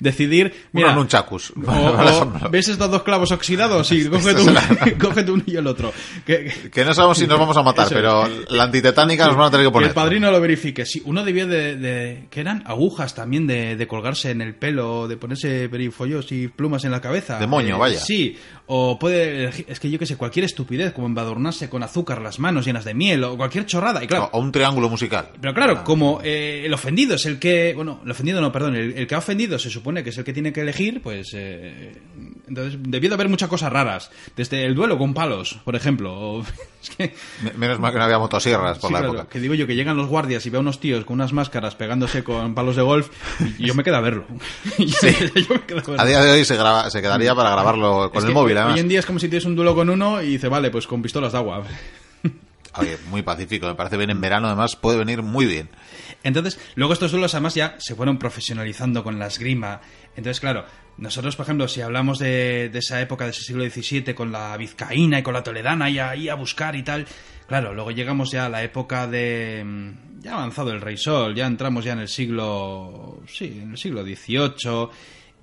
decidir, 0.00 0.68
mira, 0.72 0.88
Uno 0.88 1.00
nunchakus. 1.00 1.52
o- 1.56 1.70
o, 1.70 2.50
¿Ves 2.50 2.68
estos 2.68 2.90
dos 2.90 3.02
clavos 3.02 3.30
oxidados? 3.32 3.86
Sí, 3.88 4.04
cógete, 4.10 4.40
un, 4.42 4.54
cógete 5.00 5.30
uno 5.30 5.42
y 5.46 5.56
el 5.56 5.66
otro. 5.66 5.92
Que- 6.26 6.44
que- 6.44 6.70
Que 6.78 6.84
no 6.84 6.94
sabemos 6.94 7.18
si 7.18 7.26
nos 7.26 7.38
vamos 7.38 7.56
a 7.56 7.62
matar, 7.62 7.86
Eso 7.86 7.94
pero 7.96 8.28
la 8.50 8.64
antitetánica 8.64 9.26
nos 9.26 9.36
van 9.36 9.46
a 9.48 9.50
tener 9.50 9.66
que 9.66 9.68
que 9.70 9.72
poner. 9.72 9.88
el 9.88 9.94
padrino 9.94 10.30
lo 10.30 10.40
verifique. 10.40 10.86
Sí, 10.86 11.02
uno 11.04 11.24
debió 11.24 11.46
de, 11.46 11.76
de- 11.76 12.26
que 12.30 12.40
eran 12.40 12.62
agujas 12.66 13.14
también 13.14 13.46
de, 13.46 13.76
de 13.76 13.86
colgarse 13.88 14.30
en 14.30 14.40
el 14.40 14.54
pelo, 14.54 15.08
de 15.08 15.16
ponerse 15.16 15.68
perifollos 15.68 16.30
y 16.32 16.48
plumas 16.48 16.84
en 16.84 16.92
la 16.92 17.00
cabeza. 17.00 17.38
De 17.38 17.46
moño, 17.46 17.76
Eh, 17.76 17.78
vaya. 17.78 17.98
Sí, 18.00 18.36
o 18.66 18.98
puede 18.98 19.50
es 19.66 19.80
que 19.80 19.90
yo 19.90 19.98
que 19.98 20.06
sé, 20.06 20.16
cualquier 20.16 20.44
estupidez, 20.44 20.92
como 20.92 21.06
embadurnarse 21.08 21.68
con 21.68 21.82
azúcar 21.82 22.20
las 22.22 22.38
manos 22.38 22.64
llenas 22.66 22.84
de 22.84 22.94
miel 22.94 23.24
o 23.24 23.36
cualquier 23.36 23.66
chorrada. 23.66 24.02
Y 24.04 24.06
claro, 24.06 24.28
O 24.32 24.38
un 24.40 24.52
triángulo 24.52 24.88
musical. 24.88 25.30
pero 25.40 25.52
claro, 25.54 25.82
como 25.84 26.20
eh, 26.22 26.62
el 26.64 26.72
ofendido 26.72 27.16
es 27.16 27.26
el 27.26 27.38
que. 27.38 27.72
Bueno, 27.74 28.00
el 28.04 28.10
ofendido 28.10 28.40
no, 28.40 28.52
perdón. 28.52 28.76
El, 28.76 28.92
el 28.96 29.06
que 29.06 29.14
ha 29.14 29.18
ofendido 29.18 29.57
se 29.58 29.70
supone 29.70 30.02
que 30.04 30.10
es 30.10 30.18
el 30.18 30.24
que 30.24 30.32
tiene 30.32 30.52
que 30.52 30.60
elegir, 30.62 31.02
pues. 31.02 31.30
eh, 31.34 31.92
entonces, 32.46 32.78
debió 32.82 33.10
de 33.10 33.14
haber 33.14 33.28
muchas 33.28 33.48
cosas 33.48 33.72
raras. 33.72 34.10
Desde 34.36 34.64
el 34.64 34.74
duelo 34.74 34.96
con 34.98 35.14
palos, 35.14 35.58
por 35.64 35.76
ejemplo. 35.76 36.12
o- 36.18 36.42
es 36.82 36.90
que. 36.96 37.14
Me- 37.42 37.52
Menos 37.54 37.78
mal 37.80 37.92
que 37.92 37.98
no 37.98 38.04
había 38.04 38.18
motosierras 38.18 38.78
por 38.78 38.88
sí, 38.88 38.94
la 38.94 39.00
claro, 39.00 39.14
época. 39.14 39.28
que 39.30 39.40
digo 39.40 39.54
yo 39.54 39.66
que 39.66 39.74
llegan 39.74 39.96
los 39.96 40.06
guardias 40.08 40.44
y 40.46 40.50
veo 40.50 40.58
a 40.58 40.62
unos 40.62 40.80
tíos 40.80 41.04
con 41.04 41.14
unas 41.14 41.32
máscaras 41.32 41.74
pegándose 41.74 42.24
con 42.24 42.54
palos 42.54 42.76
de 42.76 42.82
golf 42.82 43.10
y 43.58 43.66
yo 43.66 43.74
me 43.74 43.82
quedo 43.84 43.96
a 43.96 44.00
verlo. 44.00 44.24
yo 44.78 44.84
me 45.54 45.60
quedo 45.66 45.78
a 45.78 45.82
verlo. 45.82 46.00
A 46.00 46.04
día 46.06 46.20
de 46.22 46.30
hoy 46.32 46.44
se, 46.44 46.56
graba, 46.56 46.88
se 46.90 47.02
quedaría 47.02 47.34
para 47.34 47.50
grabarlo 47.50 48.10
con 48.10 48.18
Es 48.22 48.28
el 48.28 48.34
móvil, 48.34 48.56
Hoy 48.56 48.62
además. 48.62 48.80
en 48.80 48.88
día 48.88 49.00
es 49.00 49.06
como 49.06 49.18
si 49.18 49.28
tienes 49.28 49.44
un 49.44 49.56
duelo 49.56 49.74
con 49.74 49.90
uno 49.90 50.22
y 50.22 50.28
dice, 50.28 50.48
vale, 50.48 50.70
pues 50.70 50.86
con 50.86 51.02
pistolas 51.02 51.32
de 51.32 51.38
agua. 51.38 51.64
Muy 53.10 53.22
pacífico, 53.22 53.66
me 53.66 53.74
parece 53.74 53.96
bien 53.96 54.10
en 54.10 54.20
verano, 54.20 54.46
además 54.46 54.76
puede 54.76 54.98
venir 54.98 55.22
muy 55.22 55.46
bien. 55.46 55.68
Entonces, 56.22 56.58
luego 56.74 56.92
estos 56.92 57.12
duelos 57.12 57.34
además 57.34 57.54
ya 57.54 57.76
se 57.78 57.94
fueron 57.94 58.18
profesionalizando 58.18 59.04
con 59.04 59.18
la 59.18 59.26
esgrima. 59.26 59.80
Entonces, 60.16 60.40
claro, 60.40 60.64
nosotros, 60.96 61.36
por 61.36 61.44
ejemplo, 61.44 61.68
si 61.68 61.80
hablamos 61.80 62.18
de, 62.18 62.70
esa 62.74 63.00
época 63.00 63.24
de 63.24 63.30
ese 63.30 63.42
siglo 63.42 63.64
XVII 63.64 64.14
con 64.14 64.32
la 64.32 64.56
vizcaína 64.56 65.20
y 65.20 65.22
con 65.22 65.34
la 65.34 65.42
toledana 65.42 65.88
y 65.88 65.98
ahí 65.98 66.28
a 66.28 66.34
buscar 66.34 66.74
y 66.74 66.82
tal, 66.82 67.06
claro, 67.46 67.72
luego 67.72 67.92
llegamos 67.92 68.30
ya 68.32 68.46
a 68.46 68.48
la 68.48 68.62
época 68.62 69.06
de... 69.06 69.62
mm, 69.64 70.20
ya 70.20 70.34
avanzado 70.34 70.72
el 70.72 70.80
rey 70.80 70.96
sol, 70.96 71.34
ya 71.34 71.46
entramos 71.46 71.84
ya 71.84 71.92
en 71.92 72.00
el 72.00 72.08
siglo... 72.08 73.22
sí, 73.28 73.60
en 73.62 73.70
el 73.72 73.78
siglo 73.78 74.02
XVIII 74.02 74.88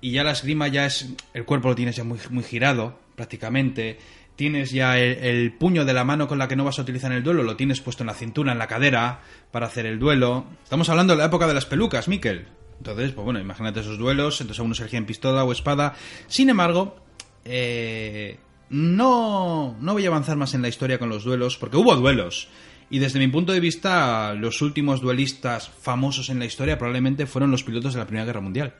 y 0.02 0.10
ya 0.10 0.24
la 0.24 0.32
esgrima 0.32 0.68
ya 0.68 0.84
es... 0.84 1.14
el 1.32 1.44
cuerpo 1.46 1.68
lo 1.68 1.74
tienes 1.74 1.96
ya 1.96 2.04
muy 2.04 2.18
girado, 2.44 2.98
prácticamente 3.14 3.98
tienes 4.36 4.70
ya 4.70 4.98
el, 4.98 5.52
puño 5.52 5.84
de 5.84 5.94
la 5.94 6.04
mano 6.04 6.28
con 6.28 6.38
la 6.38 6.46
que 6.46 6.56
no 6.56 6.64
vas 6.64 6.78
a 6.78 6.82
utilizar 6.82 7.10
en 7.10 7.18
el 7.18 7.24
duelo, 7.24 7.42
lo 7.42 7.56
tienes 7.56 7.80
puesto 7.80 8.02
en 8.02 8.08
la 8.08 8.14
cintura, 8.14 8.52
en 8.52 8.58
la 8.58 8.66
cadera, 8.66 9.20
para 9.50 9.66
hacer 9.66 9.86
el 9.86 9.98
duelo. 9.98 10.46
Estamos 10.62 10.88
hablando 10.88 11.14
de 11.14 11.18
la 11.18 11.26
época 11.26 11.46
de 11.46 11.54
las 11.54 11.66
pelucas, 11.66 12.06
Miquel. 12.06 12.46
Entonces, 12.78 13.12
pues 13.12 13.24
bueno, 13.24 13.40
imagínate 13.40 13.80
esos 13.80 13.98
duelos, 13.98 14.40
entonces 14.40 14.60
algunos 14.60 14.80
elegían 14.80 15.06
pistola 15.06 15.44
o 15.44 15.52
espada. 15.52 15.94
Sin 16.28 16.50
embargo, 16.50 16.96
eh, 17.44 18.38
no, 18.68 19.76
no 19.80 19.92
voy 19.92 20.04
a 20.04 20.08
avanzar 20.08 20.36
más 20.36 20.54
en 20.54 20.62
la 20.62 20.68
historia 20.68 20.98
con 20.98 21.08
los 21.08 21.24
duelos, 21.24 21.56
porque 21.56 21.78
hubo 21.78 21.96
duelos. 21.96 22.48
Y 22.90 22.98
desde 22.98 23.18
mi 23.18 23.28
punto 23.28 23.52
de 23.52 23.60
vista, 23.60 24.34
los 24.34 24.62
últimos 24.62 25.00
duelistas 25.00 25.68
famosos 25.68 26.28
en 26.28 26.38
la 26.38 26.44
historia 26.44 26.78
probablemente 26.78 27.26
fueron 27.26 27.50
los 27.50 27.64
pilotos 27.64 27.94
de 27.94 28.00
la 28.00 28.06
Primera 28.06 28.26
Guerra 28.26 28.40
Mundial. 28.40 28.74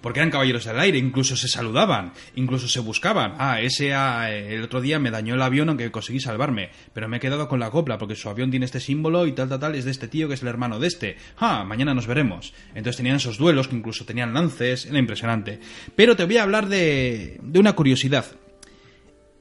Porque 0.00 0.20
eran 0.20 0.30
caballeros 0.30 0.64
del 0.64 0.78
aire, 0.78 0.98
incluso 0.98 1.36
se 1.36 1.48
saludaban, 1.48 2.12
incluso 2.34 2.68
se 2.68 2.80
buscaban. 2.80 3.34
Ah, 3.38 3.60
ese 3.60 3.94
ah, 3.94 4.30
el 4.30 4.62
otro 4.62 4.80
día 4.80 4.98
me 4.98 5.10
dañó 5.10 5.34
el 5.34 5.42
avión 5.42 5.68
aunque 5.68 5.90
conseguí 5.90 6.20
salvarme, 6.20 6.70
pero 6.92 7.08
me 7.08 7.18
he 7.18 7.20
quedado 7.20 7.48
con 7.48 7.60
la 7.60 7.70
copla 7.70 7.98
porque 7.98 8.16
su 8.16 8.28
avión 8.28 8.50
tiene 8.50 8.66
este 8.66 8.80
símbolo 8.80 9.26
y 9.26 9.32
tal, 9.32 9.48
tal, 9.48 9.60
tal, 9.60 9.74
es 9.74 9.84
de 9.84 9.90
este 9.90 10.08
tío 10.08 10.28
que 10.28 10.34
es 10.34 10.42
el 10.42 10.48
hermano 10.48 10.78
de 10.78 10.88
este. 10.88 11.16
Ah, 11.38 11.64
mañana 11.64 11.94
nos 11.94 12.06
veremos. 12.06 12.52
Entonces 12.74 12.96
tenían 12.96 13.16
esos 13.16 13.38
duelos 13.38 13.68
que 13.68 13.76
incluso 13.76 14.04
tenían 14.04 14.34
lances, 14.34 14.86
era 14.86 14.98
impresionante. 14.98 15.60
Pero 15.96 16.16
te 16.16 16.24
voy 16.24 16.36
a 16.36 16.42
hablar 16.42 16.68
de, 16.68 17.38
de 17.42 17.58
una 17.58 17.74
curiosidad. 17.74 18.26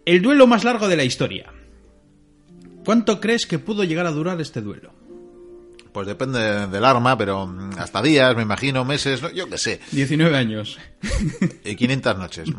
El 0.05 0.21
duelo 0.21 0.47
más 0.47 0.63
largo 0.63 0.87
de 0.87 0.97
la 0.97 1.03
historia. 1.03 1.51
¿Cuánto 2.83 3.21
crees 3.21 3.45
que 3.45 3.59
pudo 3.59 3.85
llegar 3.85 4.05
a 4.05 4.11
durar 4.11 4.41
este 4.41 4.61
duelo? 4.61 4.91
Pues 5.93 6.07
depende 6.07 6.67
del 6.67 6.85
arma, 6.85 7.17
pero 7.17 7.45
mm, 7.45 7.77
hasta 7.77 8.01
días, 8.01 8.35
me 8.35 8.41
imagino, 8.41 8.83
meses, 8.83 9.21
yo 9.33 9.47
qué 9.47 9.57
sé. 9.57 9.79
19 9.91 10.35
años. 10.35 10.79
Y 11.65 11.75
500 11.75 12.17
noches. 12.17 12.49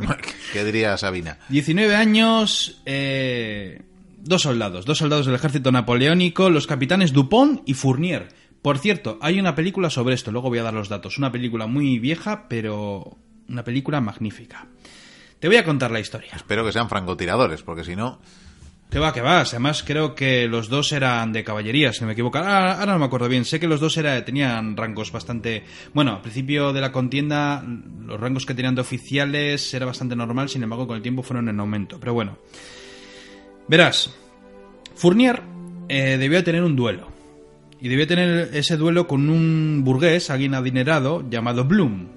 ¿Qué 0.53 0.65
diría 0.65 0.97
Sabina? 0.97 1.39
19 1.49 1.95
años, 1.95 2.81
eh, 2.87 3.83
dos 4.19 4.43
soldados, 4.43 4.85
dos 4.87 4.99
soldados 4.99 5.27
del 5.27 5.35
ejército 5.35 5.73
napoleónico, 5.73 6.49
los 6.49 6.67
capitanes 6.67 7.13
Dupont 7.13 7.63
y 7.67 7.75
Fournier. 7.75 8.29
Por 8.63 8.79
cierto, 8.79 9.19
hay 9.21 9.39
una 9.39 9.55
película 9.55 9.91
sobre 9.91 10.15
esto, 10.15 10.33
luego 10.33 10.49
voy 10.49 10.59
a 10.59 10.63
dar 10.63 10.73
los 10.73 10.89
datos. 10.89 11.19
Una 11.19 11.31
película 11.31 11.67
muy 11.67 11.99
vieja, 11.99 12.49
pero 12.49 13.19
una 13.49 13.65
película 13.65 14.01
magnífica. 14.01 14.67
Te 15.39 15.49
voy 15.49 15.59
a 15.59 15.65
contar 15.65 15.91
la 15.91 16.01
historia. 16.01 16.33
Espero 16.35 16.65
que 16.65 16.73
sean 16.73 16.89
francotiradores, 16.89 17.63
porque 17.63 17.85
si 17.85 17.97
no... 17.97 18.21
Que 18.91 18.99
va, 18.99 19.13
que 19.13 19.21
va. 19.21 19.41
Además, 19.41 19.83
creo 19.83 20.15
que 20.15 20.47
los 20.47 20.69
dos 20.69 20.93
eran 20.93 21.33
de 21.33 21.43
caballería, 21.43 21.93
si 21.93 22.01
no 22.01 22.07
me 22.07 22.13
equivoco. 22.13 22.39
Ahora, 22.39 22.79
ahora 22.79 22.93
no 22.93 22.99
me 23.01 23.05
acuerdo 23.07 23.29
bien. 23.29 23.45
Sé 23.45 23.59
que 23.59 23.67
los 23.67 23.81
dos 23.81 23.99
tenían 24.25 24.77
rangos 24.77 25.11
bastante. 25.11 25.65
Bueno, 25.93 26.13
al 26.13 26.23
principio 26.23 26.73
de 26.73 26.81
la 26.81 26.93
contienda, 26.93 27.65
los 28.07 28.21
rangos 28.21 28.47
que 28.47 28.55
tenían 28.55 28.77
de 28.77 28.83
oficiales 28.83 29.75
era 29.75 29.87
bastante 29.87 30.15
normal, 30.15 30.49
sin 30.49 30.63
embargo, 30.63 30.87
con 30.87 30.97
el 30.97 31.03
tiempo 31.03 31.23
fueron 31.23 31.49
en 31.49 31.59
aumento. 31.59 31.99
Pero 31.99 32.15
bueno. 32.15 32.39
Verás, 33.67 34.15
Fournier 34.95 35.43
eh, 35.89 36.17
debió 36.19 36.45
tener 36.45 36.63
un 36.63 36.77
duelo. 36.77 37.09
Y 37.81 37.89
debió 37.89 38.07
tener 38.07 38.51
ese 38.55 38.77
duelo 38.77 39.07
con 39.07 39.29
un 39.29 39.83
burgués, 39.85 40.31
alguien 40.31 40.55
adinerado, 40.55 41.29
llamado 41.29 41.65
Bloom. 41.65 42.09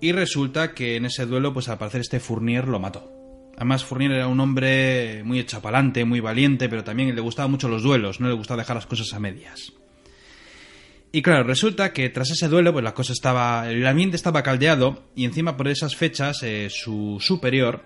Y 0.00 0.12
resulta 0.12 0.74
que 0.74 0.96
en 0.96 1.06
ese 1.06 1.26
duelo, 1.26 1.52
pues 1.52 1.68
al 1.68 1.78
parecer 1.78 2.02
este 2.02 2.20
Fournier 2.20 2.68
lo 2.68 2.78
mató. 2.78 3.21
Además, 3.56 3.84
Fournier 3.84 4.12
era 4.12 4.28
un 4.28 4.40
hombre 4.40 5.22
muy 5.24 5.38
echapalante, 5.38 6.04
muy 6.04 6.20
valiente, 6.20 6.68
pero 6.68 6.84
también 6.84 7.14
le 7.14 7.20
gustaban 7.20 7.50
mucho 7.50 7.68
los 7.68 7.82
duelos, 7.82 8.20
no 8.20 8.28
le 8.28 8.34
gustaba 8.34 8.62
dejar 8.62 8.76
las 8.76 8.86
cosas 8.86 9.12
a 9.12 9.20
medias. 9.20 9.72
Y 11.12 11.20
claro, 11.20 11.44
resulta 11.44 11.92
que 11.92 12.08
tras 12.08 12.30
ese 12.30 12.48
duelo, 12.48 12.72
pues 12.72 12.82
la 12.82 12.94
cosa 12.94 13.12
estaba. 13.12 13.70
El 13.70 13.86
ambiente 13.86 14.16
estaba 14.16 14.42
caldeado, 14.42 15.04
y 15.14 15.26
encima 15.26 15.58
por 15.58 15.68
esas 15.68 15.94
fechas, 15.94 16.42
eh, 16.42 16.68
su 16.70 17.18
superior 17.20 17.84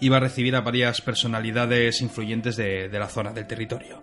iba 0.00 0.16
a 0.16 0.20
recibir 0.20 0.56
a 0.56 0.60
varias 0.60 1.00
personalidades 1.02 2.00
influyentes 2.00 2.56
de, 2.56 2.88
la 2.92 3.06
zona, 3.06 3.32
del 3.32 3.46
territorio. 3.46 4.02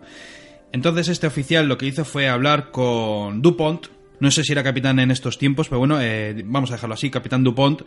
Entonces, 0.72 1.10
este 1.10 1.28
oficial 1.28 1.68
lo 1.68 1.78
que 1.78 1.88
hizo 1.88 2.06
fue 2.06 2.30
hablar 2.30 2.72
con 2.72 3.42
Dupont. 3.42 3.88
No 4.20 4.32
sé 4.32 4.44
si 4.44 4.54
era 4.54 4.64
capitán 4.64 5.00
en 5.00 5.12
estos 5.12 5.38
tiempos, 5.38 5.68
pero 5.68 5.80
bueno, 5.80 6.00
eh, 6.00 6.44
vamos 6.46 6.72
a 6.72 6.76
dejarlo 6.76 6.94
así, 6.94 7.10
capitán 7.10 7.44
Dupont 7.44 7.82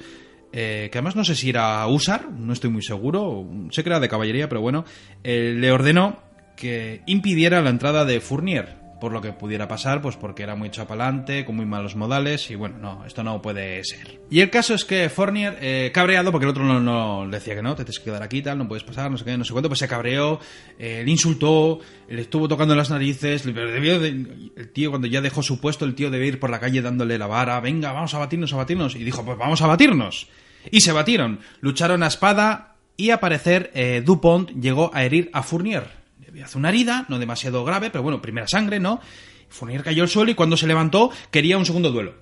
eh, 0.52 0.88
que 0.90 0.98
además 0.98 1.16
no 1.16 1.24
sé 1.24 1.34
si 1.34 1.50
era 1.50 1.86
Usar, 1.86 2.30
no 2.30 2.52
estoy 2.52 2.70
muy 2.70 2.82
seguro, 2.82 3.46
sé 3.70 3.82
que 3.82 3.88
era 3.88 4.00
de 4.00 4.08
caballería, 4.08 4.48
pero 4.48 4.60
bueno, 4.60 4.84
eh, 5.22 5.54
le 5.56 5.70
ordenó 5.70 6.18
que 6.56 7.02
impidiera 7.06 7.62
la 7.62 7.70
entrada 7.70 8.04
de 8.04 8.20
Fournier, 8.20 8.79
por 9.00 9.12
lo 9.12 9.20
que 9.20 9.32
pudiera 9.32 9.66
pasar, 9.66 10.00
pues 10.02 10.16
porque 10.16 10.42
era 10.42 10.54
muy 10.54 10.70
chapalante, 10.70 11.44
con 11.44 11.56
muy 11.56 11.66
malos 11.66 11.96
modales, 11.96 12.50
y 12.50 12.54
bueno, 12.54 12.76
no, 12.78 13.04
esto 13.06 13.24
no 13.24 13.40
puede 13.42 13.82
ser. 13.84 14.20
Y 14.30 14.40
el 14.40 14.50
caso 14.50 14.74
es 14.74 14.84
que 14.84 15.08
Fournier, 15.08 15.58
eh, 15.60 15.90
cabreado, 15.92 16.30
porque 16.30 16.44
el 16.44 16.50
otro 16.50 16.62
no, 16.64 16.78
no 16.80 17.24
le 17.26 17.38
decía 17.38 17.54
que 17.54 17.62
no, 17.62 17.74
te 17.74 17.84
tienes 17.84 17.98
que 17.98 18.04
quedar 18.04 18.22
aquí, 18.22 18.42
tal, 18.42 18.58
no 18.58 18.68
puedes 18.68 18.84
pasar, 18.84 19.10
no 19.10 19.16
sé 19.18 19.24
qué, 19.24 19.36
no 19.38 19.44
sé 19.44 19.52
cuánto, 19.52 19.68
pues 19.68 19.78
se 19.80 19.88
cabreó, 19.88 20.38
eh, 20.78 21.02
le 21.04 21.10
insultó, 21.10 21.80
le 22.08 22.20
estuvo 22.20 22.46
tocando 22.46 22.74
las 22.76 22.90
narices, 22.90 23.42
pero 23.42 23.70
debió 23.70 23.98
de- 23.98 24.10
el 24.56 24.68
tío 24.72 24.90
cuando 24.90 25.08
ya 25.08 25.20
dejó 25.20 25.42
su 25.42 25.60
puesto, 25.60 25.84
el 25.84 25.94
tío 25.94 26.10
debe 26.10 26.26
ir 26.26 26.38
por 26.38 26.50
la 26.50 26.60
calle 26.60 26.82
dándole 26.82 27.16
la 27.18 27.26
vara, 27.26 27.58
venga, 27.60 27.92
vamos 27.92 28.14
a 28.14 28.18
batirnos, 28.18 28.52
a 28.52 28.56
batirnos, 28.56 28.94
y 28.96 29.04
dijo, 29.04 29.24
pues 29.24 29.38
vamos 29.38 29.62
a 29.62 29.66
batirnos. 29.66 30.28
Y 30.70 30.82
se 30.82 30.92
batieron, 30.92 31.40
lucharon 31.62 32.02
a 32.02 32.08
espada, 32.08 32.76
y 32.96 33.10
a 33.10 33.18
parecer 33.20 33.70
eh, 33.74 34.02
Dupont 34.04 34.50
llegó 34.60 34.90
a 34.92 35.04
herir 35.04 35.30
a 35.32 35.42
Fournier. 35.42 35.99
Hecho 36.34 36.58
una 36.58 36.68
herida, 36.68 37.06
no 37.08 37.18
demasiado 37.18 37.64
grave, 37.64 37.90
pero 37.90 38.02
bueno, 38.02 38.20
primera 38.22 38.46
sangre, 38.46 38.80
¿no? 38.80 39.00
Fournier 39.48 39.82
cayó 39.82 40.02
al 40.02 40.08
suelo 40.08 40.30
y 40.30 40.34
cuando 40.34 40.56
se 40.56 40.66
levantó 40.66 41.10
quería 41.30 41.58
un 41.58 41.66
segundo 41.66 41.90
duelo. 41.90 42.14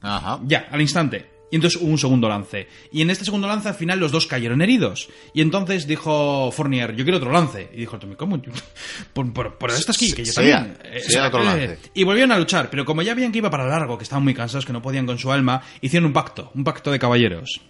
Ajá. 0.00 0.40
Ya, 0.44 0.68
al 0.70 0.80
instante. 0.80 1.34
Y 1.50 1.56
entonces 1.56 1.80
hubo 1.80 1.90
un 1.90 1.98
segundo 1.98 2.28
lance. 2.28 2.66
Y 2.90 3.02
en 3.02 3.10
este 3.10 3.24
segundo 3.24 3.46
lance 3.46 3.68
al 3.68 3.74
final 3.74 4.00
los 4.00 4.10
dos 4.10 4.26
cayeron 4.26 4.60
heridos. 4.60 5.08
Y 5.34 5.40
entonces 5.40 5.86
dijo 5.86 6.50
Fournier, 6.50 6.96
yo 6.96 7.04
quiero 7.04 7.18
otro 7.18 7.30
lance. 7.30 7.70
Y 7.72 7.76
dijo 7.76 7.98
Tommy, 7.98 8.16
¿cómo? 8.16 8.42
Por, 9.12 9.32
por, 9.32 9.56
por 9.56 9.70
esto 9.70 9.92
aquí, 9.92 10.12
que 10.12 10.24
yo 10.24 10.32
Sea, 10.32 10.58
también. 10.64 10.78
Eh, 10.84 11.00
sea 11.00 11.28
otro 11.28 11.44
lance. 11.44 11.78
Y 11.94 12.02
volvieron 12.02 12.32
a 12.32 12.38
luchar, 12.38 12.70
pero 12.70 12.84
como 12.84 13.02
ya 13.02 13.14
veían 13.14 13.30
que 13.30 13.38
iba 13.38 13.50
para 13.50 13.66
largo, 13.66 13.96
que 13.96 14.02
estaban 14.02 14.24
muy 14.24 14.34
cansados, 14.34 14.66
que 14.66 14.72
no 14.72 14.82
podían 14.82 15.06
con 15.06 15.18
su 15.18 15.30
alma, 15.30 15.62
hicieron 15.80 16.06
un 16.06 16.12
pacto, 16.12 16.50
un 16.54 16.64
pacto 16.64 16.90
de 16.90 16.98
caballeros. 16.98 17.60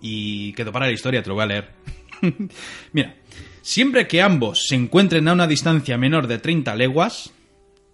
Y 0.00 0.52
quedó 0.54 0.72
para 0.72 0.86
la 0.86 0.92
historia, 0.92 1.22
te 1.22 1.28
lo 1.28 1.34
voy 1.36 1.44
a 1.44 1.46
leer. 1.46 1.70
Mira, 2.92 3.14
siempre 3.62 4.06
que 4.06 4.20
ambos 4.20 4.66
se 4.66 4.74
encuentren 4.74 5.28
a 5.28 5.32
una 5.32 5.46
distancia 5.46 5.96
menor 5.96 6.26
de 6.26 6.38
30 6.38 6.74
leguas, 6.76 7.32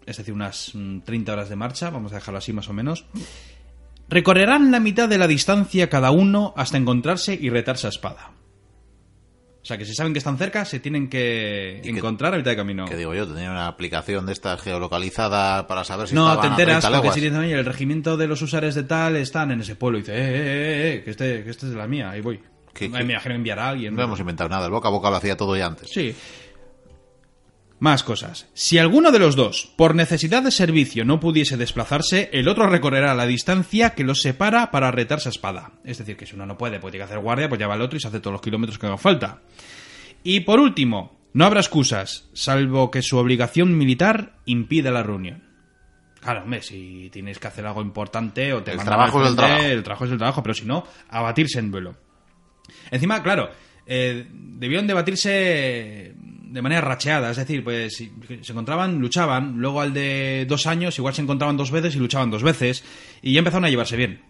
es 0.06 0.16
decir, 0.16 0.34
unas 0.34 0.72
mm, 0.74 1.00
30 1.00 1.32
horas 1.32 1.48
de 1.48 1.56
marcha, 1.56 1.90
vamos 1.90 2.12
a 2.12 2.16
dejarlo 2.16 2.38
así 2.38 2.52
más 2.52 2.68
o 2.68 2.72
menos, 2.72 3.06
recorrerán 4.08 4.70
la 4.70 4.80
mitad 4.80 5.08
de 5.08 5.18
la 5.18 5.28
distancia 5.28 5.88
cada 5.88 6.10
uno 6.10 6.54
hasta 6.56 6.78
encontrarse 6.78 7.38
y 7.40 7.50
retarse 7.50 7.86
a 7.86 7.90
espada. 7.90 8.32
O 9.60 9.66
sea 9.68 9.76
que 9.76 9.84
si 9.84 9.94
saben 9.94 10.14
que 10.14 10.18
están 10.18 10.38
cerca, 10.38 10.64
se 10.64 10.80
tienen 10.80 11.10
que 11.10 11.82
encontrar 11.84 12.32
a 12.32 12.38
mitad 12.38 12.52
de 12.52 12.56
camino. 12.56 12.86
Que 12.86 12.96
digo 12.96 13.12
yo, 13.12 13.26
tenía 13.26 13.50
una 13.50 13.66
aplicación 13.66 14.24
de 14.24 14.32
esta 14.32 14.56
geolocalizada 14.56 15.66
para 15.66 15.84
saber 15.84 16.08
si 16.08 16.14
No, 16.14 16.22
estaban 16.22 16.40
te 16.40 16.46
a 16.46 16.50
enteras 16.50 16.84
30 16.84 17.02
porque 17.02 17.12
si 17.12 17.20
dicen, 17.20 17.38
oye, 17.38 17.52
el 17.52 17.66
regimiento 17.66 18.16
de 18.16 18.28
los 18.28 18.40
usares 18.40 18.74
de 18.76 18.84
tal 18.84 19.16
están 19.16 19.50
en 19.50 19.60
ese 19.60 19.76
pueblo. 19.76 19.98
Y 19.98 20.02
dice, 20.02 20.14
eh, 20.14 20.20
eh, 20.20 20.22
eh, 20.22 20.94
eh, 20.94 21.02
que 21.04 21.10
este, 21.10 21.44
que 21.44 21.50
este 21.50 21.66
es 21.66 21.72
de 21.72 21.78
la 21.78 21.86
mía, 21.86 22.08
ahí 22.08 22.22
voy. 22.22 22.40
¿Qué-? 22.78 22.88
Me 22.88 23.00
imagino 23.12 23.34
enviar 23.34 23.58
a 23.58 23.68
alguien. 23.70 23.94
No 23.94 24.02
hemos 24.02 24.20
inventado 24.20 24.48
nada, 24.48 24.66
el 24.66 24.70
boca 24.70 24.88
a 24.88 24.90
boca 24.92 25.10
lo 25.10 25.16
hacía 25.16 25.36
todo 25.36 25.56
ya 25.56 25.66
antes. 25.66 25.90
Sí. 25.90 26.14
Más 27.80 28.02
cosas. 28.02 28.48
Si 28.54 28.76
alguno 28.76 29.12
de 29.12 29.20
los 29.20 29.36
dos, 29.36 29.72
por 29.76 29.94
necesidad 29.94 30.42
de 30.42 30.50
servicio, 30.50 31.04
no 31.04 31.20
pudiese 31.20 31.56
desplazarse, 31.56 32.28
el 32.32 32.48
otro 32.48 32.66
recorrerá 32.66 33.14
la 33.14 33.24
distancia 33.26 33.90
que 33.90 34.02
los 34.02 34.20
separa 34.20 34.72
para 34.72 34.90
retarse 34.90 35.28
a 35.28 35.30
espada. 35.30 35.72
Es 35.84 35.98
decir, 35.98 36.16
que 36.16 36.26
si 36.26 36.34
uno 36.34 36.44
no 36.44 36.58
puede, 36.58 36.80
pues 36.80 36.90
tiene 36.90 37.06
que 37.06 37.12
hacer 37.12 37.22
guardia, 37.22 37.48
pues 37.48 37.60
ya 37.60 37.68
va 37.68 37.76
el 37.76 37.82
otro 37.82 37.96
y 37.96 38.00
se 38.00 38.08
hace 38.08 38.18
todos 38.18 38.32
los 38.32 38.42
kilómetros 38.42 38.78
que 38.80 38.86
haga 38.86 38.98
falta. 38.98 39.42
Y 40.24 40.40
por 40.40 40.58
último, 40.58 41.20
no 41.32 41.44
habrá 41.44 41.60
excusas, 41.60 42.28
salvo 42.32 42.90
que 42.90 43.02
su 43.02 43.16
obligación 43.16 43.78
militar 43.78 44.40
impida 44.44 44.90
la 44.90 45.04
reunión. 45.04 45.44
Claro, 46.20 46.42
hombre, 46.42 46.62
si 46.62 47.10
tienes 47.12 47.38
que 47.38 47.46
hacer 47.46 47.64
algo 47.64 47.80
importante 47.80 48.52
o 48.54 48.62
te 48.64 48.72
El 48.72 48.82
trabajo 48.82 49.22
es 49.22 49.28
el 49.30 49.36
trabajo. 49.36 49.62
el 49.62 49.82
trabajo 49.84 50.04
es 50.04 50.10
el 50.10 50.18
trabajo, 50.18 50.42
pero 50.42 50.54
si 50.54 50.64
no, 50.64 50.84
abatirse 51.10 51.60
en 51.60 51.70
duelo. 51.70 51.94
Encima, 52.90 53.22
claro, 53.22 53.50
eh, 53.86 54.26
debieron 54.30 54.86
debatirse 54.86 56.14
de 56.16 56.62
manera 56.62 56.80
racheada, 56.80 57.30
es 57.30 57.36
decir, 57.36 57.62
pues 57.62 57.96
se 57.96 58.52
encontraban, 58.52 58.98
luchaban, 58.98 59.58
luego 59.58 59.80
al 59.82 59.92
de 59.92 60.46
dos 60.48 60.66
años 60.66 60.96
igual 60.98 61.14
se 61.14 61.20
encontraban 61.22 61.56
dos 61.56 61.70
veces 61.70 61.94
y 61.94 61.98
luchaban 61.98 62.30
dos 62.30 62.42
veces, 62.42 62.84
y 63.22 63.32
ya 63.34 63.40
empezaron 63.40 63.66
a 63.66 63.68
llevarse 63.70 63.96
bien. 63.96 64.22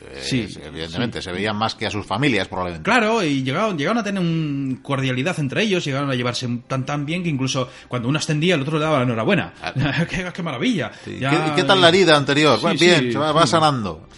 Eh, 0.00 0.20
Sí, 0.22 0.46
evidentemente, 0.64 1.20
se 1.20 1.32
veían 1.32 1.56
más 1.56 1.74
que 1.74 1.84
a 1.84 1.90
sus 1.90 2.06
familias, 2.06 2.46
probablemente. 2.48 2.84
Claro, 2.88 3.22
y 3.22 3.42
llegaron, 3.42 3.76
llegaron 3.76 3.98
a 3.98 4.04
tener 4.04 4.22
un 4.22 4.78
cordialidad 4.82 5.38
entre 5.40 5.62
ellos, 5.64 5.84
llegaron 5.84 6.08
a 6.10 6.14
llevarse 6.14 6.48
tan 6.68 6.86
tan 6.86 7.04
bien 7.04 7.22
que 7.24 7.28
incluso 7.28 7.68
cuando 7.88 8.08
uno 8.08 8.18
ascendía 8.18 8.54
el 8.54 8.62
otro 8.62 8.78
le 8.78 8.84
daba 8.84 8.98
la 8.98 9.04
enhorabuena. 9.04 9.52
qué, 10.08 10.26
qué 10.32 10.42
maravilla! 10.42 10.92
Sí. 11.04 11.18
Ya- 11.20 11.30
¿Qué, 11.54 11.60
qué 11.62 11.64
tal 11.64 11.80
la 11.80 11.88
herida 11.88 12.16
anterior? 12.16 12.56
Sí, 12.56 12.62
Bueno, 12.62 12.78
sí, 12.78 12.84
bien, 12.86 13.12
se 13.12 13.18
va, 13.18 13.32
va 13.32 13.46
sanando. 13.46 14.08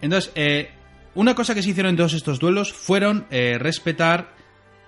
Entonces, 0.00 0.32
eh, 0.34 0.70
una 1.18 1.34
cosa 1.34 1.52
que 1.52 1.64
se 1.64 1.70
hicieron 1.70 1.90
en 1.90 1.96
todos 1.96 2.14
estos 2.14 2.38
duelos 2.38 2.72
fueron 2.72 3.26
eh, 3.32 3.58
respetar 3.58 4.36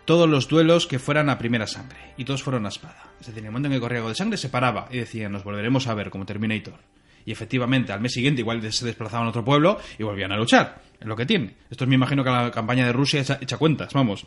todos 0.04 0.28
los 0.28 0.46
duelos 0.46 0.86
que 0.86 1.00
fueran 1.00 1.28
a 1.28 1.38
primera 1.38 1.66
sangre. 1.66 2.14
Y 2.16 2.24
todos 2.24 2.44
fueron 2.44 2.66
a 2.66 2.68
espada. 2.68 3.10
Es 3.20 3.26
decir, 3.26 3.40
en 3.40 3.46
el 3.46 3.50
momento 3.50 3.66
en 3.66 3.74
que 3.74 3.80
corría 3.80 3.98
algo 3.98 4.10
de 4.10 4.14
sangre 4.14 4.38
se 4.38 4.48
paraba 4.48 4.86
y 4.92 4.98
decían, 4.98 5.32
nos 5.32 5.42
volveremos 5.42 5.88
a 5.88 5.94
ver 5.94 6.08
como 6.08 6.24
Terminator. 6.24 6.78
Y 7.24 7.32
efectivamente, 7.32 7.92
al 7.92 8.00
mes 8.00 8.12
siguiente 8.12 8.42
igual 8.42 8.62
se 8.72 8.86
desplazaban 8.86 9.26
a 9.26 9.30
otro 9.30 9.44
pueblo 9.44 9.80
y 9.98 10.04
volvían 10.04 10.30
a 10.30 10.36
luchar. 10.36 10.80
Es 11.00 11.06
lo 11.08 11.16
que 11.16 11.26
tiene. 11.26 11.56
Esto 11.68 11.82
es, 11.82 11.88
me 11.88 11.96
imagino 11.96 12.22
que 12.22 12.30
la 12.30 12.52
campaña 12.52 12.86
de 12.86 12.92
Rusia 12.92 13.24
echa 13.40 13.56
cuentas, 13.56 13.92
vamos. 13.92 14.24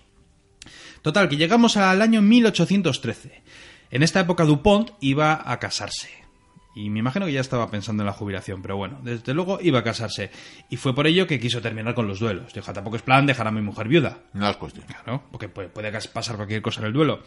Total, 1.02 1.30
que 1.30 1.38
llegamos 1.38 1.78
al 1.78 2.02
año 2.02 2.22
1813. 2.22 3.44
En 3.92 4.04
esta 4.04 4.20
época 4.20 4.44
Dupont 4.44 4.92
iba 5.00 5.42
a 5.50 5.58
casarse. 5.58 6.23
Y 6.76 6.90
me 6.90 7.00
imagino 7.00 7.26
que 7.26 7.34
ya 7.34 7.42
estaba 7.42 7.70
pensando 7.70 8.02
en 8.02 8.08
la 8.08 8.14
jubilación, 8.14 8.62
pero 8.62 8.78
bueno, 8.78 9.00
desde 9.04 9.34
luego 9.34 9.60
iba 9.62 9.80
a 9.80 9.84
casarse. 9.84 10.32
Y 10.70 10.78
fue 10.78 10.96
por 10.96 11.06
ello 11.06 11.28
que 11.28 11.40
quiso 11.40 11.62
terminar 11.62 11.94
con 11.94 12.08
los 12.08 12.20
duelos. 12.20 12.54
Dijo, 12.54 12.74
tampoco 12.74 12.96
es 12.96 13.04
plan 13.04 13.28
dejar 13.28 13.48
a 13.48 13.52
mi 13.52 13.62
mujer 13.62 13.88
viuda. 13.88 14.20
No 14.34 14.50
es 14.50 14.58
cuestión. 14.58 14.86
Claro, 14.88 15.24
porque 15.32 15.50
puede, 15.50 15.70
pasar 15.70 16.36
cualquier 16.36 16.62
cosa 16.62 16.82
en 16.82 16.88
el 16.88 16.94
duelo. 16.94 17.22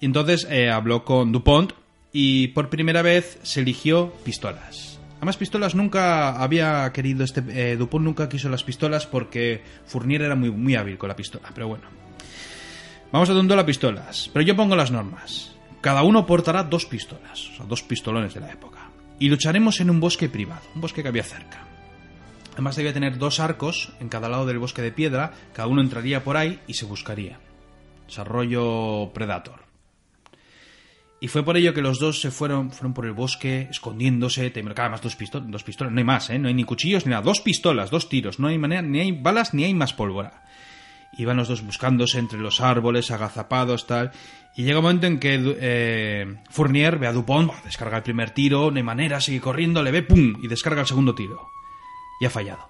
Y 0.00 0.06
entonces 0.06 0.46
eh, 0.50 0.70
habló 0.70 1.04
con 1.04 1.30
Dupont 1.30 1.72
y 2.12 2.48
por 2.48 2.70
primera 2.70 3.02
vez 3.02 3.38
se 3.42 3.60
eligió 3.60 4.12
pistolas. 4.24 4.98
Además, 5.16 5.36
pistolas 5.36 5.74
nunca 5.74 6.42
había 6.42 6.90
querido 6.92 7.24
este. 7.24 7.42
eh, 7.48 7.76
Dupont 7.76 8.04
nunca 8.04 8.28
quiso 8.28 8.48
las 8.48 8.64
pistolas 8.64 9.06
porque 9.06 9.62
Fournier 9.86 10.22
era 10.22 10.36
muy, 10.36 10.50
muy 10.50 10.74
hábil 10.74 10.96
con 10.96 11.08
la 11.08 11.16
pistola. 11.16 11.50
Pero 11.54 11.68
bueno. 11.68 11.84
Vamos 13.12 13.28
a 13.28 13.34
un 13.34 13.46
duelo 13.46 13.62
a 13.62 13.66
pistolas. 13.66 14.30
Pero 14.32 14.44
yo 14.44 14.56
pongo 14.56 14.74
las 14.74 14.90
normas. 14.90 15.54
Cada 15.80 16.02
uno 16.02 16.26
portará 16.26 16.64
dos 16.64 16.84
pistolas, 16.86 17.50
o 17.50 17.56
sea, 17.56 17.66
dos 17.66 17.82
pistolones 17.82 18.34
de 18.34 18.40
la 18.40 18.50
época. 18.50 18.85
Y 19.18 19.28
lucharemos 19.28 19.80
en 19.80 19.90
un 19.90 20.00
bosque 20.00 20.28
privado, 20.28 20.62
un 20.74 20.80
bosque 20.80 21.02
que 21.02 21.08
había 21.08 21.22
cerca. 21.24 21.62
Además 22.52 22.76
debía 22.76 22.92
tener 22.92 23.18
dos 23.18 23.40
arcos 23.40 23.92
en 24.00 24.08
cada 24.08 24.28
lado 24.28 24.46
del 24.46 24.58
bosque 24.58 24.82
de 24.82 24.92
piedra, 24.92 25.32
cada 25.52 25.68
uno 25.68 25.80
entraría 25.82 26.24
por 26.24 26.36
ahí 26.36 26.60
y 26.66 26.74
se 26.74 26.86
buscaría. 26.86 27.38
Desarrollo 28.06 29.10
Predator. 29.12 29.64
Y 31.18 31.28
fue 31.28 31.42
por 31.42 31.56
ello 31.56 31.72
que 31.72 31.80
los 31.82 31.98
dos 31.98 32.20
se 32.20 32.30
fueron, 32.30 32.70
fueron 32.70 32.92
por 32.92 33.06
el 33.06 33.12
bosque, 33.12 33.68
escondiéndose, 33.70 34.52
tem- 34.52 34.64
claro, 34.64 34.82
además 34.82 35.02
dos, 35.02 35.16
pisto- 35.18 35.40
dos 35.40 35.64
pistolas, 35.64 35.92
no 35.92 35.98
hay 35.98 36.04
más, 36.04 36.28
¿eh? 36.30 36.38
no 36.38 36.48
hay 36.48 36.54
ni 36.54 36.64
cuchillos 36.64 37.06
ni 37.06 37.10
nada, 37.10 37.22
dos 37.22 37.40
pistolas, 37.40 37.90
dos 37.90 38.08
tiros, 38.10 38.38
no 38.38 38.48
hay 38.48 38.58
manera, 38.58 38.82
ni 38.82 39.00
hay 39.00 39.12
balas 39.12 39.54
ni 39.54 39.64
hay 39.64 39.72
más 39.74 39.94
pólvora. 39.94 40.44
Y 41.18 41.24
van 41.24 41.38
los 41.38 41.48
dos 41.48 41.62
buscándose 41.62 42.18
entre 42.18 42.38
los 42.38 42.60
árboles, 42.60 43.10
agazapados, 43.10 43.86
tal. 43.86 44.12
Y 44.56 44.64
llega 44.64 44.78
un 44.78 44.84
momento 44.84 45.06
en 45.06 45.18
que 45.18 45.56
eh, 45.60 46.36
Fournier 46.50 46.98
ve 46.98 47.06
a 47.06 47.12
Dupont, 47.12 47.48
bah, 47.48 47.60
descarga 47.64 47.98
el 47.98 48.02
primer 48.02 48.30
tiro, 48.30 48.70
no 48.70 48.76
hay 48.76 48.82
manera, 48.82 49.20
sigue 49.20 49.40
corriendo, 49.40 49.82
le 49.82 49.90
ve, 49.90 50.02
¡pum! 50.02 50.34
y 50.42 50.48
descarga 50.48 50.82
el 50.82 50.86
segundo 50.86 51.14
tiro. 51.14 51.48
Y 52.20 52.26
ha 52.26 52.30
fallado. 52.30 52.68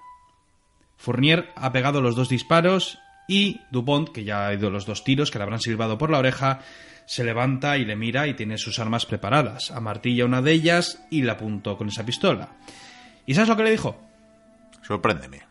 Fournier 0.97 1.51
ha 1.55 1.71
pegado 1.71 2.01
los 2.01 2.15
dos 2.15 2.29
disparos 2.29 2.99
y 3.27 3.61
Dupont, 3.71 4.09
que 4.09 4.23
ya 4.23 4.47
ha 4.47 4.53
ido 4.53 4.69
los 4.69 4.85
dos 4.85 5.03
tiros, 5.03 5.31
que 5.31 5.37
le 5.37 5.43
habrán 5.43 5.59
silbado 5.59 5.97
por 5.97 6.09
la 6.09 6.19
oreja, 6.19 6.61
se 7.05 7.23
levanta 7.23 7.77
y 7.77 7.85
le 7.85 7.95
mira 7.95 8.27
y 8.27 8.33
tiene 8.33 8.57
sus 8.57 8.79
armas 8.79 9.05
preparadas. 9.05 9.71
Amartilla 9.71 10.25
una 10.25 10.41
de 10.41 10.51
ellas 10.51 11.03
y 11.09 11.21
la 11.21 11.33
apuntó 11.33 11.77
con 11.77 11.87
esa 11.87 12.05
pistola. 12.05 12.49
¿Y 13.25 13.33
sabes 13.33 13.49
lo 13.49 13.55
que 13.55 13.63
le 13.63 13.71
dijo? 13.71 13.97
Sorpréndeme. 14.81 15.41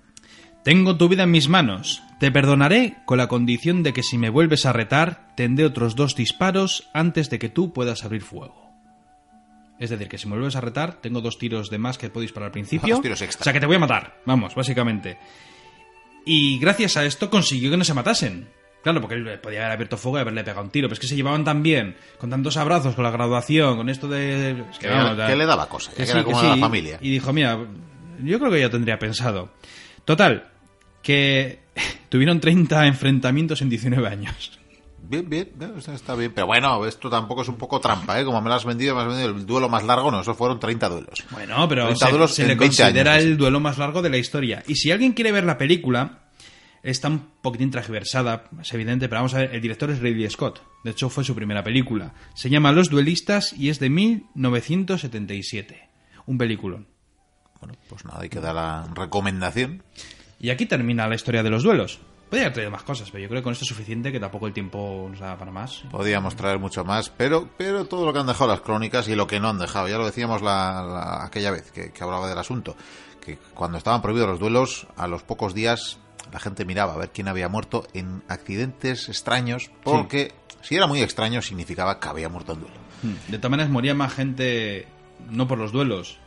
Tengo 0.63 0.97
tu 0.97 1.09
vida 1.09 1.23
en 1.23 1.31
mis 1.31 1.49
manos. 1.49 2.03
Te 2.19 2.31
perdonaré 2.31 2.97
con 3.05 3.19
la 3.19 3.29
condición 3.29 3.83
de 3.83 3.93
que 3.93 4.03
si 4.03 4.17
me 4.17 4.31
vuelves 4.31 4.65
a 4.65 4.73
retar, 4.73 5.35
tendré 5.37 5.67
otros 5.67 5.97
dos 5.97 6.17
disparos 6.17 6.89
antes 6.95 7.29
de 7.29 7.39
que 7.39 7.51
tú 7.51 7.73
puedas 7.73 8.05
abrir 8.05 8.23
fuego. 8.23 8.71
Es 9.79 9.91
decir, 9.91 10.09
que 10.09 10.17
si 10.17 10.27
me 10.27 10.33
vuelves 10.33 10.57
a 10.57 10.63
retar, 10.63 10.95
tengo 10.95 11.21
dos 11.21 11.39
tiros 11.39 11.69
de 11.69 11.77
más 11.77 11.99
que 11.99 12.09
puedo 12.09 12.23
disparar 12.23 12.47
al 12.47 12.53
principio. 12.53 12.95
Dos 12.95 13.03
tiros 13.03 13.21
extra. 13.21 13.43
O 13.43 13.45
sea, 13.45 13.53
que 13.53 13.61
te 13.61 13.67
voy 13.67 13.77
a 13.77 13.81
matar. 13.81 14.23
Vamos, 14.25 14.55
básicamente. 14.55 15.19
Y 16.25 16.59
gracias 16.59 16.97
a 16.97 17.05
esto 17.05 17.29
consiguió 17.29 17.71
que 17.71 17.77
no 17.77 17.85
se 17.85 17.93
matasen. 17.93 18.49
Claro, 18.83 19.01
porque 19.01 19.17
él 19.17 19.39
podía 19.41 19.61
haber 19.61 19.73
abierto 19.73 19.99
fuego 19.99 20.17
y 20.17 20.21
haberle 20.23 20.45
pegado 20.45 20.63
un 20.63 20.71
tiro. 20.71 20.89
Pero 20.89 20.95
es 20.95 21.01
que 21.01 21.09
se 21.09 21.17
llevaban 21.17 21.45
tan 21.45 21.63
bien, 21.63 21.97
con 22.19 22.31
tantos 22.31 22.57
abrazos, 22.57 22.95
con 22.95 23.05
la 23.05 23.11
graduación, 23.11 23.77
con 23.77 23.91
esto 23.91 24.09
de... 24.09 24.53
Es 24.71 24.79
Que, 24.79 24.89
vamos, 24.89 25.27
que 25.27 25.37
le 25.37 25.45
daba 25.45 25.69
cosa, 25.69 25.91
que 25.91 26.05
que 26.05 26.11
era 26.11 26.25
como 26.25 26.41
sí. 26.41 26.47
la 26.47 26.57
familia. 26.57 26.99
Y 27.03 27.11
dijo, 27.11 27.33
mira, 27.33 27.59
yo 28.23 28.39
creo 28.39 28.51
que 28.51 28.61
ya 28.61 28.71
tendría 28.71 28.99
pensado. 28.99 29.51
Total, 30.05 30.49
que 31.03 31.61
tuvieron 32.09 32.41
30 32.41 32.87
enfrentamientos 32.87 33.63
en 33.63 33.69
19 33.71 34.07
años. 34.09 34.59
Bien, 35.09 35.29
bien, 35.29 35.49
bien, 35.55 35.73
está- 35.77 36.17
bien. 36.17 36.33
Pero 36.35 36.49
bueno, 36.49 36.85
esto 36.85 37.09
tampoco 37.09 37.43
es 37.43 37.49
un 37.49 37.55
poco 37.57 37.79
trampa, 37.81 38.21
¿eh? 38.21 38.25
Como 38.25 38.41
me 38.41 38.49
lo 38.49 38.55
has 38.57 38.65
vendido, 38.65 38.95
me 38.97 39.03
has 39.03 39.09
vendido 39.09 39.29
el 39.31 39.47
duelo 39.47 39.69
más 39.69 39.85
largo, 39.85 40.11
no, 40.11 40.21
esos 40.21 40.37
fueron 40.37 40.59
30 40.59 40.89
duelos. 40.89 41.25
Bueno, 41.31 41.69
pero 41.69 41.85
30 41.85 42.07
se, 42.07 42.11
duelos 42.11 42.35
se 42.35 42.43
le 42.43 42.49
20 42.57 42.65
considera 42.65 43.13
años, 43.13 43.25
el 43.25 43.37
duelo 43.37 43.61
más 43.61 43.79
largo 43.79 44.03
de 44.03 44.11
la 44.11 44.17
historia. 44.19 44.65
Y 44.67 44.75
si 44.75 44.91
alguien 44.91 45.13
quiere 45.13 45.31
ver 45.31 45.45
la 45.45 45.59
película, 45.59 46.31
está 46.83 47.07
un 47.09 47.21
poquitín 47.41 47.71
transversada, 47.71 48.45
es 48.61 48.75
evidente, 48.75 49.09
pero 49.09 49.21
vamos 49.21 49.35
a 49.35 49.39
ver, 49.39 49.55
el 49.55 49.61
director 49.61 49.91
es 49.91 50.01
Ridley 50.01 50.29
Scott. 50.29 50.61
De 50.83 50.91
hecho, 50.91 51.09
fue 51.09 51.23
su 51.23 51.37
primera 51.37 51.63
película. 51.63 52.15
Se 52.35 52.51
llama 52.51 52.73
Los 52.73 52.91
Duelistas 52.91 53.53
y 53.53 53.69
es 53.69 53.79
de 53.79 53.91
1977. 53.91 55.89
Un 56.27 56.39
peliculón. 56.39 56.89
Bueno, 57.61 57.75
pues 57.89 58.05
nada, 58.05 58.21
hay 58.23 58.29
que 58.29 58.41
dar 58.41 58.55
la 58.55 58.89
recomendación. 58.95 59.83
Y 60.39 60.51
aquí 60.51 60.67
termina 60.67 61.09
la 61.09 61.15
historia 61.15 61.43
de 61.43 61.51
los 61.51 61.63
duelos. 61.63 61.99
Podría 62.29 62.47
haber 62.47 62.55
traído 62.55 62.71
más 62.73 62.83
cosas, 62.83 63.09
pero 63.11 63.23
yo 63.23 63.29
creo 63.29 63.41
que 63.41 63.45
con 63.45 63.53
esto 63.53 63.65
es 63.65 63.69
suficiente, 63.69 64.11
que 64.11 64.19
tampoco 64.19 64.47
el 64.49 64.53
tiempo 64.53 65.07
nos 65.09 65.21
da 65.21 65.39
para 65.39 65.53
más. 65.53 65.85
Podíamos 65.91 66.35
traer 66.35 66.59
mucho 66.59 66.85
más, 66.85 67.09
pero, 67.09 67.49
pero 67.57 67.85
todo 67.85 68.05
lo 68.05 68.13
que 68.13 68.19
han 68.19 68.27
dejado 68.27 68.51
las 68.51 68.61
crónicas 68.63 69.07
y 69.09 69.15
lo 69.15 69.27
que 69.29 69.39
no 69.39 69.49
han 69.49 69.59
dejado, 69.59 69.87
ya 69.89 69.97
lo 69.97 70.05
decíamos 70.07 70.43
la, 70.43 70.83
la- 70.83 71.25
aquella 71.25 71.53
vez 71.53 71.71
que, 71.71 71.93
que 71.93 72.03
hablaba 72.05 72.29
del 72.29 72.37
asunto, 72.39 72.77
que 73.25 73.39
cuando 73.55 73.79
estaban 73.79 74.03
prohibidos 74.03 74.29
los 74.29 74.41
duelos, 74.41 74.89
a 74.97 75.07
los 75.07 75.23
pocos 75.23 75.55
días 75.55 75.99
la 76.33 76.41
gente 76.41 76.65
miraba 76.65 76.95
a 76.95 76.97
ver 76.97 77.11
quién 77.11 77.29
había 77.29 77.49
muerto 77.49 77.87
en 77.95 78.25
accidentes 78.27 79.09
extraños, 79.09 79.71
porque 79.85 80.33
si 80.63 80.75
era 80.75 80.89
muy 80.89 81.01
extraño 81.03 81.41
significaba 81.43 82.01
que 82.01 82.09
había 82.09 82.29
muerto 82.29 82.55
en 82.55 82.61
duelo. 82.63 82.77
Hmm. 83.05 83.31
De 83.31 83.39
todas 83.39 83.51
maneras, 83.53 83.71
moría 83.71 83.95
más 83.95 84.13
gente 84.13 84.89
no 85.31 85.47
por 85.47 85.59
los 85.59 85.71
duelos. 85.71 86.19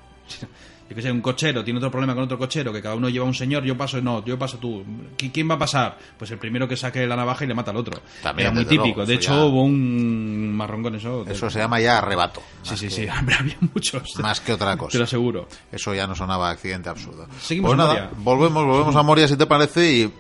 Yo 0.90 0.96
que 0.96 1.02
sé, 1.04 1.12
un 1.12 1.22
cochero 1.22 1.64
tiene 1.64 1.78
otro 1.78 1.92
problema 1.92 2.16
con 2.16 2.24
otro 2.24 2.40
cochero, 2.40 2.74
que 2.74 2.82
cada 2.82 2.96
uno 2.96 3.10
lleva 3.10 3.24
un 3.26 3.34
señor, 3.36 3.64
yo 3.64 3.78
paso, 3.78 4.02
no, 4.02 4.26
yo 4.26 4.40
paso 4.40 4.58
tú. 4.58 4.84
¿Qui- 5.16 5.32
¿Quién 5.32 5.48
va 5.48 5.54
a 5.54 5.60
pasar? 5.60 5.98
Pues 6.18 6.32
el 6.32 6.40
primero 6.40 6.68
que 6.68 6.76
saque 6.76 7.06
la 7.06 7.16
navaja 7.16 7.46
y 7.46 7.48
le 7.48 7.54
mata 7.54 7.70
al 7.70 7.78
otro. 7.78 8.02
También, 8.24 8.48
Era 8.48 8.56
muy 8.56 8.66
típico. 8.66 8.86
luego, 8.98 9.06
de 9.06 9.14
hecho, 9.14 9.36
ya- 9.36 9.46
hubo 9.46 9.64
un 9.64 10.52
marrón 10.56 10.82
con 10.82 10.96
eso. 10.96 11.24
de- 11.24 11.34
Eso 11.34 11.48
se 11.50 11.60
llama 11.60 11.80
ya 11.80 12.00
arrebato. 12.00 12.42
Sí, 12.64 12.76
sí, 12.76 12.86
que- 12.88 12.92
sí. 12.92 13.08
Hombre, 13.20 13.36
había 13.40 13.58
muchos. 13.74 14.18
Más 14.20 14.42
que 14.42 14.52
otra 14.54 14.72
Te 14.72 14.78
lo 14.78 14.86
cosa. 14.86 15.04
aseguro. 15.04 15.48
Eso 15.72 15.94
ya 15.94 16.08
no 16.08 16.16
sonaba 16.16 16.50
accidente 16.50 16.90
absurdo. 16.90 17.28
Seguimos 17.40 17.70
pues 17.70 17.78
nada, 17.78 17.94
Moria. 17.94 18.10
volvemos, 18.18 18.66
volvemos 18.66 18.96
a 18.96 19.04
Moria 19.04 19.28
si 19.28 19.38
te 19.38 19.46
parece 19.46 19.94
y 19.94 20.14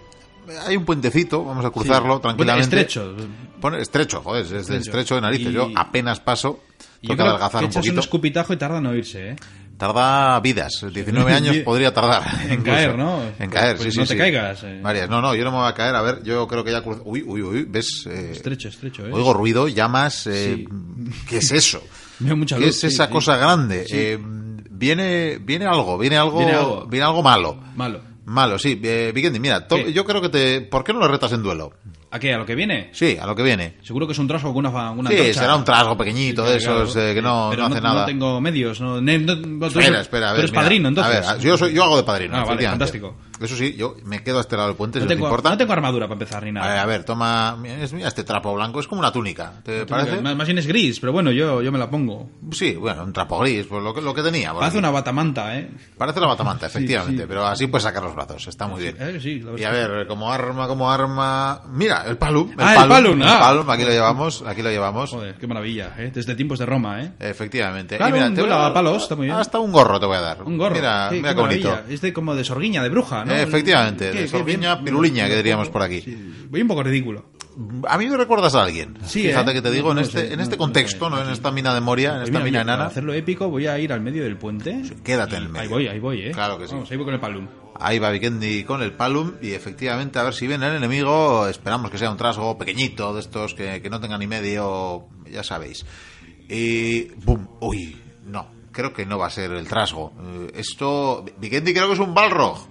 hay 0.68 0.78
un 0.78 0.86
puentecito, 0.86 1.44
vamos 1.44 1.66
a 1.66 1.72
cruzarlo 1.72 2.18
Sí. 2.18 2.22
tranquilamente. 2.22 2.68
Bueno, 2.70 2.82
estrecho. 2.82 3.16
Pone- 3.60 3.82
estrecho, 3.82 4.22
joder, 4.22 4.44
es 4.44 4.68
de 4.68 4.78
Estrecho. 4.78 5.16
de 5.16 5.22
narices. 5.22 5.48
Y- 5.48 5.54
Yo 5.54 5.70
apenas 5.76 6.20
paso, 6.20 6.60
tengo 7.02 7.16
que 7.16 7.22
adelgazar 7.24 7.64
un 7.64 7.70
echas 7.70 7.76
un 7.78 7.82
poquito. 7.82 8.00
escupitajo 8.02 8.54
y 8.54 8.58
tarda 8.58 8.78
en 8.78 8.86
oírse, 8.86 9.30
¿eh? 9.32 9.36
Tarda 9.80 10.40
vidas, 10.42 10.86
19 10.94 11.34
años 11.34 11.56
podría 11.66 11.94
tardar. 11.94 12.22
En 12.44 12.52
incluso. 12.60 12.64
caer, 12.66 12.98
¿no? 12.98 13.22
En 13.40 13.50
caer, 13.50 13.78
Pues 13.78 13.86
sí, 13.86 13.92
sí. 13.94 13.98
no 14.00 14.06
te 14.06 14.14
sí. 14.14 14.18
caigas, 14.20 14.62
eh. 14.66 14.80
Varias. 14.84 15.10
No, 15.10 15.22
no, 15.22 15.34
yo 15.34 15.44
no 15.46 15.52
me 15.52 15.58
voy 15.58 15.70
a 15.70 15.74
caer. 15.74 15.96
A 15.96 16.02
ver, 16.02 16.22
yo 16.22 16.46
creo 16.50 16.64
que 16.66 16.72
ya 16.72 16.84
cruzo. 16.84 17.02
Uy, 17.06 17.24
uy, 17.26 17.42
uy, 17.42 17.66
¿ves? 17.68 18.06
Eh, 18.08 18.32
Estrecho, 18.34 18.68
estrecho, 18.68 19.08
¿eh? 19.08 19.12
Oigo 19.14 19.34
ruido, 19.34 19.68
llamas. 19.70 20.28
eh, 20.28 20.66
Sí. 20.68 21.16
¿Qué 21.30 21.38
es 21.38 21.52
eso? 21.54 21.82
Veo 22.20 22.36
mucha 22.36 22.58
¿Qué 22.58 22.66
luz, 22.66 22.76
es 22.76 22.82
sí, 22.82 22.88
esa 22.88 23.08
sí. 23.08 23.12
cosa 23.14 23.38
grande? 23.38 23.86
Sí. 23.88 23.96
Eh, 23.98 24.20
viene, 24.22 25.38
viene 25.40 25.66
algo, 25.66 25.98
viene 25.98 26.18
algo, 26.18 26.38
Viene 26.40 26.52
algo. 26.54 26.86
viene 26.86 27.06
algo 27.06 27.24
malo. 27.24 27.58
Malo. 27.76 28.02
Malo, 28.26 28.60
sí. 28.60 28.80
Eh, 28.84 29.12
Vikendi, 29.16 29.40
mira, 29.40 29.66
yo 29.92 30.06
creo 30.06 30.22
que 30.22 30.30
te... 30.30 30.62
¿Por 30.62 30.84
qué 30.84 30.92
no 30.94 31.00
lo 31.00 31.08
retas 31.08 31.32
en 31.32 31.42
duelo? 31.42 31.72
¿A 32.12 32.18
qué? 32.20 32.34
¿A 32.34 32.38
lo 32.40 32.46
que 32.46 32.56
viene? 32.56 32.90
Sí, 32.92 33.18
a 33.22 33.26
lo 33.28 33.36
que 33.36 33.44
viene. 33.44 33.76
Seguro 33.84 34.08
que 34.08 34.14
es 34.14 34.20
un 34.20 34.28
trasgo 34.28 34.52
con 34.54 34.66
una, 34.66 34.92
una 34.92 35.10
Sí, 35.12 35.16
antorcha. 35.18 35.40
será 35.42 35.56
un 35.56 35.64
trasgo 35.64 35.96
pequeñito 35.96 36.44
de 36.44 36.58
Claro, 36.58 36.84
esos 36.84 36.96
eh, 36.96 37.14
que 37.14 37.22
no, 37.22 37.48
pero 37.52 37.64
no 37.68 37.76
hace 37.76 37.82
nada. 37.82 38.00
No 38.02 38.06
tengo 38.08 38.42
medios. 38.42 38.82
No, 38.82 39.00
no- 39.00 39.18
no- 39.20 39.66
Espera, 39.68 40.02
espera, 40.02 40.30
a 40.30 40.34
ver. 40.34 40.40
eres 40.40 40.52
mira. 40.52 40.62
padrino, 40.64 40.88
entonces. 40.90 41.28
A 41.28 41.34
ver, 41.36 41.42
yo, 41.44 41.56
soy, 41.58 41.74
yo 41.74 41.84
hago 41.84 41.98
de 41.98 42.04
padrino, 42.04 42.36
Ah, 42.36 42.46
vale, 42.46 42.68
fantástico. 42.68 43.16
Eso 43.40 43.56
sí, 43.56 43.74
yo 43.78 43.96
me 44.04 44.22
quedo 44.22 44.40
a 44.40 44.42
este 44.42 44.58
lado 44.58 44.68
del 44.68 44.76
puente, 44.76 45.00
no, 45.00 45.04
si 45.04 45.06
no 45.06 45.10
te 45.10 45.16
tengo, 45.16 45.28
importa. 45.28 45.50
no 45.52 45.58
tengo 45.58 45.72
armadura 45.72 46.08
para 46.08 46.16
empezar 46.16 46.44
ni 46.44 46.50
A 46.50 46.54
ver, 46.54 46.62
nada. 46.62 46.82
a 46.82 46.86
ver, 46.86 47.04
toma... 47.06 47.56
Mira, 47.56 47.82
es- 47.82 47.94
este 47.94 48.26
trapo 48.26 48.54
blanco, 48.54 48.82
es 48.82 48.88
como 48.88 49.00
una 49.00 49.14
túnica, 49.14 49.54
¿te 49.64 49.86
parece? 49.86 50.20
Más, 50.20 50.46
bien 50.46 50.58
es 50.58 50.68
gris, 50.68 51.00
pero 51.00 51.14
bueno, 51.14 51.32
yo, 51.32 51.62
yo 51.62 51.72
me 51.72 51.80
la 51.80 51.90
pongo. 51.90 52.30
Sí, 52.52 52.74
bueno, 52.76 53.04
un 53.04 53.14
trapo 53.14 53.40
gris, 53.40 53.66
pues 53.68 53.82
lo 53.82 53.94
que, 53.94 54.02
lo 54.02 54.14
que 54.14 54.24
tenía. 54.24 54.52
aquí. 54.60 54.78
una 54.78 54.90
batamanta, 54.90 55.58
¿eh? 55.58 55.70
Parece 55.98 56.20
la 56.20 56.28
batamanta, 56.28 56.66
efectivamente, 56.68 57.22
sí. 57.22 57.28
pero 57.30 57.46
así 57.46 57.68
puedes 57.68 57.84
sacar 57.84 58.04
los 58.04 58.14
brazos, 58.14 58.46
está 58.48 58.68
muy 58.68 58.82
bien. 58.82 58.98
Eh, 59.00 59.20
sí, 59.22 59.42
Y 59.58 59.64
a 59.64 59.70
ver, 59.72 60.06
como 60.08 60.34
arma, 60.34 60.68
como 60.68 60.92
arma... 60.92 61.62
Mira, 61.72 61.99
el 62.08 62.18
palum. 62.18 62.52
El 62.52 62.56
Ah, 62.60 62.70
el 62.72 62.76
palum, 62.90 62.90
palum, 62.90 63.22
ah. 63.24 63.40
palum, 63.40 63.70
aquí 63.70 63.84
lo 63.84 63.90
llevamos, 63.90 64.44
aquí 64.46 64.62
lo 64.62 64.70
llevamos. 64.70 65.10
Joder, 65.12 65.36
qué 65.36 65.48
maravilla, 65.48 65.94
¿eh? 65.98 66.12
Desde 66.14 66.36
tiempos 66.36 66.60
de 66.60 66.66
Roma, 66.66 67.04
¿eh? 67.04 67.12
Efectivamente. 67.20 67.98
Claro, 67.98 68.16
un 68.16 68.22
te 68.36 68.42
voy 68.42 68.50
duelo 68.50 68.56
a- 68.56 68.68
a 68.68 68.74
palos, 68.74 69.04
está 69.04 69.16
muy 69.16 69.26
bien. 69.28 69.38
Hasta 69.38 69.60
un 69.60 69.72
gorro 69.72 70.00
te 70.00 70.06
voy 70.06 70.18
a 70.18 70.22
dar. 70.22 70.44
Un 70.44 70.58
gorro. 70.58 70.76
Mira, 70.76 71.10
Sí, 71.10 71.16
mira 71.16 71.30
qué 71.30 71.36
qué 71.36 71.42
bonito. 71.42 71.80
Es 71.90 72.02
de, 72.02 72.14
como 72.14 72.36
de 72.36 72.44
sorguiña, 72.44 72.84
de 72.84 72.90
bruja, 72.90 73.26
¿no? 73.26 73.34
Efectivamente, 73.34 74.12
Qué- 74.12 74.22
de 74.22 74.28
sorguiña, 74.28 74.84
piruliña, 74.84 75.28
que 75.28 75.36
diríamos 75.38 75.70
por 75.70 75.82
aquí. 75.82 76.02
Sí, 76.02 76.18
Voy 76.50 76.62
un 76.62 76.68
poco 76.68 76.84
ridículo. 76.84 77.26
A 77.88 77.98
mí 77.98 78.08
me 78.08 78.16
recuerdas 78.18 78.56
a 78.56 78.64
alguien. 78.64 78.98
Sí, 79.06 79.24
Fíjate 79.24 79.52
¿eh? 79.52 79.54
que 79.56 79.62
te 79.62 79.72
digo, 79.72 79.94
No 79.94 80.00
en 80.00 80.06
este, 80.06 80.28
sé, 80.28 80.34
en 80.34 80.40
este 80.40 80.56
no- 80.56 80.60
contexto, 80.60 81.10
no 81.10 81.18
no 81.18 81.24
en 81.24 81.30
esta 81.32 81.52
mina 81.52 81.74
de 81.74 81.82
Moria, 81.82 82.16
en 82.16 82.22
esta 82.24 82.32
mira, 82.40 82.44
mina 82.46 82.60
para 82.60 82.74
enana. 82.76 82.86
hacerlo 82.90 83.14
épico 83.14 83.50
voy 83.50 83.68
a 83.68 83.78
ir 83.80 83.92
al 83.92 84.02
medio 84.02 84.24
del 84.24 84.38
puente. 84.38 84.82
quédate 85.04 85.36
en 85.36 85.44
el 85.44 85.50
medio. 85.50 85.62
Ahí 85.64 85.68
voy, 85.68 85.88
ahí 85.88 86.00
voy, 86.00 86.22
¿eh? 86.22 86.32
Claro 86.32 86.58
que 86.58 86.68
sí. 86.68 86.74
Vamos, 86.74 86.90
ahí 86.90 86.98
voy 86.98 87.06
con 87.06 87.14
el 87.16 87.20
palum. 87.20 87.48
Ahí 87.82 87.98
va 88.00 88.10
Vikendi 88.12 88.64
con 88.64 88.82
el 88.82 88.94
palum 88.94 89.34
y 89.42 89.52
efectivamente 89.54 90.20
a 90.20 90.24
ver 90.24 90.34
si 90.34 90.48
viene 90.48 90.68
el 90.68 90.76
enemigo. 90.76 91.48
Esperamos 91.48 91.90
que 91.92 91.98
sea 91.98 92.12
un 92.12 92.18
trasgo 92.18 92.58
pequeñito 92.58 93.14
de 93.14 93.22
estos 93.22 93.54
que, 93.54 93.82
que 93.82 93.90
no 93.90 94.00
tenga 94.00 94.18
ni 94.18 94.28
medio, 94.28 95.08
ya 95.30 95.44
sabéis. 95.44 95.86
Y 96.50 97.06
¡bum! 97.26 97.48
Uy, 97.62 97.96
no, 98.26 98.48
creo 98.72 98.92
que 98.94 99.06
no 99.06 99.18
va 99.18 99.28
a 99.28 99.30
ser 99.30 99.52
el 99.52 99.68
trasgo. 99.68 100.14
Eh, 100.22 100.52
esto, 100.56 101.24
Vikendi 101.40 101.74
creo 101.74 101.88
que 101.88 101.94
es 101.94 102.00
un 102.00 102.14
Balrog. 102.14 102.68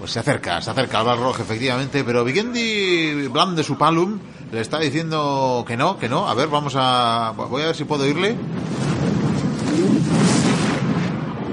Pues 0.00 0.12
se 0.12 0.18
acerca, 0.18 0.62
se 0.62 0.70
acerca 0.70 1.00
al 1.00 1.04
Balrog 1.04 1.38
efectivamente, 1.38 2.02
pero 2.04 2.24
Vikendi 2.24 3.28
blande 3.28 3.62
su 3.62 3.76
palum, 3.76 4.18
le 4.50 4.62
está 4.62 4.78
diciendo 4.78 5.62
que 5.68 5.76
no, 5.76 5.98
que 5.98 6.08
no. 6.08 6.26
A 6.26 6.32
ver, 6.32 6.48
vamos 6.48 6.72
a... 6.74 7.34
Voy 7.36 7.60
a 7.60 7.66
ver 7.66 7.76
si 7.76 7.84
puedo 7.84 8.06
irle. 8.06 8.34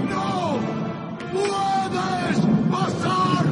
¡No! 0.09 0.59
¡Puedes 1.33 2.37
pasar! 2.71 3.45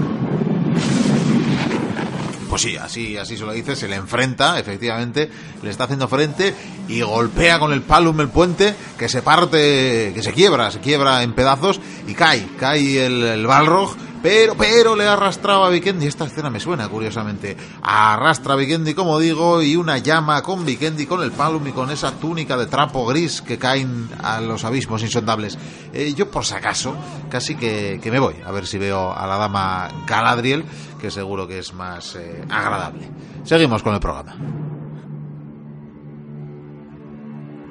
Pues 2.49 2.61
sí, 2.61 2.77
así, 2.77 3.17
así 3.17 3.35
se 3.37 3.43
lo 3.43 3.51
dice, 3.51 3.75
se 3.75 3.89
le 3.89 3.97
enfrenta, 3.97 4.57
efectivamente, 4.57 5.29
le 5.61 5.71
está 5.71 5.83
haciendo 5.83 6.07
frente 6.07 6.55
y 6.87 7.01
golpea 7.01 7.59
con 7.59 7.73
el 7.73 7.81
palum 7.81 8.21
el 8.21 8.29
puente, 8.29 8.73
que 8.97 9.09
se 9.09 9.21
parte, 9.21 10.13
que 10.15 10.23
se 10.23 10.31
quiebra, 10.31 10.71
se 10.71 10.79
quiebra 10.79 11.21
en 11.21 11.33
pedazos 11.33 11.81
y 12.07 12.13
cae, 12.13 12.47
cae 12.57 13.05
el, 13.05 13.21
el 13.23 13.45
Balrog, 13.45 13.93
pero, 14.25 14.55
pero 14.55 14.95
le 14.95 15.05
ha 15.05 15.13
arrastrado 15.13 15.65
a 15.65 15.69
Vikendi, 15.69 16.07
esta 16.07 16.25
escena 16.25 16.49
me 16.49 16.59
suena 16.59 16.89
curiosamente, 16.89 17.55
arrastra 17.83 18.53
a 18.53 18.55
Vikendi 18.55 18.95
como 18.95 19.19
digo 19.19 19.61
y 19.61 19.75
una 19.75 19.99
llama 19.99 20.41
con 20.41 20.65
Vikendi, 20.65 21.05
con 21.05 21.21
el 21.21 21.31
palum 21.31 21.67
y 21.67 21.71
con 21.71 21.91
esa 21.91 22.11
túnica 22.13 22.57
de 22.57 22.65
trapo 22.65 23.05
gris 23.05 23.43
que 23.43 23.59
caen 23.59 24.09
a 24.23 24.41
los 24.41 24.65
abismos 24.65 25.03
insondables. 25.03 25.59
Eh, 25.93 26.15
yo 26.15 26.31
por 26.31 26.43
si 26.43 26.55
acaso, 26.55 26.95
casi 27.29 27.53
que, 27.53 27.99
que 28.01 28.09
me 28.09 28.17
voy, 28.17 28.37
a 28.43 28.51
ver 28.51 28.65
si 28.65 28.79
veo 28.79 29.13
a 29.15 29.27
la 29.27 29.37
dama 29.37 29.89
Galadriel, 30.07 30.65
que 30.99 31.11
seguro 31.11 31.47
que 31.47 31.59
es 31.59 31.71
más 31.75 32.15
eh, 32.15 32.43
agradable. 32.49 33.07
Seguimos 33.43 33.83
con 33.83 33.93
el 33.93 33.99
programa. 33.99 34.35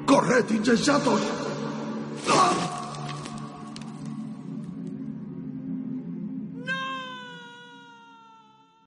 ¡Corred, 0.05 0.49
insensatos! 0.51 1.19
¡Ah! 2.29 2.84